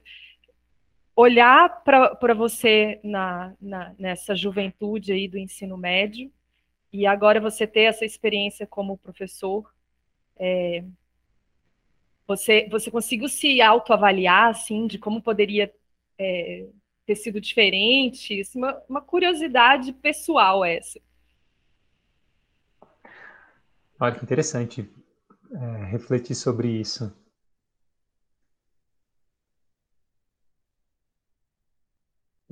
olhar 1.15 1.83
para 1.83 2.33
você 2.33 2.99
na, 3.03 3.53
na, 3.61 3.93
nessa 3.99 4.35
juventude 4.35 5.11
aí 5.11 5.27
do 5.27 5.37
ensino 5.37 5.77
médio 5.77 6.31
e 6.91 7.05
agora 7.05 7.39
você 7.41 7.67
ter 7.67 7.81
essa 7.81 8.05
experiência 8.05 8.65
como 8.65 8.97
professor, 8.97 9.71
é, 10.37 10.85
você, 12.27 12.67
você 12.69 12.89
conseguiu 12.89 13.27
se 13.29 13.61
autoavaliar, 13.61 14.49
assim, 14.49 14.87
de 14.87 14.97
como 14.97 15.21
poderia 15.21 15.73
é, 16.17 16.67
ter 17.05 17.15
sido 17.15 17.39
diferente? 17.39 18.41
Assim, 18.41 18.57
uma, 18.57 18.81
uma 18.89 19.01
curiosidade 19.01 19.93
pessoal 19.93 20.63
essa. 20.63 20.99
Olha 23.99 24.15
que 24.15 24.23
interessante 24.23 24.89
é, 25.53 25.85
refletir 25.85 26.35
sobre 26.35 26.67
isso. 26.69 27.11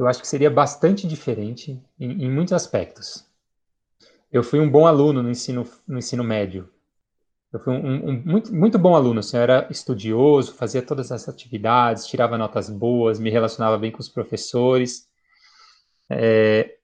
eu 0.01 0.07
acho 0.07 0.19
que 0.19 0.27
seria 0.27 0.49
bastante 0.49 1.07
diferente 1.07 1.79
em, 1.99 2.23
em 2.23 2.31
muitos 2.31 2.53
aspectos. 2.53 3.29
Eu 4.31 4.43
fui 4.43 4.59
um 4.59 4.69
bom 4.69 4.87
aluno 4.87 5.21
no 5.21 5.29
ensino, 5.29 5.63
no 5.87 5.99
ensino 5.99 6.23
médio. 6.23 6.70
Eu 7.53 7.59
fui 7.59 7.73
um, 7.73 8.09
um, 8.09 8.23
muito, 8.25 8.53
muito 8.53 8.79
bom 8.79 8.95
aluno. 8.95 9.19
Assim, 9.19 9.37
eu 9.37 9.43
era 9.43 9.67
estudioso, 9.69 10.53
fazia 10.53 10.81
todas 10.81 11.11
as 11.11 11.27
atividades, 11.27 12.07
tirava 12.07 12.37
notas 12.37 12.69
boas, 12.69 13.19
me 13.19 13.29
relacionava 13.29 13.77
bem 13.77 13.91
com 13.91 13.99
os 13.99 14.09
professores. 14.09 15.07
É, 16.09 16.77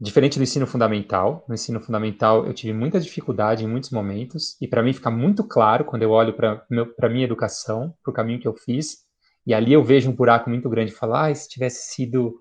diferente 0.00 0.38
do 0.38 0.42
ensino 0.42 0.66
fundamental. 0.66 1.44
No 1.48 1.54
ensino 1.54 1.80
fundamental, 1.80 2.46
eu 2.46 2.52
tive 2.52 2.72
muita 2.72 3.00
dificuldade 3.00 3.64
em 3.64 3.68
muitos 3.68 3.90
momentos. 3.90 4.56
E 4.60 4.66
para 4.66 4.82
mim 4.82 4.92
fica 4.92 5.10
muito 5.10 5.44
claro 5.44 5.84
quando 5.84 6.02
eu 6.02 6.10
olho 6.10 6.34
para 6.34 6.64
a 7.00 7.08
minha 7.08 7.24
educação, 7.24 7.94
para 8.02 8.10
o 8.10 8.14
caminho 8.14 8.40
que 8.40 8.48
eu 8.48 8.54
fiz. 8.54 9.04
E 9.46 9.54
ali 9.54 9.72
eu 9.72 9.82
vejo 9.82 10.10
um 10.10 10.14
buraco 10.14 10.50
muito 10.50 10.68
grande 10.68 10.92
e 10.92 10.94
falo, 10.94 11.14
ah, 11.14 11.34
se 11.34 11.48
tivesse 11.48 11.94
sido 11.94 12.40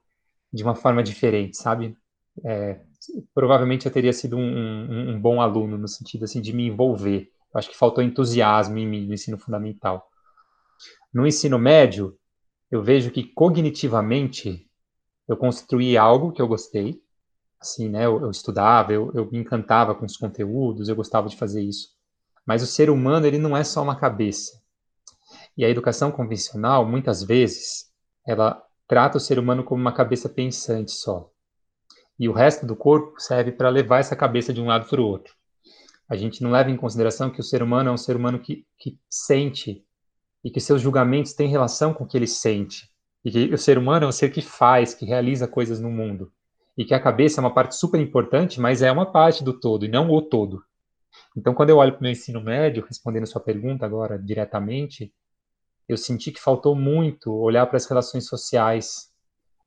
de 0.51 0.63
uma 0.63 0.75
forma 0.75 1.01
diferente, 1.03 1.57
sabe? 1.57 1.95
É, 2.43 2.79
provavelmente 3.33 3.85
eu 3.85 3.91
teria 3.91 4.13
sido 4.13 4.37
um, 4.37 4.41
um, 4.41 5.09
um, 5.11 5.19
bom 5.19 5.41
aluno 5.41 5.77
no 5.77 5.87
sentido 5.87 6.25
assim 6.25 6.41
de 6.41 6.53
me 6.53 6.67
envolver. 6.67 7.29
Eu 7.53 7.59
acho 7.59 7.69
que 7.69 7.77
faltou 7.77 8.03
entusiasmo 8.03 8.77
em 8.77 8.87
mim 8.87 9.05
no 9.05 9.13
ensino 9.13 9.37
fundamental. 9.37 10.09
No 11.13 11.27
ensino 11.27 11.59
médio, 11.59 12.17
eu 12.69 12.81
vejo 12.81 13.11
que 13.11 13.23
cognitivamente 13.23 14.69
eu 15.27 15.35
construí 15.35 15.97
algo 15.97 16.31
que 16.31 16.41
eu 16.41 16.47
gostei. 16.47 17.01
Assim, 17.59 17.89
né? 17.89 18.05
Eu, 18.05 18.21
eu 18.21 18.31
estudava, 18.31 18.91
eu, 18.93 19.11
eu 19.13 19.29
me 19.29 19.37
encantava 19.37 19.93
com 19.93 20.05
os 20.05 20.17
conteúdos, 20.17 20.89
eu 20.89 20.95
gostava 20.95 21.27
de 21.27 21.37
fazer 21.37 21.61
isso. 21.61 21.89
Mas 22.45 22.63
o 22.63 22.67
ser 22.67 22.89
humano 22.89 23.27
ele 23.27 23.37
não 23.37 23.55
é 23.55 23.63
só 23.63 23.83
uma 23.83 23.95
cabeça. 23.95 24.59
E 25.55 25.63
a 25.63 25.69
educação 25.69 26.11
convencional, 26.11 26.85
muitas 26.85 27.21
vezes, 27.21 27.91
ela 28.25 28.61
trata 28.87 29.17
o 29.17 29.21
ser 29.21 29.37
humano 29.37 29.63
como 29.63 29.81
uma 29.81 29.93
cabeça 29.93 30.27
pensante 30.27 30.91
só. 30.91 31.29
E 32.17 32.27
o 32.27 32.33
resto 32.33 32.65
do 32.65 32.75
corpo 32.75 33.19
serve 33.19 33.51
para 33.51 33.69
levar 33.69 33.99
essa 33.99 34.15
cabeça 34.15 34.53
de 34.53 34.61
um 34.61 34.67
lado 34.67 34.87
para 34.87 35.01
o 35.01 35.05
outro. 35.05 35.33
A 36.11 36.17
gente 36.17 36.43
não 36.43 36.51
leva 36.51 36.69
em 36.69 36.75
consideração 36.75 37.29
que 37.29 37.39
o 37.39 37.43
ser 37.43 37.63
humano 37.63 37.89
é 37.89 37.93
um 37.93 37.97
ser 37.97 38.17
humano 38.17 38.37
que, 38.37 38.67
que 38.77 38.99
sente 39.09 39.81
e 40.43 40.51
que 40.51 40.59
seus 40.59 40.81
julgamentos 40.81 41.31
têm 41.31 41.47
relação 41.47 41.93
com 41.93 42.03
o 42.03 42.07
que 42.07 42.17
ele 42.17 42.27
sente. 42.27 42.91
E 43.23 43.31
que 43.31 43.53
o 43.53 43.57
ser 43.57 43.77
humano 43.77 44.03
é 44.03 44.09
um 44.09 44.11
ser 44.11 44.29
que 44.29 44.41
faz, 44.41 44.93
que 44.93 45.05
realiza 45.05 45.47
coisas 45.47 45.79
no 45.79 45.89
mundo. 45.89 46.29
E 46.77 46.83
que 46.83 46.93
a 46.93 46.99
cabeça 46.99 47.39
é 47.39 47.41
uma 47.41 47.53
parte 47.53 47.77
super 47.77 47.97
importante, 47.97 48.59
mas 48.59 48.81
é 48.81 48.91
uma 48.91 49.09
parte 49.09 49.41
do 49.41 49.57
todo 49.57 49.85
e 49.85 49.87
não 49.87 50.09
o 50.09 50.21
todo. 50.21 50.61
Então, 51.37 51.53
quando 51.53 51.69
eu 51.69 51.77
olho 51.77 51.93
para 51.93 51.99
o 51.99 52.03
meu 52.03 52.11
ensino 52.11 52.43
médio, 52.43 52.83
respondendo 52.85 53.25
sua 53.25 53.39
pergunta 53.39 53.85
agora 53.85 54.19
diretamente, 54.19 55.13
eu 55.87 55.95
senti 55.95 56.29
que 56.29 56.41
faltou 56.41 56.75
muito 56.75 57.33
olhar 57.33 57.65
para 57.67 57.77
as 57.77 57.85
relações 57.85 58.27
sociais. 58.27 59.09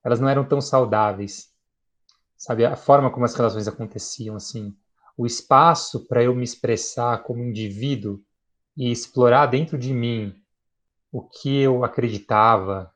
Elas 0.04 0.20
não 0.20 0.28
eram 0.28 0.44
tão 0.44 0.60
saudáveis. 0.60 1.50
Sabe, 2.36 2.66
a 2.66 2.76
forma 2.76 3.10
como 3.10 3.24
as 3.24 3.34
relações 3.34 3.66
aconteciam, 3.66 4.36
assim, 4.36 4.76
o 5.16 5.26
espaço 5.26 6.06
para 6.06 6.22
eu 6.22 6.34
me 6.34 6.44
expressar 6.44 7.22
como 7.22 7.42
indivíduo 7.42 8.20
e 8.76 8.90
explorar 8.90 9.46
dentro 9.46 9.78
de 9.78 9.92
mim 9.92 10.34
o 11.12 11.22
que 11.22 11.60
eu 11.60 11.84
acreditava 11.84 12.92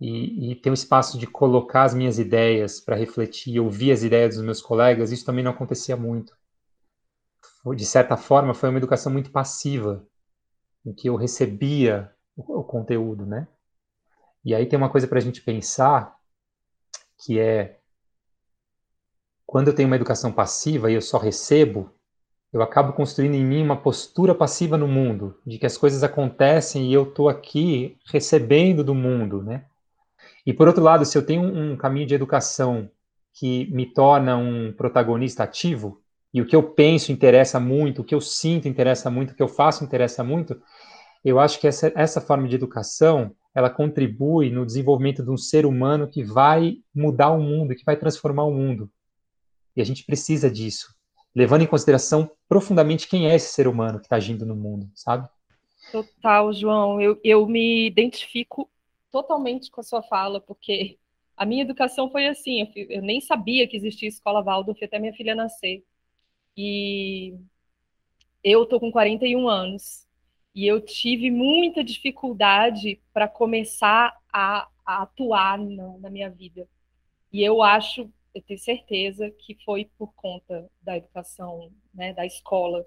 e, 0.00 0.52
e 0.52 0.54
ter 0.56 0.70
um 0.70 0.74
espaço 0.74 1.18
de 1.18 1.26
colocar 1.26 1.84
as 1.84 1.94
minhas 1.94 2.18
ideias 2.18 2.80
para 2.80 2.96
refletir, 2.96 3.58
ouvir 3.58 3.92
as 3.92 4.02
ideias 4.02 4.36
dos 4.36 4.44
meus 4.44 4.60
colegas, 4.60 5.10
isso 5.10 5.24
também 5.24 5.42
não 5.42 5.50
acontecia 5.50 5.96
muito. 5.96 6.36
De 7.74 7.84
certa 7.84 8.16
forma, 8.16 8.54
foi 8.54 8.68
uma 8.68 8.78
educação 8.78 9.12
muito 9.12 9.30
passiva, 9.30 10.06
em 10.84 10.92
que 10.92 11.08
eu 11.08 11.16
recebia 11.16 12.12
o, 12.36 12.60
o 12.60 12.64
conteúdo, 12.64 13.26
né? 13.26 13.48
E 14.44 14.54
aí 14.54 14.66
tem 14.66 14.78
uma 14.78 14.90
coisa 14.90 15.08
para 15.08 15.18
a 15.18 15.22
gente 15.22 15.42
pensar, 15.42 16.16
que 17.18 17.38
é 17.38 17.77
quando 19.48 19.68
eu 19.68 19.74
tenho 19.74 19.88
uma 19.88 19.96
educação 19.96 20.30
passiva 20.30 20.90
e 20.90 20.94
eu 20.94 21.00
só 21.00 21.16
recebo, 21.16 21.90
eu 22.52 22.60
acabo 22.60 22.92
construindo 22.92 23.32
em 23.32 23.42
mim 23.42 23.62
uma 23.62 23.80
postura 23.80 24.34
passiva 24.34 24.76
no 24.76 24.86
mundo, 24.86 25.38
de 25.46 25.56
que 25.56 25.64
as 25.64 25.78
coisas 25.78 26.04
acontecem 26.04 26.90
e 26.90 26.92
eu 26.92 27.04
estou 27.04 27.30
aqui 27.30 27.96
recebendo 28.12 28.84
do 28.84 28.94
mundo, 28.94 29.42
né? 29.42 29.64
E 30.44 30.52
por 30.52 30.68
outro 30.68 30.82
lado, 30.84 31.06
se 31.06 31.16
eu 31.16 31.24
tenho 31.24 31.40
um 31.42 31.78
caminho 31.78 32.06
de 32.06 32.14
educação 32.14 32.90
que 33.32 33.72
me 33.72 33.86
torna 33.86 34.36
um 34.36 34.70
protagonista 34.70 35.44
ativo, 35.44 36.02
e 36.32 36.42
o 36.42 36.46
que 36.46 36.54
eu 36.54 36.62
penso 36.62 37.10
interessa 37.10 37.58
muito, 37.58 38.02
o 38.02 38.04
que 38.04 38.14
eu 38.14 38.20
sinto 38.20 38.68
interessa 38.68 39.10
muito, 39.10 39.30
o 39.30 39.34
que 39.34 39.42
eu 39.42 39.48
faço 39.48 39.82
interessa 39.82 40.22
muito, 40.22 40.60
eu 41.24 41.40
acho 41.40 41.58
que 41.58 41.66
essa, 41.66 41.90
essa 41.96 42.20
forma 42.20 42.46
de 42.46 42.54
educação 42.54 43.34
ela 43.54 43.70
contribui 43.70 44.50
no 44.50 44.66
desenvolvimento 44.66 45.22
de 45.22 45.30
um 45.30 45.38
ser 45.38 45.64
humano 45.64 46.06
que 46.06 46.22
vai 46.22 46.74
mudar 46.94 47.30
o 47.30 47.40
mundo, 47.40 47.74
que 47.74 47.84
vai 47.86 47.96
transformar 47.96 48.44
o 48.44 48.52
mundo. 48.52 48.90
E 49.78 49.80
a 49.80 49.84
gente 49.84 50.04
precisa 50.04 50.50
disso, 50.50 50.92
levando 51.34 51.62
em 51.62 51.66
consideração 51.66 52.28
profundamente 52.48 53.08
quem 53.08 53.30
é 53.30 53.36
esse 53.36 53.54
ser 53.54 53.68
humano 53.68 54.00
que 54.00 54.06
está 54.06 54.16
agindo 54.16 54.44
no 54.44 54.56
mundo, 54.56 54.90
sabe? 54.92 55.28
Total, 55.92 56.52
João. 56.52 57.00
Eu, 57.00 57.18
eu 57.22 57.46
me 57.46 57.86
identifico 57.86 58.68
totalmente 59.10 59.70
com 59.70 59.80
a 59.80 59.84
sua 59.84 60.02
fala, 60.02 60.40
porque 60.40 60.98
a 61.36 61.46
minha 61.46 61.62
educação 61.62 62.10
foi 62.10 62.26
assim. 62.26 62.68
Eu, 62.74 62.86
eu 62.90 63.02
nem 63.02 63.20
sabia 63.20 63.68
que 63.68 63.76
existia 63.76 64.08
escola 64.08 64.42
Waldorf 64.42 64.84
até 64.84 64.98
minha 64.98 65.14
filha 65.14 65.34
nascer. 65.34 65.84
E 66.56 67.36
eu 68.42 68.66
tô 68.66 68.80
com 68.80 68.90
41 68.90 69.48
anos 69.48 70.08
e 70.54 70.66
eu 70.66 70.80
tive 70.80 71.30
muita 71.30 71.84
dificuldade 71.84 73.00
para 73.12 73.28
começar 73.28 74.12
a, 74.32 74.66
a 74.84 75.02
atuar 75.02 75.56
na, 75.56 75.98
na, 75.98 76.10
minha 76.10 76.28
vida. 76.28 76.68
E 77.32 77.44
eu 77.44 77.62
acho, 77.62 78.10
eu 78.34 78.42
tenho 78.42 78.58
certeza 78.58 79.30
que 79.30 79.56
foi 79.64 79.90
por 79.98 80.12
conta 80.14 80.70
da 80.82 80.96
educação, 80.96 81.70
né, 81.94 82.12
da 82.12 82.26
escola. 82.26 82.84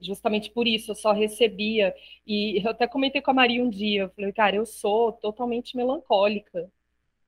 Justamente 0.00 0.50
por 0.50 0.66
isso, 0.66 0.90
eu 0.90 0.94
só 0.94 1.12
recebia. 1.12 1.94
E 2.26 2.64
eu 2.64 2.70
até 2.70 2.86
comentei 2.86 3.20
com 3.22 3.30
a 3.30 3.34
Maria 3.34 3.62
um 3.62 3.70
dia, 3.70 4.02
eu 4.02 4.10
falei, 4.10 4.32
cara, 4.32 4.56
eu 4.56 4.66
sou 4.66 5.12
totalmente 5.12 5.76
melancólica. 5.76 6.70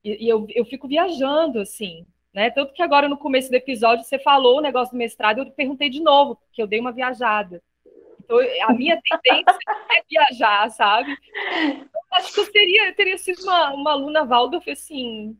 E, 0.02 0.26
e 0.26 0.28
eu, 0.28 0.46
eu 0.50 0.64
fico 0.64 0.88
viajando, 0.88 1.60
assim, 1.60 2.06
né? 2.32 2.50
Tanto 2.50 2.74
que 2.74 2.82
agora 2.82 3.08
no 3.08 3.16
começo 3.16 3.48
do 3.50 3.54
episódio 3.54 4.04
você 4.04 4.18
falou 4.18 4.58
o 4.58 4.62
negócio 4.62 4.92
do 4.92 4.98
mestrado, 4.98 5.38
eu 5.38 5.50
perguntei 5.52 5.88
de 5.88 6.00
novo, 6.02 6.36
porque 6.36 6.60
eu 6.60 6.66
dei 6.66 6.80
uma 6.80 6.92
viajada. 6.92 7.62
Então, 8.24 8.38
a 8.62 8.72
minha 8.72 9.00
tendência 9.00 9.58
é 9.92 10.02
viajar, 10.08 10.70
sabe? 10.70 11.16
Então, 11.62 12.00
acho 12.12 12.32
que 12.32 12.40
eu 12.40 12.52
teria, 12.52 12.88
eu 12.88 12.94
teria 12.94 13.18
sido 13.18 13.42
uma, 13.42 13.72
uma 13.74 13.92
aluna 13.92 14.24
Waldorf, 14.24 14.68
assim, 14.70 15.36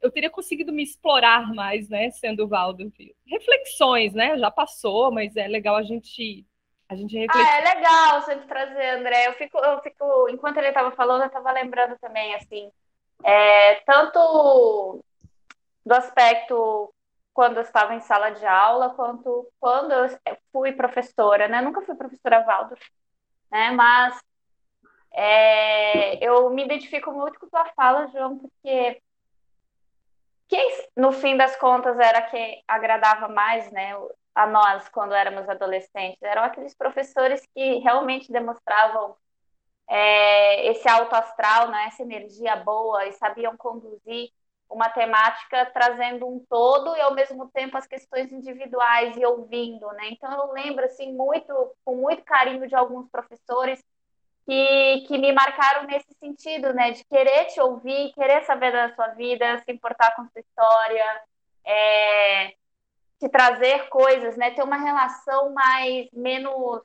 eu 0.00 0.10
teria 0.10 0.30
conseguido 0.30 0.72
me 0.72 0.82
explorar 0.82 1.52
mais, 1.54 1.88
né, 1.88 2.10
sendo 2.10 2.48
Waldorf. 2.48 3.14
Reflexões, 3.26 4.14
né, 4.14 4.38
já 4.38 4.50
passou, 4.50 5.10
mas 5.10 5.36
é 5.36 5.46
legal 5.46 5.76
a 5.76 5.82
gente 5.82 6.46
a 6.88 6.96
gente 6.96 7.18
refletir. 7.18 7.46
Ah, 7.46 7.58
é 7.58 7.74
legal 7.74 8.22
você 8.22 8.36
trazer, 8.36 8.98
André. 8.98 9.26
Eu 9.26 9.34
fico, 9.34 9.58
eu 9.58 9.78
fico, 9.82 10.28
enquanto 10.30 10.56
ele 10.56 10.68
estava 10.68 10.90
falando, 10.92 11.20
eu 11.20 11.26
estava 11.26 11.52
lembrando 11.52 11.98
também, 11.98 12.34
assim, 12.34 12.72
é, 13.22 13.74
tanto 13.84 15.04
do 15.84 15.92
aspecto 15.92 16.92
quando 17.34 17.58
eu 17.58 17.62
estava 17.62 17.94
em 17.94 18.00
sala 18.00 18.30
de 18.30 18.44
aula, 18.46 18.94
quanto 18.94 19.46
quando 19.60 19.92
eu 19.92 20.18
fui 20.50 20.72
professora, 20.72 21.46
né? 21.46 21.60
Nunca 21.60 21.82
fui 21.82 21.94
professora 21.94 22.42
Waldorf, 22.44 22.82
né? 23.50 23.70
Mas 23.70 24.18
é, 25.12 26.24
eu 26.26 26.50
me 26.50 26.64
identifico 26.64 27.12
muito 27.12 27.38
com 27.38 27.46
a 27.46 27.50
tua 27.50 27.72
fala, 27.74 28.08
João, 28.08 28.38
porque 28.38 29.00
quem, 30.48 30.84
no 30.96 31.12
fim 31.12 31.36
das 31.36 31.56
contas, 31.56 31.98
era 31.98 32.22
quem 32.22 32.62
agradava 32.66 33.28
mais, 33.28 33.70
né? 33.70 33.92
A 34.34 34.46
nós, 34.46 34.88
quando 34.88 35.14
éramos 35.14 35.48
adolescentes, 35.48 36.22
eram 36.22 36.42
aqueles 36.44 36.74
professores 36.74 37.44
que 37.54 37.78
realmente 37.78 38.32
demonstravam 38.32 39.16
é, 39.88 40.68
esse 40.70 40.88
alto 40.88 41.14
astral, 41.14 41.68
né? 41.68 41.86
Essa 41.88 42.02
energia 42.02 42.56
boa 42.56 43.06
e 43.06 43.12
sabiam 43.12 43.56
conduzir 43.56 44.30
uma 44.70 44.88
temática 44.90 45.66
trazendo 45.66 46.26
um 46.26 46.44
todo 46.48 46.94
e 46.96 47.00
ao 47.00 47.14
mesmo 47.14 47.48
tempo 47.50 47.76
as 47.76 47.86
questões 47.86 48.30
individuais 48.32 49.16
e 49.16 49.24
ouvindo, 49.24 49.86
né? 49.92 50.10
Então 50.10 50.30
eu 50.32 50.52
lembro 50.52 50.84
assim 50.84 51.12
muito 51.12 51.52
com 51.84 51.96
muito 51.96 52.22
carinho 52.24 52.66
de 52.68 52.74
alguns 52.74 53.08
professores 53.08 53.82
que, 54.48 55.04
que 55.06 55.18
me 55.18 55.30
marcaram 55.30 55.86
nesse 55.86 56.10
sentido, 56.18 56.72
né? 56.72 56.92
De 56.92 57.04
querer 57.04 57.44
te 57.48 57.60
ouvir, 57.60 58.14
querer 58.14 58.42
saber 58.44 58.72
da 58.72 58.94
sua 58.94 59.08
vida, 59.08 59.58
se 59.58 59.70
importar 59.70 60.16
com 60.16 60.26
sua 60.26 60.40
história, 60.40 61.22
é, 61.66 62.48
te 63.20 63.28
trazer 63.30 63.90
coisas, 63.90 64.38
né? 64.38 64.50
Ter 64.52 64.62
uma 64.62 64.78
relação 64.78 65.52
mais 65.52 66.08
menos, 66.14 66.80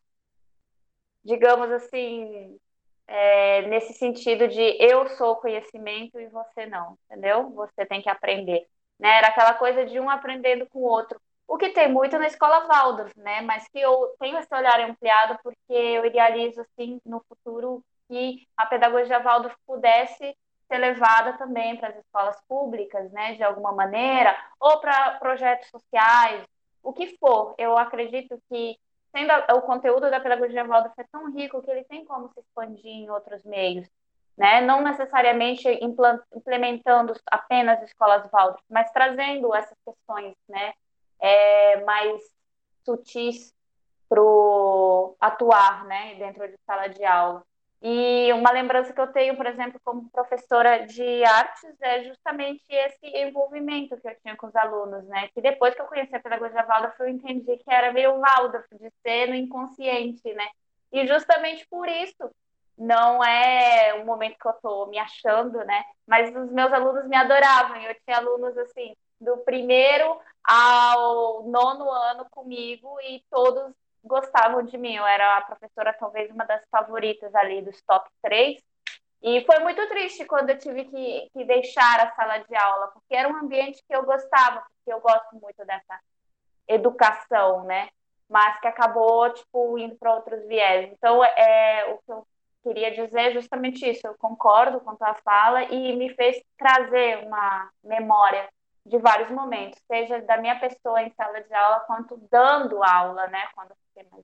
digamos 1.23 1.71
assim, 1.71 2.59
é, 3.07 3.61
nesse 3.69 3.93
sentido 3.93 4.49
de 4.49 4.61
eu 4.83 5.07
sou 5.15 5.37
conhecimento 5.37 6.19
e 6.19 6.27
você 6.27 6.65
não, 6.65 6.97
entendeu? 7.05 7.49
Você 7.51 7.85
tem 7.85 8.01
que 8.01 8.09
aprender. 8.09 8.67
Né? 8.99 9.09
Era 9.19 9.27
aquela 9.27 9.53
coisa 9.53 9.85
de 9.85 10.01
um 10.01 10.09
aprendendo 10.09 10.67
com 10.67 10.79
o 10.79 10.83
outro. 10.83 11.21
O 11.47 11.57
que 11.57 11.69
tem 11.69 11.91
muito 11.91 12.17
na 12.17 12.27
escola 12.27 12.65
Waldorf, 12.67 13.13
né? 13.17 13.41
Mas 13.41 13.67
que 13.67 13.79
eu 13.79 14.15
tenho 14.19 14.37
esse 14.37 14.53
olhar 14.55 14.79
ampliado 14.79 15.37
porque 15.43 15.73
eu 15.73 16.05
idealizo, 16.05 16.61
assim, 16.61 16.99
no 17.05 17.23
futuro 17.27 17.83
que 18.07 18.47
a 18.57 18.65
pedagogia 18.65 19.19
Waldorf 19.19 19.55
pudesse 19.65 20.35
ser 20.67 20.77
levada 20.77 21.33
também 21.37 21.77
para 21.77 21.89
as 21.89 21.97
escolas 21.97 22.39
públicas, 22.47 23.11
né, 23.11 23.35
de 23.35 23.43
alguma 23.43 23.71
maneira, 23.73 24.35
ou 24.59 24.79
para 24.79 25.11
projetos 25.19 25.69
sociais, 25.69 26.43
o 26.81 26.93
que 26.93 27.17
for. 27.17 27.53
Eu 27.57 27.77
acredito 27.77 28.41
que 28.49 28.77
sendo 29.11 29.31
o 29.55 29.61
conteúdo 29.61 30.09
da 30.09 30.19
pedagogia 30.19 30.65
Waldorf 30.65 30.93
é 30.97 31.05
tão 31.11 31.31
rico 31.31 31.61
que 31.61 31.69
ele 31.69 31.83
tem 31.83 32.03
como 32.05 32.29
se 32.29 32.39
expandir 32.39 32.87
em 32.87 33.09
outros 33.09 33.43
meios, 33.43 33.87
né? 34.35 34.61
Não 34.61 34.81
necessariamente 34.81 35.67
implementando 36.31 37.13
apenas 37.27 37.81
escolas 37.83 38.27
Waldorf, 38.31 38.63
mas 38.69 38.91
trazendo 38.91 39.53
essas 39.53 39.77
questões, 39.85 40.35
né, 40.49 40.73
é, 41.23 41.81
mais 41.85 42.21
sutis 42.85 43.53
para 44.09 44.21
atuar, 45.19 45.85
né, 45.85 46.15
dentro 46.15 46.47
de 46.47 46.57
sala 46.65 46.87
de 46.87 47.03
aula. 47.03 47.43
E 47.81 48.31
uma 48.33 48.51
lembrança 48.51 48.93
que 48.93 49.01
eu 49.01 49.11
tenho, 49.11 49.35
por 49.35 49.45
exemplo, 49.45 49.79
como 49.83 50.09
professora 50.09 50.85
de 50.85 51.23
artes, 51.25 51.75
é 51.81 52.03
justamente 52.03 52.63
esse 52.69 53.07
envolvimento 53.07 53.99
que 53.99 54.07
eu 54.07 54.15
tinha 54.21 54.37
com 54.37 54.47
os 54.47 54.55
alunos, 54.55 55.03
né? 55.05 55.27
Que 55.33 55.41
depois 55.41 55.75
que 55.75 55.81
eu 55.81 55.85
conheci 55.87 56.15
a 56.15 56.19
pedagogia 56.21 56.65
Waldorf, 56.65 56.97
eu 57.01 57.09
entendi 57.09 57.57
que 57.57 57.69
era 57.69 57.91
meio 57.91 58.21
Waldorf, 58.21 58.67
de 58.71 58.89
ser 59.01 59.27
no 59.27 59.35
inconsciente, 59.35 60.33
né? 60.33 60.47
E 60.93 61.05
justamente 61.05 61.67
por 61.67 61.89
isso, 61.89 62.31
não 62.77 63.21
é 63.21 63.95
um 64.01 64.05
momento 64.05 64.37
que 64.39 64.47
eu 64.47 64.51
estou 64.51 64.87
me 64.87 64.97
achando, 64.97 65.57
né? 65.65 65.83
Mas 66.07 66.33
os 66.33 66.51
meus 66.53 66.71
alunos 66.71 67.05
me 67.07 67.17
adoravam. 67.17 67.75
Eu 67.77 67.95
tinha 68.05 68.17
alunos, 68.17 68.57
assim, 68.59 68.95
do 69.23 69.37
primeiro 69.39 70.19
ao 70.43 71.43
nono 71.43 71.89
ano 71.89 72.25
comigo 72.29 72.99
e 73.01 73.23
todos 73.29 73.73
gostavam 74.03 74.63
de 74.63 74.77
mim. 74.77 74.95
Eu 74.95 75.05
era 75.05 75.37
a 75.37 75.41
professora, 75.41 75.93
talvez 75.93 76.29
uma 76.29 76.45
das 76.45 76.61
favoritas 76.69 77.33
ali 77.35 77.61
dos 77.61 77.81
top 77.83 78.09
3. 78.21 78.61
E 79.21 79.45
foi 79.45 79.59
muito 79.59 79.87
triste 79.87 80.25
quando 80.25 80.49
eu 80.49 80.57
tive 80.57 80.83
que, 80.85 81.29
que 81.31 81.45
deixar 81.45 82.01
a 82.01 82.13
sala 82.13 82.39
de 82.39 82.55
aula, 82.55 82.87
porque 82.87 83.15
era 83.15 83.29
um 83.29 83.37
ambiente 83.37 83.81
que 83.87 83.95
eu 83.95 84.03
gostava, 84.03 84.61
porque 84.61 84.91
eu 84.91 84.99
gosto 84.99 85.33
muito 85.41 85.65
dessa 85.65 85.97
educação, 86.67 87.63
né? 87.63 87.87
Mas 88.29 88.59
que 88.59 88.67
acabou, 88.67 89.31
tipo, 89.33 89.77
indo 89.77 89.95
para 89.95 90.13
outros 90.13 90.45
viés. 90.45 90.91
Então, 90.91 91.23
é, 91.23 91.85
o 91.93 91.97
que 91.99 92.11
eu 92.11 92.27
queria 92.63 92.91
dizer 92.91 93.29
é 93.29 93.31
justamente 93.31 93.89
isso. 93.89 94.05
Eu 94.05 94.15
concordo 94.17 94.81
com 94.81 94.91
a 94.91 94.95
tua 94.95 95.13
fala 95.15 95.63
e 95.63 95.95
me 95.95 96.13
fez 96.15 96.41
trazer 96.57 97.25
uma 97.25 97.69
memória 97.81 98.49
de 98.85 98.97
vários 98.97 99.31
momentos, 99.31 99.79
seja 99.87 100.21
da 100.21 100.37
minha 100.37 100.59
pessoa 100.59 101.01
em 101.01 101.11
sala 101.11 101.41
de 101.41 101.53
aula, 101.53 101.79
quanto 101.81 102.17
dando 102.29 102.83
aula, 102.83 103.27
né? 103.27 103.47
Quando 103.55 103.73
fiquei 103.87 104.09
mais 104.11 104.23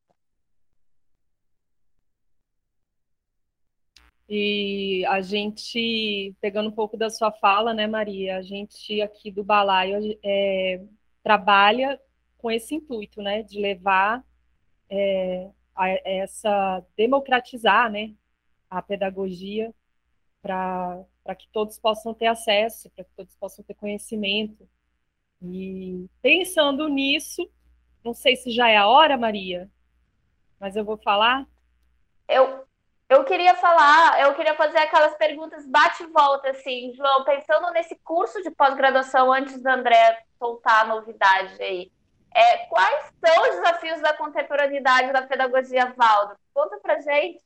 E 4.32 5.04
a 5.08 5.22
gente, 5.22 6.36
pegando 6.40 6.70
um 6.70 6.72
pouco 6.72 6.96
da 6.96 7.10
sua 7.10 7.32
fala, 7.32 7.74
né, 7.74 7.88
Maria, 7.88 8.38
a 8.38 8.44
gente 8.44 9.02
aqui 9.02 9.32
do 9.32 9.44
Balaio 9.44 10.20
é, 10.24 10.84
trabalha 11.24 12.00
com 12.38 12.52
esse 12.52 12.76
intuito, 12.76 13.24
né, 13.24 13.42
de 13.42 13.60
levar 13.60 14.24
é, 14.88 15.50
a, 15.76 15.90
essa, 16.08 16.86
democratizar, 16.96 17.92
né, 17.92 18.14
a 18.70 18.84
pedagogia 18.84 19.74
para 20.44 21.04
que 21.36 21.48
todos 21.52 21.80
possam 21.80 22.14
ter 22.14 22.28
acesso, 22.28 22.90
para 22.92 23.04
que 23.04 23.12
todos 23.16 23.36
possam 23.36 23.64
ter 23.64 23.74
conhecimento. 23.74 24.68
E 25.42 26.06
pensando 26.22 26.88
nisso, 26.88 27.50
não 28.04 28.14
sei 28.14 28.36
se 28.36 28.52
já 28.52 28.70
é 28.70 28.78
a 28.78 28.88
hora, 28.88 29.18
Maria, 29.18 29.70
mas 30.60 30.76
eu 30.76 30.84
vou 30.84 30.98
falar. 30.98 31.48
Eu, 32.28 32.66
eu 33.10 33.24
queria 33.24 33.56
falar, 33.56 34.22
eu 34.22 34.36
queria 34.36 34.56
fazer 34.56 34.78
aquelas 34.78 35.16
perguntas 35.16 35.66
bate 35.66 36.04
e 36.04 36.08
volta, 36.08 36.50
assim, 36.50 36.94
João, 36.94 37.24
pensando 37.24 37.72
nesse 37.72 37.96
curso 38.04 38.42
de 38.44 38.52
pós-graduação 38.52 39.32
antes 39.32 39.62
do 39.62 39.68
André 39.68 40.24
soltar 40.38 40.84
a 40.84 40.88
novidade 40.88 41.62
aí. 41.62 41.92
É, 42.34 42.58
quais 42.68 43.12
são 43.26 43.42
os 43.44 43.56
desafios 43.56 44.02
da 44.02 44.14
contemporaneidade 44.14 45.12
da 45.12 45.24
pedagogia 45.24 45.94
Valdo? 45.98 46.36
Conta 46.54 46.80
pra 46.80 47.00
gente. 47.02 47.44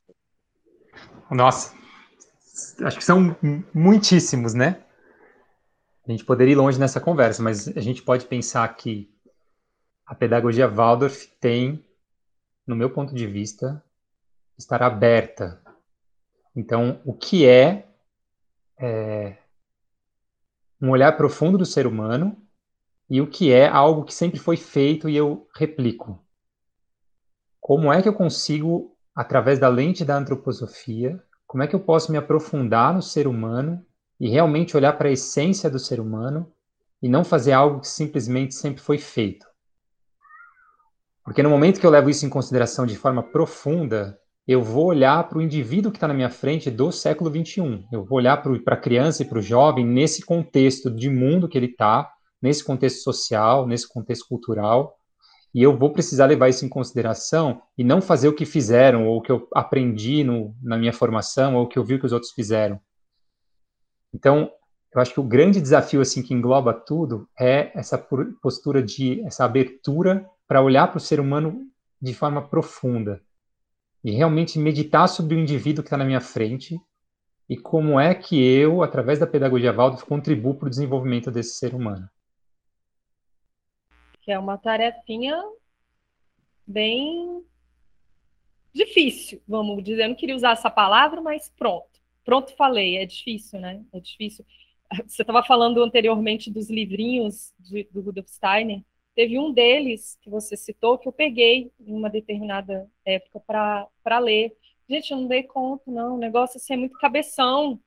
Nossa, 1.30 1.74
acho 2.82 2.98
que 2.98 3.04
são 3.04 3.36
muitíssimos, 3.74 4.54
né? 4.54 4.84
A 6.06 6.10
gente 6.10 6.24
poderia 6.24 6.52
ir 6.52 6.56
longe 6.56 6.78
nessa 6.78 7.00
conversa, 7.00 7.42
mas 7.42 7.68
a 7.68 7.80
gente 7.80 8.02
pode 8.02 8.26
pensar 8.26 8.68
que 8.76 9.12
a 10.06 10.14
pedagogia 10.14 10.68
Waldorf 10.68 11.26
tem, 11.40 11.84
no 12.66 12.76
meu 12.76 12.90
ponto 12.90 13.14
de 13.14 13.26
vista, 13.26 13.82
estar 14.56 14.82
aberta. 14.82 15.60
Então, 16.54 17.00
o 17.04 17.14
que 17.14 17.46
é, 17.46 17.88
é 18.78 19.38
um 20.80 20.90
olhar 20.90 21.16
profundo 21.16 21.56
do 21.56 21.64
ser 21.64 21.86
humano 21.86 22.36
e 23.08 23.20
o 23.20 23.26
que 23.26 23.50
é 23.52 23.66
algo 23.66 24.04
que 24.04 24.14
sempre 24.14 24.38
foi 24.38 24.56
feito 24.56 25.08
e 25.08 25.16
eu 25.16 25.48
replico. 25.56 26.22
Como 27.60 27.92
é 27.92 28.02
que 28.02 28.08
eu 28.08 28.14
consigo, 28.14 28.94
através 29.14 29.58
da 29.58 29.68
lente 29.68 30.04
da 30.04 30.16
antroposofia, 30.16 31.22
como 31.54 31.62
é 31.62 31.68
que 31.68 31.76
eu 31.76 31.78
posso 31.78 32.10
me 32.10 32.18
aprofundar 32.18 32.92
no 32.92 33.00
ser 33.00 33.28
humano 33.28 33.80
e 34.18 34.28
realmente 34.28 34.76
olhar 34.76 34.92
para 34.94 35.08
a 35.08 35.12
essência 35.12 35.70
do 35.70 35.78
ser 35.78 36.00
humano 36.00 36.52
e 37.00 37.08
não 37.08 37.22
fazer 37.22 37.52
algo 37.52 37.78
que 37.78 37.86
simplesmente 37.86 38.56
sempre 38.56 38.82
foi 38.82 38.98
feito? 38.98 39.46
Porque 41.22 41.44
no 41.44 41.48
momento 41.48 41.78
que 41.78 41.86
eu 41.86 41.92
levo 41.92 42.10
isso 42.10 42.26
em 42.26 42.28
consideração 42.28 42.84
de 42.84 42.96
forma 42.96 43.22
profunda, 43.22 44.18
eu 44.48 44.64
vou 44.64 44.86
olhar 44.86 45.28
para 45.28 45.38
o 45.38 45.42
indivíduo 45.42 45.92
que 45.92 45.96
está 45.96 46.08
na 46.08 46.14
minha 46.14 46.28
frente 46.28 46.72
do 46.72 46.90
século 46.90 47.30
XXI. 47.30 47.86
Eu 47.92 48.04
vou 48.04 48.18
olhar 48.18 48.42
para 48.42 48.74
a 48.74 48.80
criança 48.80 49.22
e 49.22 49.24
para 49.24 49.38
o 49.38 49.42
jovem 49.42 49.86
nesse 49.86 50.26
contexto 50.26 50.90
de 50.90 51.08
mundo 51.08 51.48
que 51.48 51.56
ele 51.56 51.66
está, 51.66 52.12
nesse 52.42 52.64
contexto 52.64 53.04
social, 53.04 53.64
nesse 53.64 53.88
contexto 53.88 54.26
cultural, 54.26 54.98
e 55.54 55.62
eu 55.62 55.76
vou 55.76 55.92
precisar 55.92 56.26
levar 56.26 56.48
isso 56.48 56.66
em 56.66 56.68
consideração 56.68 57.62
e 57.78 57.84
não 57.84 58.02
fazer 58.02 58.26
o 58.26 58.34
que 58.34 58.44
fizeram, 58.44 59.06
ou 59.06 59.18
o 59.18 59.22
que 59.22 59.30
eu 59.30 59.48
aprendi 59.54 60.24
no, 60.24 60.52
na 60.60 60.76
minha 60.76 60.92
formação, 60.92 61.54
ou 61.54 61.64
o 61.64 61.68
que 61.68 61.78
eu 61.78 61.84
vi 61.84 61.96
que 61.96 62.04
os 62.04 62.12
outros 62.12 62.32
fizeram. 62.32 62.80
Então, 64.12 64.50
eu 64.92 65.00
acho 65.00 65.14
que 65.14 65.20
o 65.20 65.24
grande 65.24 65.60
desafio 65.60 66.00
assim 66.00 66.22
que 66.22 66.34
engloba 66.34 66.74
tudo 66.74 67.28
é 67.38 67.70
essa 67.78 67.96
postura 68.42 68.82
de 68.82 69.20
essa 69.24 69.44
abertura 69.44 70.28
para 70.46 70.60
olhar 70.60 70.88
para 70.88 70.98
o 70.98 71.00
ser 71.00 71.20
humano 71.20 71.62
de 72.02 72.12
forma 72.12 72.42
profunda 72.42 73.20
e 74.02 74.10
realmente 74.10 74.58
meditar 74.58 75.08
sobre 75.08 75.36
o 75.36 75.38
indivíduo 75.38 75.82
que 75.82 75.86
está 75.86 75.96
na 75.96 76.04
minha 76.04 76.20
frente 76.20 76.80
e 77.48 77.56
como 77.56 77.98
é 77.98 78.14
que 78.14 78.36
eu, 78.36 78.82
através 78.82 79.18
da 79.18 79.26
pedagogia 79.26 79.72
Waldorf, 79.72 80.04
contribuo 80.04 80.54
para 80.54 80.66
o 80.66 80.70
desenvolvimento 80.70 81.30
desse 81.30 81.58
ser 81.58 81.74
humano 81.74 82.08
que 84.24 84.32
é 84.32 84.38
uma 84.38 84.56
tarefinha 84.56 85.38
bem 86.66 87.44
difícil, 88.72 89.42
vamos 89.46 89.84
dizer. 89.84 90.04
Eu 90.04 90.08
não 90.08 90.16
queria 90.16 90.34
usar 90.34 90.52
essa 90.52 90.70
palavra, 90.70 91.20
mas 91.20 91.52
pronto. 91.56 92.00
Pronto, 92.24 92.56
falei. 92.56 92.96
É 92.96 93.04
difícil, 93.04 93.60
né? 93.60 93.84
É 93.92 94.00
difícil. 94.00 94.44
Você 95.06 95.22
estava 95.22 95.42
falando 95.42 95.82
anteriormente 95.82 96.50
dos 96.50 96.70
livrinhos 96.70 97.52
de, 97.58 97.86
do 97.92 98.00
Rudolf 98.00 98.28
Steiner. 98.28 98.82
Teve 99.14 99.38
um 99.38 99.52
deles 99.52 100.18
que 100.22 100.30
você 100.30 100.56
citou 100.56 100.98
que 100.98 101.06
eu 101.06 101.12
peguei 101.12 101.70
em 101.78 101.94
uma 101.94 102.08
determinada 102.08 102.90
época 103.04 103.40
para 104.02 104.18
ler. 104.18 104.56
Gente, 104.88 105.10
eu 105.10 105.18
não 105.18 105.28
dei 105.28 105.42
conta, 105.42 105.90
não. 105.90 106.16
O 106.16 106.18
negócio 106.18 106.56
assim, 106.56 106.72
é 106.72 106.76
muito 106.78 106.98
cabeção. 106.98 107.78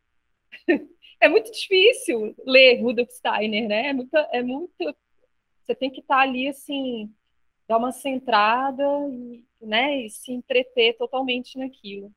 é 1.20 1.28
muito 1.28 1.52
difícil 1.52 2.36
ler 2.46 2.80
Rudolf 2.82 3.10
Steiner, 3.10 3.68
né? 3.68 3.88
É 3.88 3.94
muito, 3.94 4.16
é 4.16 4.44
muito 4.44 4.96
você 5.68 5.76
tem 5.76 5.92
que 5.92 6.00
estar 6.00 6.16
tá 6.16 6.22
ali, 6.22 6.48
assim, 6.48 7.12
dar 7.68 7.78
uma 7.78 7.92
centrada 7.92 8.84
e, 9.12 9.44
né, 9.62 10.06
e 10.06 10.10
se 10.10 10.32
entreter 10.32 10.96
totalmente 10.98 11.60
naquilo. 11.60 12.10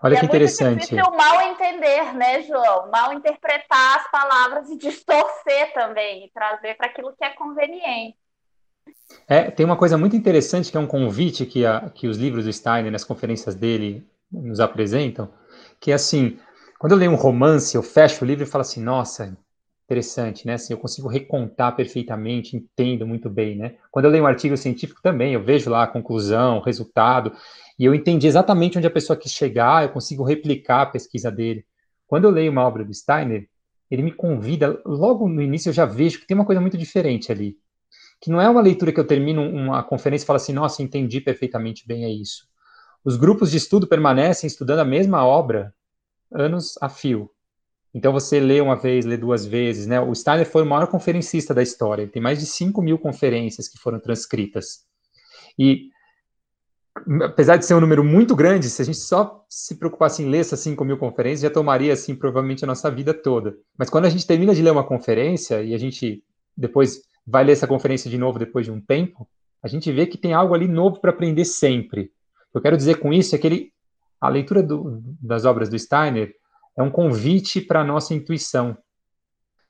Olha 0.00 0.14
e 0.14 0.18
que 0.18 0.24
é 0.24 0.28
interessante. 0.28 0.96
É 0.96 1.02
mal 1.02 1.40
entender, 1.42 2.14
né, 2.14 2.42
João? 2.42 2.90
Mal 2.90 3.12
interpretar 3.14 3.98
as 3.98 4.10
palavras 4.10 4.70
e 4.70 4.76
distorcer 4.76 5.72
também, 5.74 6.26
e 6.26 6.30
trazer 6.30 6.76
para 6.76 6.86
aquilo 6.86 7.14
que 7.16 7.24
é 7.24 7.30
conveniente. 7.30 8.16
É, 9.26 9.50
tem 9.50 9.66
uma 9.66 9.76
coisa 9.76 9.98
muito 9.98 10.14
interessante 10.14 10.70
que 10.70 10.76
é 10.76 10.80
um 10.80 10.86
convite 10.86 11.44
que, 11.44 11.66
a, 11.66 11.90
que 11.90 12.06
os 12.06 12.16
livros 12.16 12.44
do 12.44 12.52
Steiner, 12.52 12.92
nas 12.92 13.02
conferências 13.02 13.54
dele, 13.54 14.06
nos 14.30 14.60
apresentam, 14.60 15.32
que 15.80 15.90
é 15.90 15.94
assim, 15.94 16.38
quando 16.78 16.92
eu 16.92 16.98
leio 16.98 17.10
um 17.10 17.16
romance, 17.16 17.74
eu 17.74 17.82
fecho 17.82 18.24
o 18.24 18.26
livro 18.26 18.44
e 18.44 18.46
falo 18.46 18.62
assim, 18.62 18.82
nossa, 18.82 19.36
interessante, 19.86 20.46
né? 20.46 20.54
Assim, 20.54 20.72
eu 20.72 20.78
consigo 20.78 21.08
recontar 21.08 21.74
perfeitamente, 21.74 22.56
entendo 22.56 23.06
muito 23.06 23.30
bem, 23.30 23.56
né? 23.56 23.76
Quando 23.90 24.06
eu 24.06 24.10
leio 24.10 24.24
um 24.24 24.26
artigo 24.26 24.56
científico 24.56 25.00
também, 25.00 25.32
eu 25.32 25.42
vejo 25.42 25.70
lá 25.70 25.84
a 25.84 25.86
conclusão, 25.86 26.58
o 26.58 26.60
resultado, 26.60 27.32
e 27.78 27.84
eu 27.84 27.94
entendi 27.94 28.26
exatamente 28.26 28.76
onde 28.76 28.86
a 28.86 28.90
pessoa 28.90 29.16
quis 29.16 29.32
chegar, 29.32 29.84
eu 29.84 29.90
consigo 29.90 30.24
replicar 30.24 30.82
a 30.82 30.86
pesquisa 30.86 31.30
dele. 31.30 31.64
Quando 32.06 32.24
eu 32.24 32.30
leio 32.30 32.50
uma 32.50 32.66
obra 32.66 32.84
do 32.84 32.92
Steiner, 32.92 33.48
ele 33.88 34.02
me 34.02 34.10
convida, 34.10 34.80
logo 34.84 35.28
no 35.28 35.40
início 35.40 35.68
eu 35.68 35.72
já 35.72 35.86
vejo 35.86 36.18
que 36.18 36.26
tem 36.26 36.36
uma 36.36 36.44
coisa 36.44 36.60
muito 36.60 36.76
diferente 36.76 37.30
ali, 37.30 37.56
que 38.20 38.28
não 38.28 38.40
é 38.40 38.50
uma 38.50 38.60
leitura 38.60 38.92
que 38.92 38.98
eu 38.98 39.06
termino 39.06 39.42
uma 39.42 39.84
conferência 39.84 40.24
e 40.24 40.26
falo 40.26 40.38
assim, 40.38 40.52
nossa, 40.52 40.82
entendi 40.82 41.20
perfeitamente 41.20 41.86
bem, 41.86 42.04
é 42.04 42.10
isso. 42.10 42.48
Os 43.04 43.16
grupos 43.16 43.52
de 43.52 43.58
estudo 43.58 43.86
permanecem 43.86 44.48
estudando 44.48 44.80
a 44.80 44.84
mesma 44.84 45.24
obra 45.24 45.72
anos 46.32 46.74
a 46.80 46.88
fio, 46.88 47.30
Então 47.96 48.12
você 48.12 48.38
lê 48.38 48.60
uma 48.60 48.76
vez, 48.76 49.06
lê 49.06 49.16
duas 49.16 49.46
vezes, 49.46 49.86
né? 49.86 49.98
O 49.98 50.14
Steiner 50.14 50.46
foi 50.46 50.62
o 50.62 50.66
maior 50.66 50.86
conferencista 50.86 51.54
da 51.54 51.62
história. 51.62 52.06
Tem 52.06 52.20
mais 52.20 52.38
de 52.38 52.44
5 52.44 52.82
mil 52.82 52.98
conferências 52.98 53.68
que 53.68 53.78
foram 53.78 53.98
transcritas. 53.98 54.84
E 55.58 55.88
apesar 57.22 57.56
de 57.56 57.64
ser 57.64 57.72
um 57.72 57.80
número 57.80 58.04
muito 58.04 58.36
grande, 58.36 58.68
se 58.68 58.82
a 58.82 58.84
gente 58.84 58.98
só 58.98 59.42
se 59.48 59.76
preocupasse 59.76 60.22
em 60.22 60.28
ler 60.28 60.40
essas 60.40 60.60
5 60.60 60.84
mil 60.84 60.98
conferências, 60.98 61.40
já 61.40 61.48
tomaria, 61.48 61.94
assim, 61.94 62.14
provavelmente 62.14 62.64
a 62.64 62.66
nossa 62.66 62.90
vida 62.90 63.14
toda. 63.14 63.56
Mas 63.78 63.88
quando 63.88 64.04
a 64.04 64.10
gente 64.10 64.26
termina 64.26 64.54
de 64.54 64.60
ler 64.60 64.72
uma 64.72 64.84
conferência 64.84 65.62
e 65.62 65.72
a 65.72 65.78
gente 65.78 66.22
depois 66.54 67.00
vai 67.26 67.44
ler 67.44 67.52
essa 67.52 67.66
conferência 67.66 68.10
de 68.10 68.18
novo 68.18 68.38
depois 68.38 68.66
de 68.66 68.72
um 68.72 68.78
tempo, 68.78 69.26
a 69.62 69.68
gente 69.68 69.90
vê 69.90 70.04
que 70.04 70.18
tem 70.18 70.34
algo 70.34 70.54
ali 70.54 70.68
novo 70.68 71.00
para 71.00 71.12
aprender 71.12 71.46
sempre. 71.46 72.10
Eu 72.52 72.60
quero 72.60 72.76
dizer 72.76 72.96
com 73.00 73.10
isso 73.10 73.34
é 73.34 73.38
que 73.38 73.46
ele, 73.46 73.72
a 74.20 74.28
leitura 74.28 74.62
do, 74.62 75.00
das 75.18 75.46
obras 75.46 75.70
do 75.70 75.78
Steiner 75.78 76.34
é 76.76 76.82
um 76.82 76.90
convite 76.90 77.60
para 77.60 77.80
a 77.80 77.84
nossa 77.84 78.14
intuição. 78.14 78.76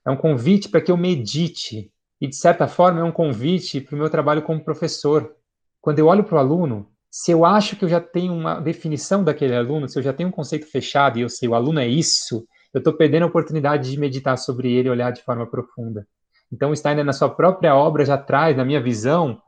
É 0.05 0.11
um 0.11 0.17
convite 0.17 0.69
para 0.69 0.81
que 0.81 0.91
eu 0.91 0.97
medite. 0.97 1.93
E, 2.21 2.27
de 2.27 2.37
certa 2.37 2.67
forma, 2.67 3.01
é 3.01 3.05
um 3.05 3.13
convite 3.13 3.81
para 3.81 3.95
o 3.95 3.99
meu 3.99 4.11
trabalho 4.11 4.43
como 4.43 4.65
professor. 4.65 5.35
Quando 5.81 5.99
eu 5.99 6.07
olho 6.07 6.25
para 6.25 6.37
o 6.37 6.39
aluno, 6.39 6.91
se 7.11 7.31
eu 7.31 7.45
acho 7.45 7.77
que 7.77 7.85
eu 7.85 7.89
já 7.89 8.01
tenho 8.01 8.33
uma 8.33 8.61
definição 8.61 9.23
daquele 9.23 9.55
aluno, 9.55 9.89
se 9.89 9.99
eu 9.99 10.03
já 10.03 10.13
tenho 10.13 10.29
um 10.29 10.33
conceito 10.33 10.67
fechado 10.67 11.19
e 11.19 11.23
eu 11.23 11.29
sei 11.29 11.49
o 11.49 11.55
aluno 11.55 11.81
é 11.81 11.87
isso, 11.87 12.47
eu 12.75 12.79
estou 12.79 12.93
perdendo 12.93 13.23
a 13.23 13.27
oportunidade 13.27 13.91
de 13.91 13.99
meditar 13.99 14.37
sobre 14.37 14.73
ele 14.73 14.89
e 14.89 14.91
olhar 14.91 15.11
de 15.13 15.23
forma 15.23 15.47
profunda. 15.47 16.07
Então, 16.53 16.75
Steiner, 16.75 17.05
na 17.05 17.13
sua 17.13 17.29
própria 17.29 17.75
obra, 17.75 18.05
já 18.05 18.19
traz, 18.19 18.57
na 18.57 18.65
minha 18.65 18.83
visão, 18.83 19.41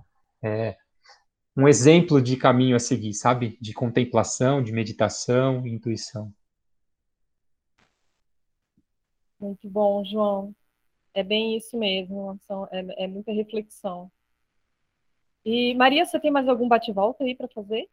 é, 0.42 0.76
um 1.56 1.68
exemplo 1.68 2.22
de 2.22 2.36
caminho 2.36 2.76
a 2.76 2.78
seguir, 2.78 3.14
sabe? 3.14 3.58
De 3.60 3.72
contemplação, 3.72 4.62
de 4.62 4.72
meditação 4.72 5.66
intuição. 5.66 6.32
Muito 9.40 9.68
bom, 9.68 10.04
João. 10.04 10.54
É 11.14 11.22
bem 11.22 11.56
isso 11.56 11.76
mesmo, 11.76 12.38
é, 12.70 13.04
é 13.04 13.06
muita 13.06 13.32
reflexão. 13.32 14.10
E 15.44 15.74
Maria, 15.74 16.04
você 16.04 16.20
tem 16.20 16.30
mais 16.30 16.48
algum 16.48 16.68
bate-volta 16.68 17.24
aí 17.24 17.34
para 17.34 17.48
fazer? 17.48 17.88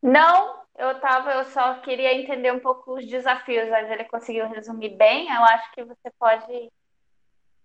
Não, 0.00 0.62
eu 0.76 0.98
tava, 1.00 1.32
eu 1.32 1.44
só 1.46 1.80
queria 1.80 2.14
entender 2.14 2.52
um 2.52 2.60
pouco 2.60 2.94
os 2.94 3.06
desafios, 3.06 3.68
mas 3.68 3.90
ele 3.90 4.04
conseguiu 4.04 4.48
resumir 4.48 4.90
bem. 4.90 5.28
Eu 5.28 5.44
acho 5.44 5.72
que 5.72 5.84
você 5.84 6.10
pode 6.18 6.72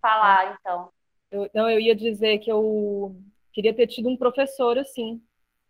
falar, 0.01 0.47
ah. 0.47 0.57
então. 0.59 0.89
Eu, 1.31 1.49
não, 1.53 1.69
eu 1.69 1.79
ia 1.79 1.95
dizer 1.95 2.39
que 2.39 2.51
eu 2.51 3.15
queria 3.51 3.73
ter 3.73 3.88
tido 3.88 4.09
um 4.09 4.17
professor 4.17 4.77
assim, 4.77 5.21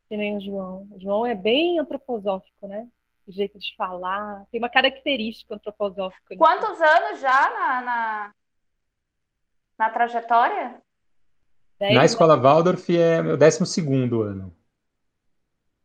que 0.07 0.17
nem 0.17 0.37
o 0.37 0.41
João. 0.41 0.87
O 0.91 0.99
João 0.99 1.25
é 1.25 1.33
bem 1.33 1.79
antroposófico, 1.79 2.67
né? 2.67 2.87
O 3.27 3.31
jeito 3.31 3.59
de 3.59 3.75
falar, 3.75 4.45
tem 4.49 4.59
uma 4.59 4.69
característica 4.69 5.53
antroposófica. 5.53 6.35
Quantos 6.37 6.81
anos 6.81 7.19
já 7.19 7.49
na, 7.49 7.81
na, 7.81 8.33
na 9.77 9.89
trajetória? 9.89 10.81
Dez 11.77 11.93
na 11.93 12.05
escola 12.05 12.33
anos. 12.33 12.43
Waldorf 12.43 12.97
é 12.97 13.21
meu 13.21 13.37
12 13.37 13.81
ano. 14.23 14.55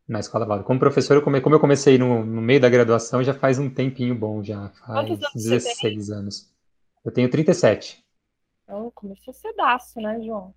Na 0.07 0.20
escola 0.20 0.47
Waldorf. 0.47 0.66
Como 0.66 0.78
professor, 0.78 1.16
eu 1.16 1.22
come, 1.22 1.40
como 1.40 1.57
eu 1.57 1.61
comecei 1.61 1.99
no, 1.99 2.24
no, 2.24 2.40
meio 2.40 2.61
da 2.61 2.68
graduação, 2.68 3.24
já 3.24 3.34
faz 3.34 3.59
um 3.59 3.68
tempinho 3.68 4.14
bom, 4.14 4.43
já 4.43 4.68
faz 4.86 5.11
anos 5.11 5.20
16 5.34 6.11
anos. 6.11 6.53
Eu 7.05 7.12
tenho 7.12 7.28
37. 7.28 8.05
Então, 8.62 8.90
começou 8.95 9.34
cedaço, 9.34 10.01
né, 10.01 10.20
João? 10.22 10.55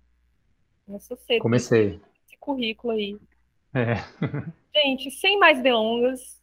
Começou 0.86 1.16
cedo. 1.16 1.42
Comecei. 1.42 2.00
Esse 2.26 2.36
currículo 2.38 2.92
aí. 2.92 3.18
É. 3.74 3.96
Gente, 4.72 5.10
sem 5.10 5.38
mais 5.38 5.60
delongas, 5.60 6.40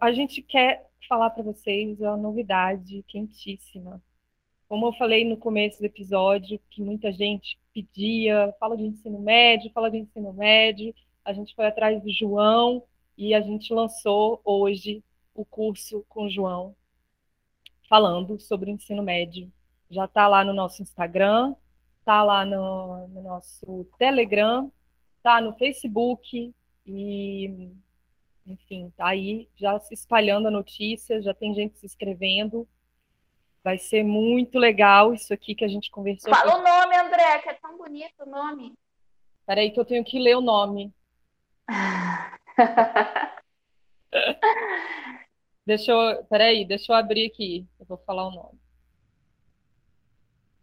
a 0.00 0.12
gente 0.12 0.42
quer 0.42 0.88
falar 1.08 1.30
para 1.30 1.42
vocês 1.42 2.00
uma 2.00 2.16
novidade 2.16 3.02
quentíssima. 3.08 4.02
Como 4.68 4.86
eu 4.86 4.92
falei 4.94 5.24
no 5.24 5.36
começo 5.36 5.78
do 5.78 5.86
episódio, 5.86 6.60
que 6.70 6.82
muita 6.82 7.10
gente 7.10 7.58
pedia, 7.72 8.54
fala 8.60 8.76
de 8.76 8.84
ensino 8.84 9.18
médio, 9.18 9.70
fala 9.72 9.90
de 9.90 9.98
ensino 9.98 10.32
médio. 10.32 10.94
A 11.24 11.32
gente 11.32 11.54
foi 11.54 11.66
atrás 11.66 12.02
do 12.02 12.10
João 12.10 12.82
e 13.16 13.34
a 13.34 13.40
gente 13.40 13.72
lançou 13.72 14.40
hoje 14.44 15.02
o 15.34 15.44
curso 15.44 16.04
com 16.08 16.26
o 16.26 16.30
João, 16.30 16.74
falando 17.88 18.38
sobre 18.38 18.70
o 18.70 18.74
ensino 18.74 19.02
médio. 19.02 19.50
Já 19.90 20.04
está 20.04 20.28
lá 20.28 20.44
no 20.44 20.52
nosso 20.52 20.82
Instagram, 20.82 21.54
está 22.00 22.22
lá 22.22 22.44
no, 22.44 23.08
no 23.08 23.22
nosso 23.22 23.86
Telegram, 23.98 24.70
está 25.16 25.40
no 25.40 25.54
Facebook 25.54 26.52
e 26.86 27.72
enfim, 28.48 28.92
tá 28.96 29.08
aí 29.08 29.48
já 29.56 29.78
se 29.78 29.92
espalhando 29.94 30.48
a 30.48 30.50
notícia, 30.50 31.20
já 31.20 31.34
tem 31.34 31.54
gente 31.54 31.78
se 31.78 31.86
inscrevendo. 31.86 32.66
Vai 33.62 33.76
ser 33.78 34.02
muito 34.02 34.58
legal 34.58 35.12
isso 35.12 35.34
aqui 35.34 35.54
que 35.54 35.64
a 35.64 35.68
gente 35.68 35.90
conversou. 35.90 36.34
Fala 36.34 36.52
aqui. 36.52 36.60
o 36.60 36.64
nome, 36.64 36.96
André, 36.96 37.38
que 37.40 37.50
é 37.50 37.54
tão 37.54 37.76
bonito 37.76 38.22
o 38.24 38.30
nome. 38.30 38.74
Peraí 39.44 39.70
que 39.70 39.78
eu 39.78 39.84
tenho 39.84 40.04
que 40.04 40.18
ler 40.18 40.36
o 40.36 40.40
nome. 40.40 40.92
deixa 45.66 45.92
eu, 45.92 46.24
peraí, 46.24 46.64
deixa 46.64 46.92
eu 46.92 46.96
abrir 46.96 47.26
aqui. 47.26 47.66
Eu 47.78 47.84
vou 47.86 47.98
falar 47.98 48.26
o 48.26 48.30
nome. 48.30 48.58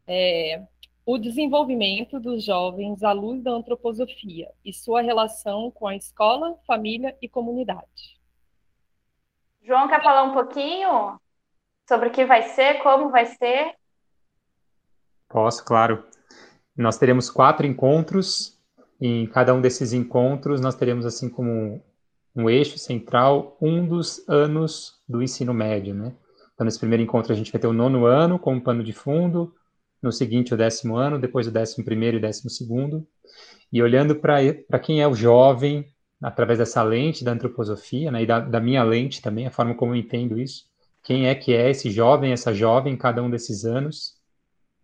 É, 0.07 0.63
o 1.05 1.19
desenvolvimento 1.19 2.19
dos 2.19 2.43
jovens 2.43 3.03
à 3.03 3.11
luz 3.11 3.43
da 3.43 3.51
antroposofia 3.51 4.49
e 4.65 4.73
sua 4.73 5.01
relação 5.01 5.69
com 5.69 5.87
a 5.87 5.95
escola, 5.95 6.57
família 6.65 7.15
e 7.21 7.29
comunidade. 7.29 8.19
João 9.61 9.87
quer 9.87 10.01
falar 10.01 10.23
um 10.23 10.33
pouquinho 10.33 11.19
sobre 11.87 12.09
o 12.09 12.11
que 12.11 12.25
vai 12.25 12.41
ser, 12.43 12.81
como 12.81 13.11
vai 13.11 13.27
ser? 13.27 13.75
Posso, 15.29 15.63
claro. 15.63 16.03
Nós 16.75 16.97
teremos 16.97 17.29
quatro 17.29 17.67
encontros 17.67 18.59
e 18.99 19.07
em 19.07 19.27
cada 19.27 19.53
um 19.53 19.61
desses 19.61 19.93
encontros 19.93 20.59
nós 20.59 20.75
teremos 20.75 21.05
assim 21.05 21.29
como 21.29 21.83
um 22.35 22.49
eixo 22.49 22.77
central 22.79 23.57
um 23.61 23.85
dos 23.87 24.27
anos 24.27 25.01
do 25.07 25.21
ensino 25.21 25.53
médio, 25.53 25.93
né? 25.93 26.15
Então 26.53 26.65
nesse 26.65 26.79
primeiro 26.79 27.03
encontro 27.03 27.31
a 27.31 27.35
gente 27.35 27.51
vai 27.51 27.61
ter 27.61 27.67
o 27.67 27.73
nono 27.73 28.05
ano 28.05 28.39
como 28.39 28.61
pano 28.61 28.83
de 28.83 28.93
fundo, 28.93 29.53
no 30.01 30.11
seguinte 30.11 30.53
o 30.53 30.57
décimo 30.57 30.95
ano, 30.95 31.19
depois 31.19 31.47
o 31.47 31.51
décimo 31.51 31.83
primeiro 31.83 32.17
e 32.17 32.19
décimo 32.19 32.49
segundo, 32.49 33.07
e 33.71 33.81
olhando 33.81 34.15
para 34.15 34.79
quem 34.79 35.01
é 35.01 35.07
o 35.07 35.15
jovem, 35.15 35.85
através 36.21 36.59
dessa 36.59 36.81
lente 36.83 37.23
da 37.23 37.31
antroposofia, 37.31 38.11
né, 38.11 38.23
e 38.23 38.25
da, 38.25 38.39
da, 38.39 38.59
minha 38.59 38.83
lente 38.83 39.21
também, 39.21 39.47
a 39.47 39.51
forma 39.51 39.75
como 39.75 39.93
eu 39.93 39.95
entendo 39.97 40.39
isso, 40.39 40.65
quem 41.03 41.27
é 41.27 41.35
que 41.35 41.53
é 41.53 41.69
esse 41.69 41.89
jovem, 41.91 42.31
essa 42.31 42.53
jovem 42.53 42.93
em 42.93 42.97
cada 42.97 43.21
um 43.21 43.29
desses 43.29 43.65
anos, 43.65 44.15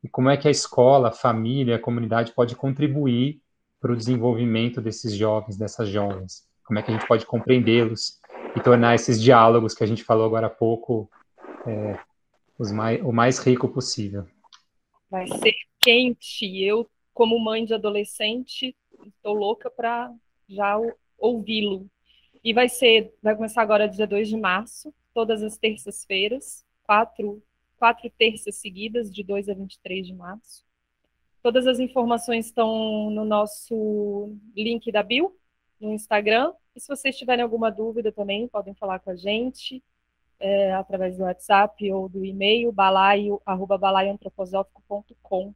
e 0.04 0.10
como 0.10 0.30
é 0.30 0.38
que 0.38 0.48
a 0.48 0.52
escola, 0.52 1.10
a 1.10 1.12
família, 1.12 1.76
a 1.76 1.80
comunidade 1.80 2.34
pode 2.34 2.56
contribuir 2.56 3.42
para 3.80 3.92
o 3.92 3.96
desenvolvimento 3.96 4.82
desses 4.82 5.14
jovens, 5.14 5.58
dessas 5.58 5.90
jovens, 5.90 6.44
como 6.64 6.80
é 6.80 6.84
que 6.84 6.92
a 6.92 6.94
gente 6.94 7.08
pode 7.08 7.26
compreendê-los 7.26 8.20
e 8.56 8.60
tornar 8.60 8.96
esses 8.96 9.22
diálogos 9.22 9.74
que 9.74 9.84
a 9.84 9.88
gente 9.88 10.04
falou 10.04 10.26
agora 10.26 10.48
há 10.48 10.50
pouco 10.50 11.10
é, 11.66 11.98
os 12.58 12.72
mais, 12.72 13.02
o 13.02 13.12
mais 13.12 13.40
rico 13.40 13.68
possível. 13.68 14.26
Vai 15.12 15.28
ser 15.28 15.54
quente. 15.82 16.64
Eu, 16.64 16.90
como 17.14 17.38
mãe 17.38 17.66
de 17.66 17.74
adolescente, 17.74 18.74
estou 19.06 19.34
louca 19.34 19.70
para 19.70 20.10
já 20.48 20.80
ouvi-lo. 21.18 21.90
E 22.42 22.54
vai 22.54 22.70
ser, 22.70 23.14
vai 23.22 23.36
começar 23.36 23.62
agora 23.62 23.90
dia 23.90 24.08
2 24.08 24.30
de 24.30 24.38
março, 24.38 24.94
todas 25.14 25.44
as 25.44 25.58
terças-feiras, 25.58 26.66
quatro, 26.84 27.44
quatro 27.78 28.10
terças 28.18 28.56
seguidas, 28.56 29.12
de 29.14 29.22
2 29.22 29.50
a 29.50 29.54
23 29.54 30.08
de 30.08 30.14
março. 30.14 30.66
Todas 31.44 31.68
as 31.68 31.80
informações 31.80 32.46
estão 32.46 33.10
no 33.10 33.26
nosso 33.26 34.34
link 34.56 34.90
da 34.94 35.04
Bill, 35.04 35.38
no 35.78 35.92
Instagram. 35.92 36.54
E 36.74 36.80
se 36.80 36.88
vocês 36.88 37.18
tiverem 37.18 37.44
alguma 37.44 37.70
dúvida 37.70 38.14
também, 38.14 38.48
podem 38.48 38.74
falar 38.76 39.00
com 39.00 39.10
a 39.10 39.16
gente 39.18 39.84
é, 40.42 40.74
através 40.74 41.18
do 41.18 41.24
WhatsApp 41.24 41.92
ou 41.94 42.10
do 42.10 42.26
e-mail, 42.26 42.72
balaio, 42.72 43.42
arroba 43.46 43.78
balaioantroposófico.com. 43.78 45.54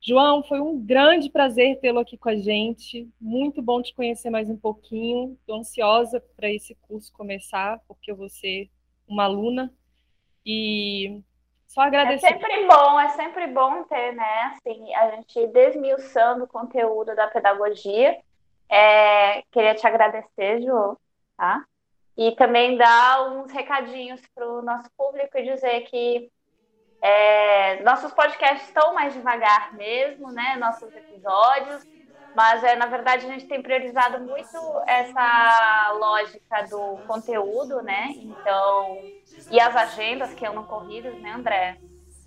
João, 0.00 0.42
foi 0.42 0.60
um 0.60 0.78
grande 0.78 1.30
prazer 1.30 1.80
tê-lo 1.80 1.98
aqui 1.98 2.16
com 2.16 2.28
a 2.28 2.36
gente. 2.36 3.08
Muito 3.20 3.60
bom 3.62 3.82
te 3.82 3.94
conhecer 3.94 4.30
mais 4.30 4.48
um 4.48 4.56
pouquinho. 4.56 5.36
Estou 5.40 5.56
ansiosa 5.56 6.22
para 6.36 6.50
esse 6.50 6.74
curso 6.74 7.12
começar, 7.12 7.80
porque 7.88 8.10
eu 8.10 8.16
vou 8.16 8.28
ser 8.28 8.70
uma 9.08 9.24
aluna. 9.24 9.72
E 10.44 11.22
só 11.66 11.80
agradecer. 11.80 12.26
É 12.26 12.28
sempre 12.28 12.66
bom, 12.66 13.00
é 13.00 13.08
sempre 13.08 13.46
bom 13.46 13.82
ter, 13.84 14.12
né? 14.12 14.52
Assim, 14.54 14.94
a 14.94 15.10
gente 15.16 15.46
desmiuçando 15.48 16.44
o 16.44 16.48
conteúdo 16.48 17.16
da 17.16 17.26
pedagogia. 17.26 18.18
É, 18.70 19.42
queria 19.50 19.74
te 19.74 19.86
agradecer, 19.86 20.60
João, 20.62 20.98
tá? 21.36 21.64
E 22.16 22.32
também 22.36 22.76
dar 22.76 23.32
uns 23.32 23.50
recadinhos 23.50 24.20
para 24.34 24.48
o 24.48 24.62
nosso 24.62 24.88
público 24.96 25.36
e 25.36 25.52
dizer 25.52 25.80
que 25.82 26.30
é, 27.02 27.82
nossos 27.82 28.12
podcasts 28.12 28.68
estão 28.68 28.94
mais 28.94 29.12
devagar 29.12 29.74
mesmo, 29.74 30.32
né? 30.32 30.56
Nossos 30.56 30.94
episódios. 30.94 31.82
Mas, 32.34 32.64
é, 32.64 32.74
na 32.76 32.86
verdade, 32.86 33.26
a 33.26 33.28
gente 33.28 33.46
tem 33.46 33.62
priorizado 33.62 34.20
muito 34.24 34.82
essa 34.86 35.92
lógica 35.98 36.62
do 36.68 36.98
conteúdo, 37.06 37.82
né? 37.82 38.08
Então, 38.16 38.98
e 39.50 39.60
as 39.60 39.76
agendas 39.76 40.34
que 40.34 40.44
andam 40.44 40.64
corridas, 40.64 41.20
né, 41.20 41.30
André? 41.32 41.78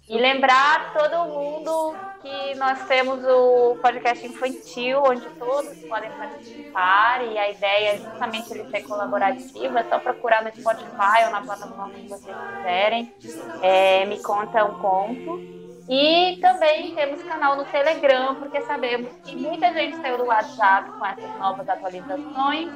E 0.10 0.18
lembrar 0.18 0.94
todo 0.94 1.26
mundo 1.26 1.94
que 2.22 2.56
nós 2.56 2.88
temos 2.88 3.22
o 3.26 3.76
podcast 3.82 4.26
infantil, 4.26 5.04
onde 5.04 5.30
todos 5.32 5.78
podem 5.84 6.10
participar, 6.14 7.26
e 7.26 7.38
a 7.38 7.52
ideia 7.52 7.96
é 7.96 7.98
justamente 7.98 8.54
ele 8.54 8.70
ser 8.70 8.84
colaborativo, 8.84 9.78
é 9.78 9.84
só 9.84 10.00
procurar 10.00 10.44
no 10.44 10.56
Spotify 10.56 11.26
ou 11.26 11.32
na 11.32 11.42
plataforma 11.42 12.00
que 12.00 12.08
vocês 12.08 12.38
quiserem. 12.42 13.14
É, 13.62 14.06
me 14.06 14.22
conta 14.22 14.64
um 14.64 14.80
conto. 14.80 15.57
E 15.90 16.38
também 16.42 16.94
temos 16.94 17.24
canal 17.24 17.56
no 17.56 17.64
Telegram, 17.66 18.36
porque 18.36 18.60
sabemos 18.62 19.10
que 19.24 19.36
muita 19.36 19.72
gente 19.74 19.96
saiu 19.98 20.18
do 20.18 20.26
WhatsApp 20.26 20.92
com 20.92 21.06
essas 21.06 21.40
novas 21.40 21.70
atualizações. 21.70 22.70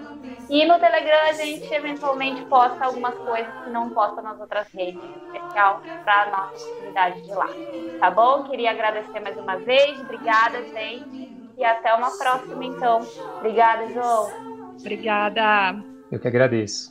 E 0.50 0.66
no 0.66 0.80
Telegram 0.80 1.30
a 1.30 1.34
gente 1.34 1.74
eventualmente 1.74 2.42
posta 2.46 2.86
algumas 2.86 3.14
coisas 3.16 3.54
que 3.64 3.70
não 3.70 3.90
posta 3.90 4.22
nas 4.22 4.40
outras 4.40 4.68
redes, 4.74 5.02
em 5.04 5.36
especial 5.36 5.82
para 6.04 6.22
a 6.22 6.32
nossa 6.32 6.66
comunidade 6.70 7.22
de 7.22 7.34
lá. 7.34 7.50
Tá 8.00 8.12
bom? 8.12 8.44
Queria 8.44 8.72
agradecer 8.72 9.20
mais 9.20 9.38
uma 9.38 9.58
vez. 9.58 10.00
Obrigada, 10.00 10.64
gente. 10.64 11.32
E 11.58 11.64
até 11.66 11.94
uma 11.94 12.12
próxima, 12.18 12.64
então. 12.64 13.02
Obrigada, 13.38 13.88
João. 13.92 14.32
Obrigada. 14.80 15.84
Eu 16.10 16.20
que 16.20 16.28
agradeço. 16.28 16.91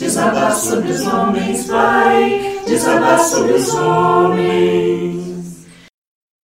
desabar 0.00 0.56
sobre 0.56 0.92
os 0.92 1.06
homens, 1.06 1.66
vai 1.66 2.58
desabar 2.66 3.20
sobre 3.20 3.52
os 3.52 3.74
homens. 3.74 5.29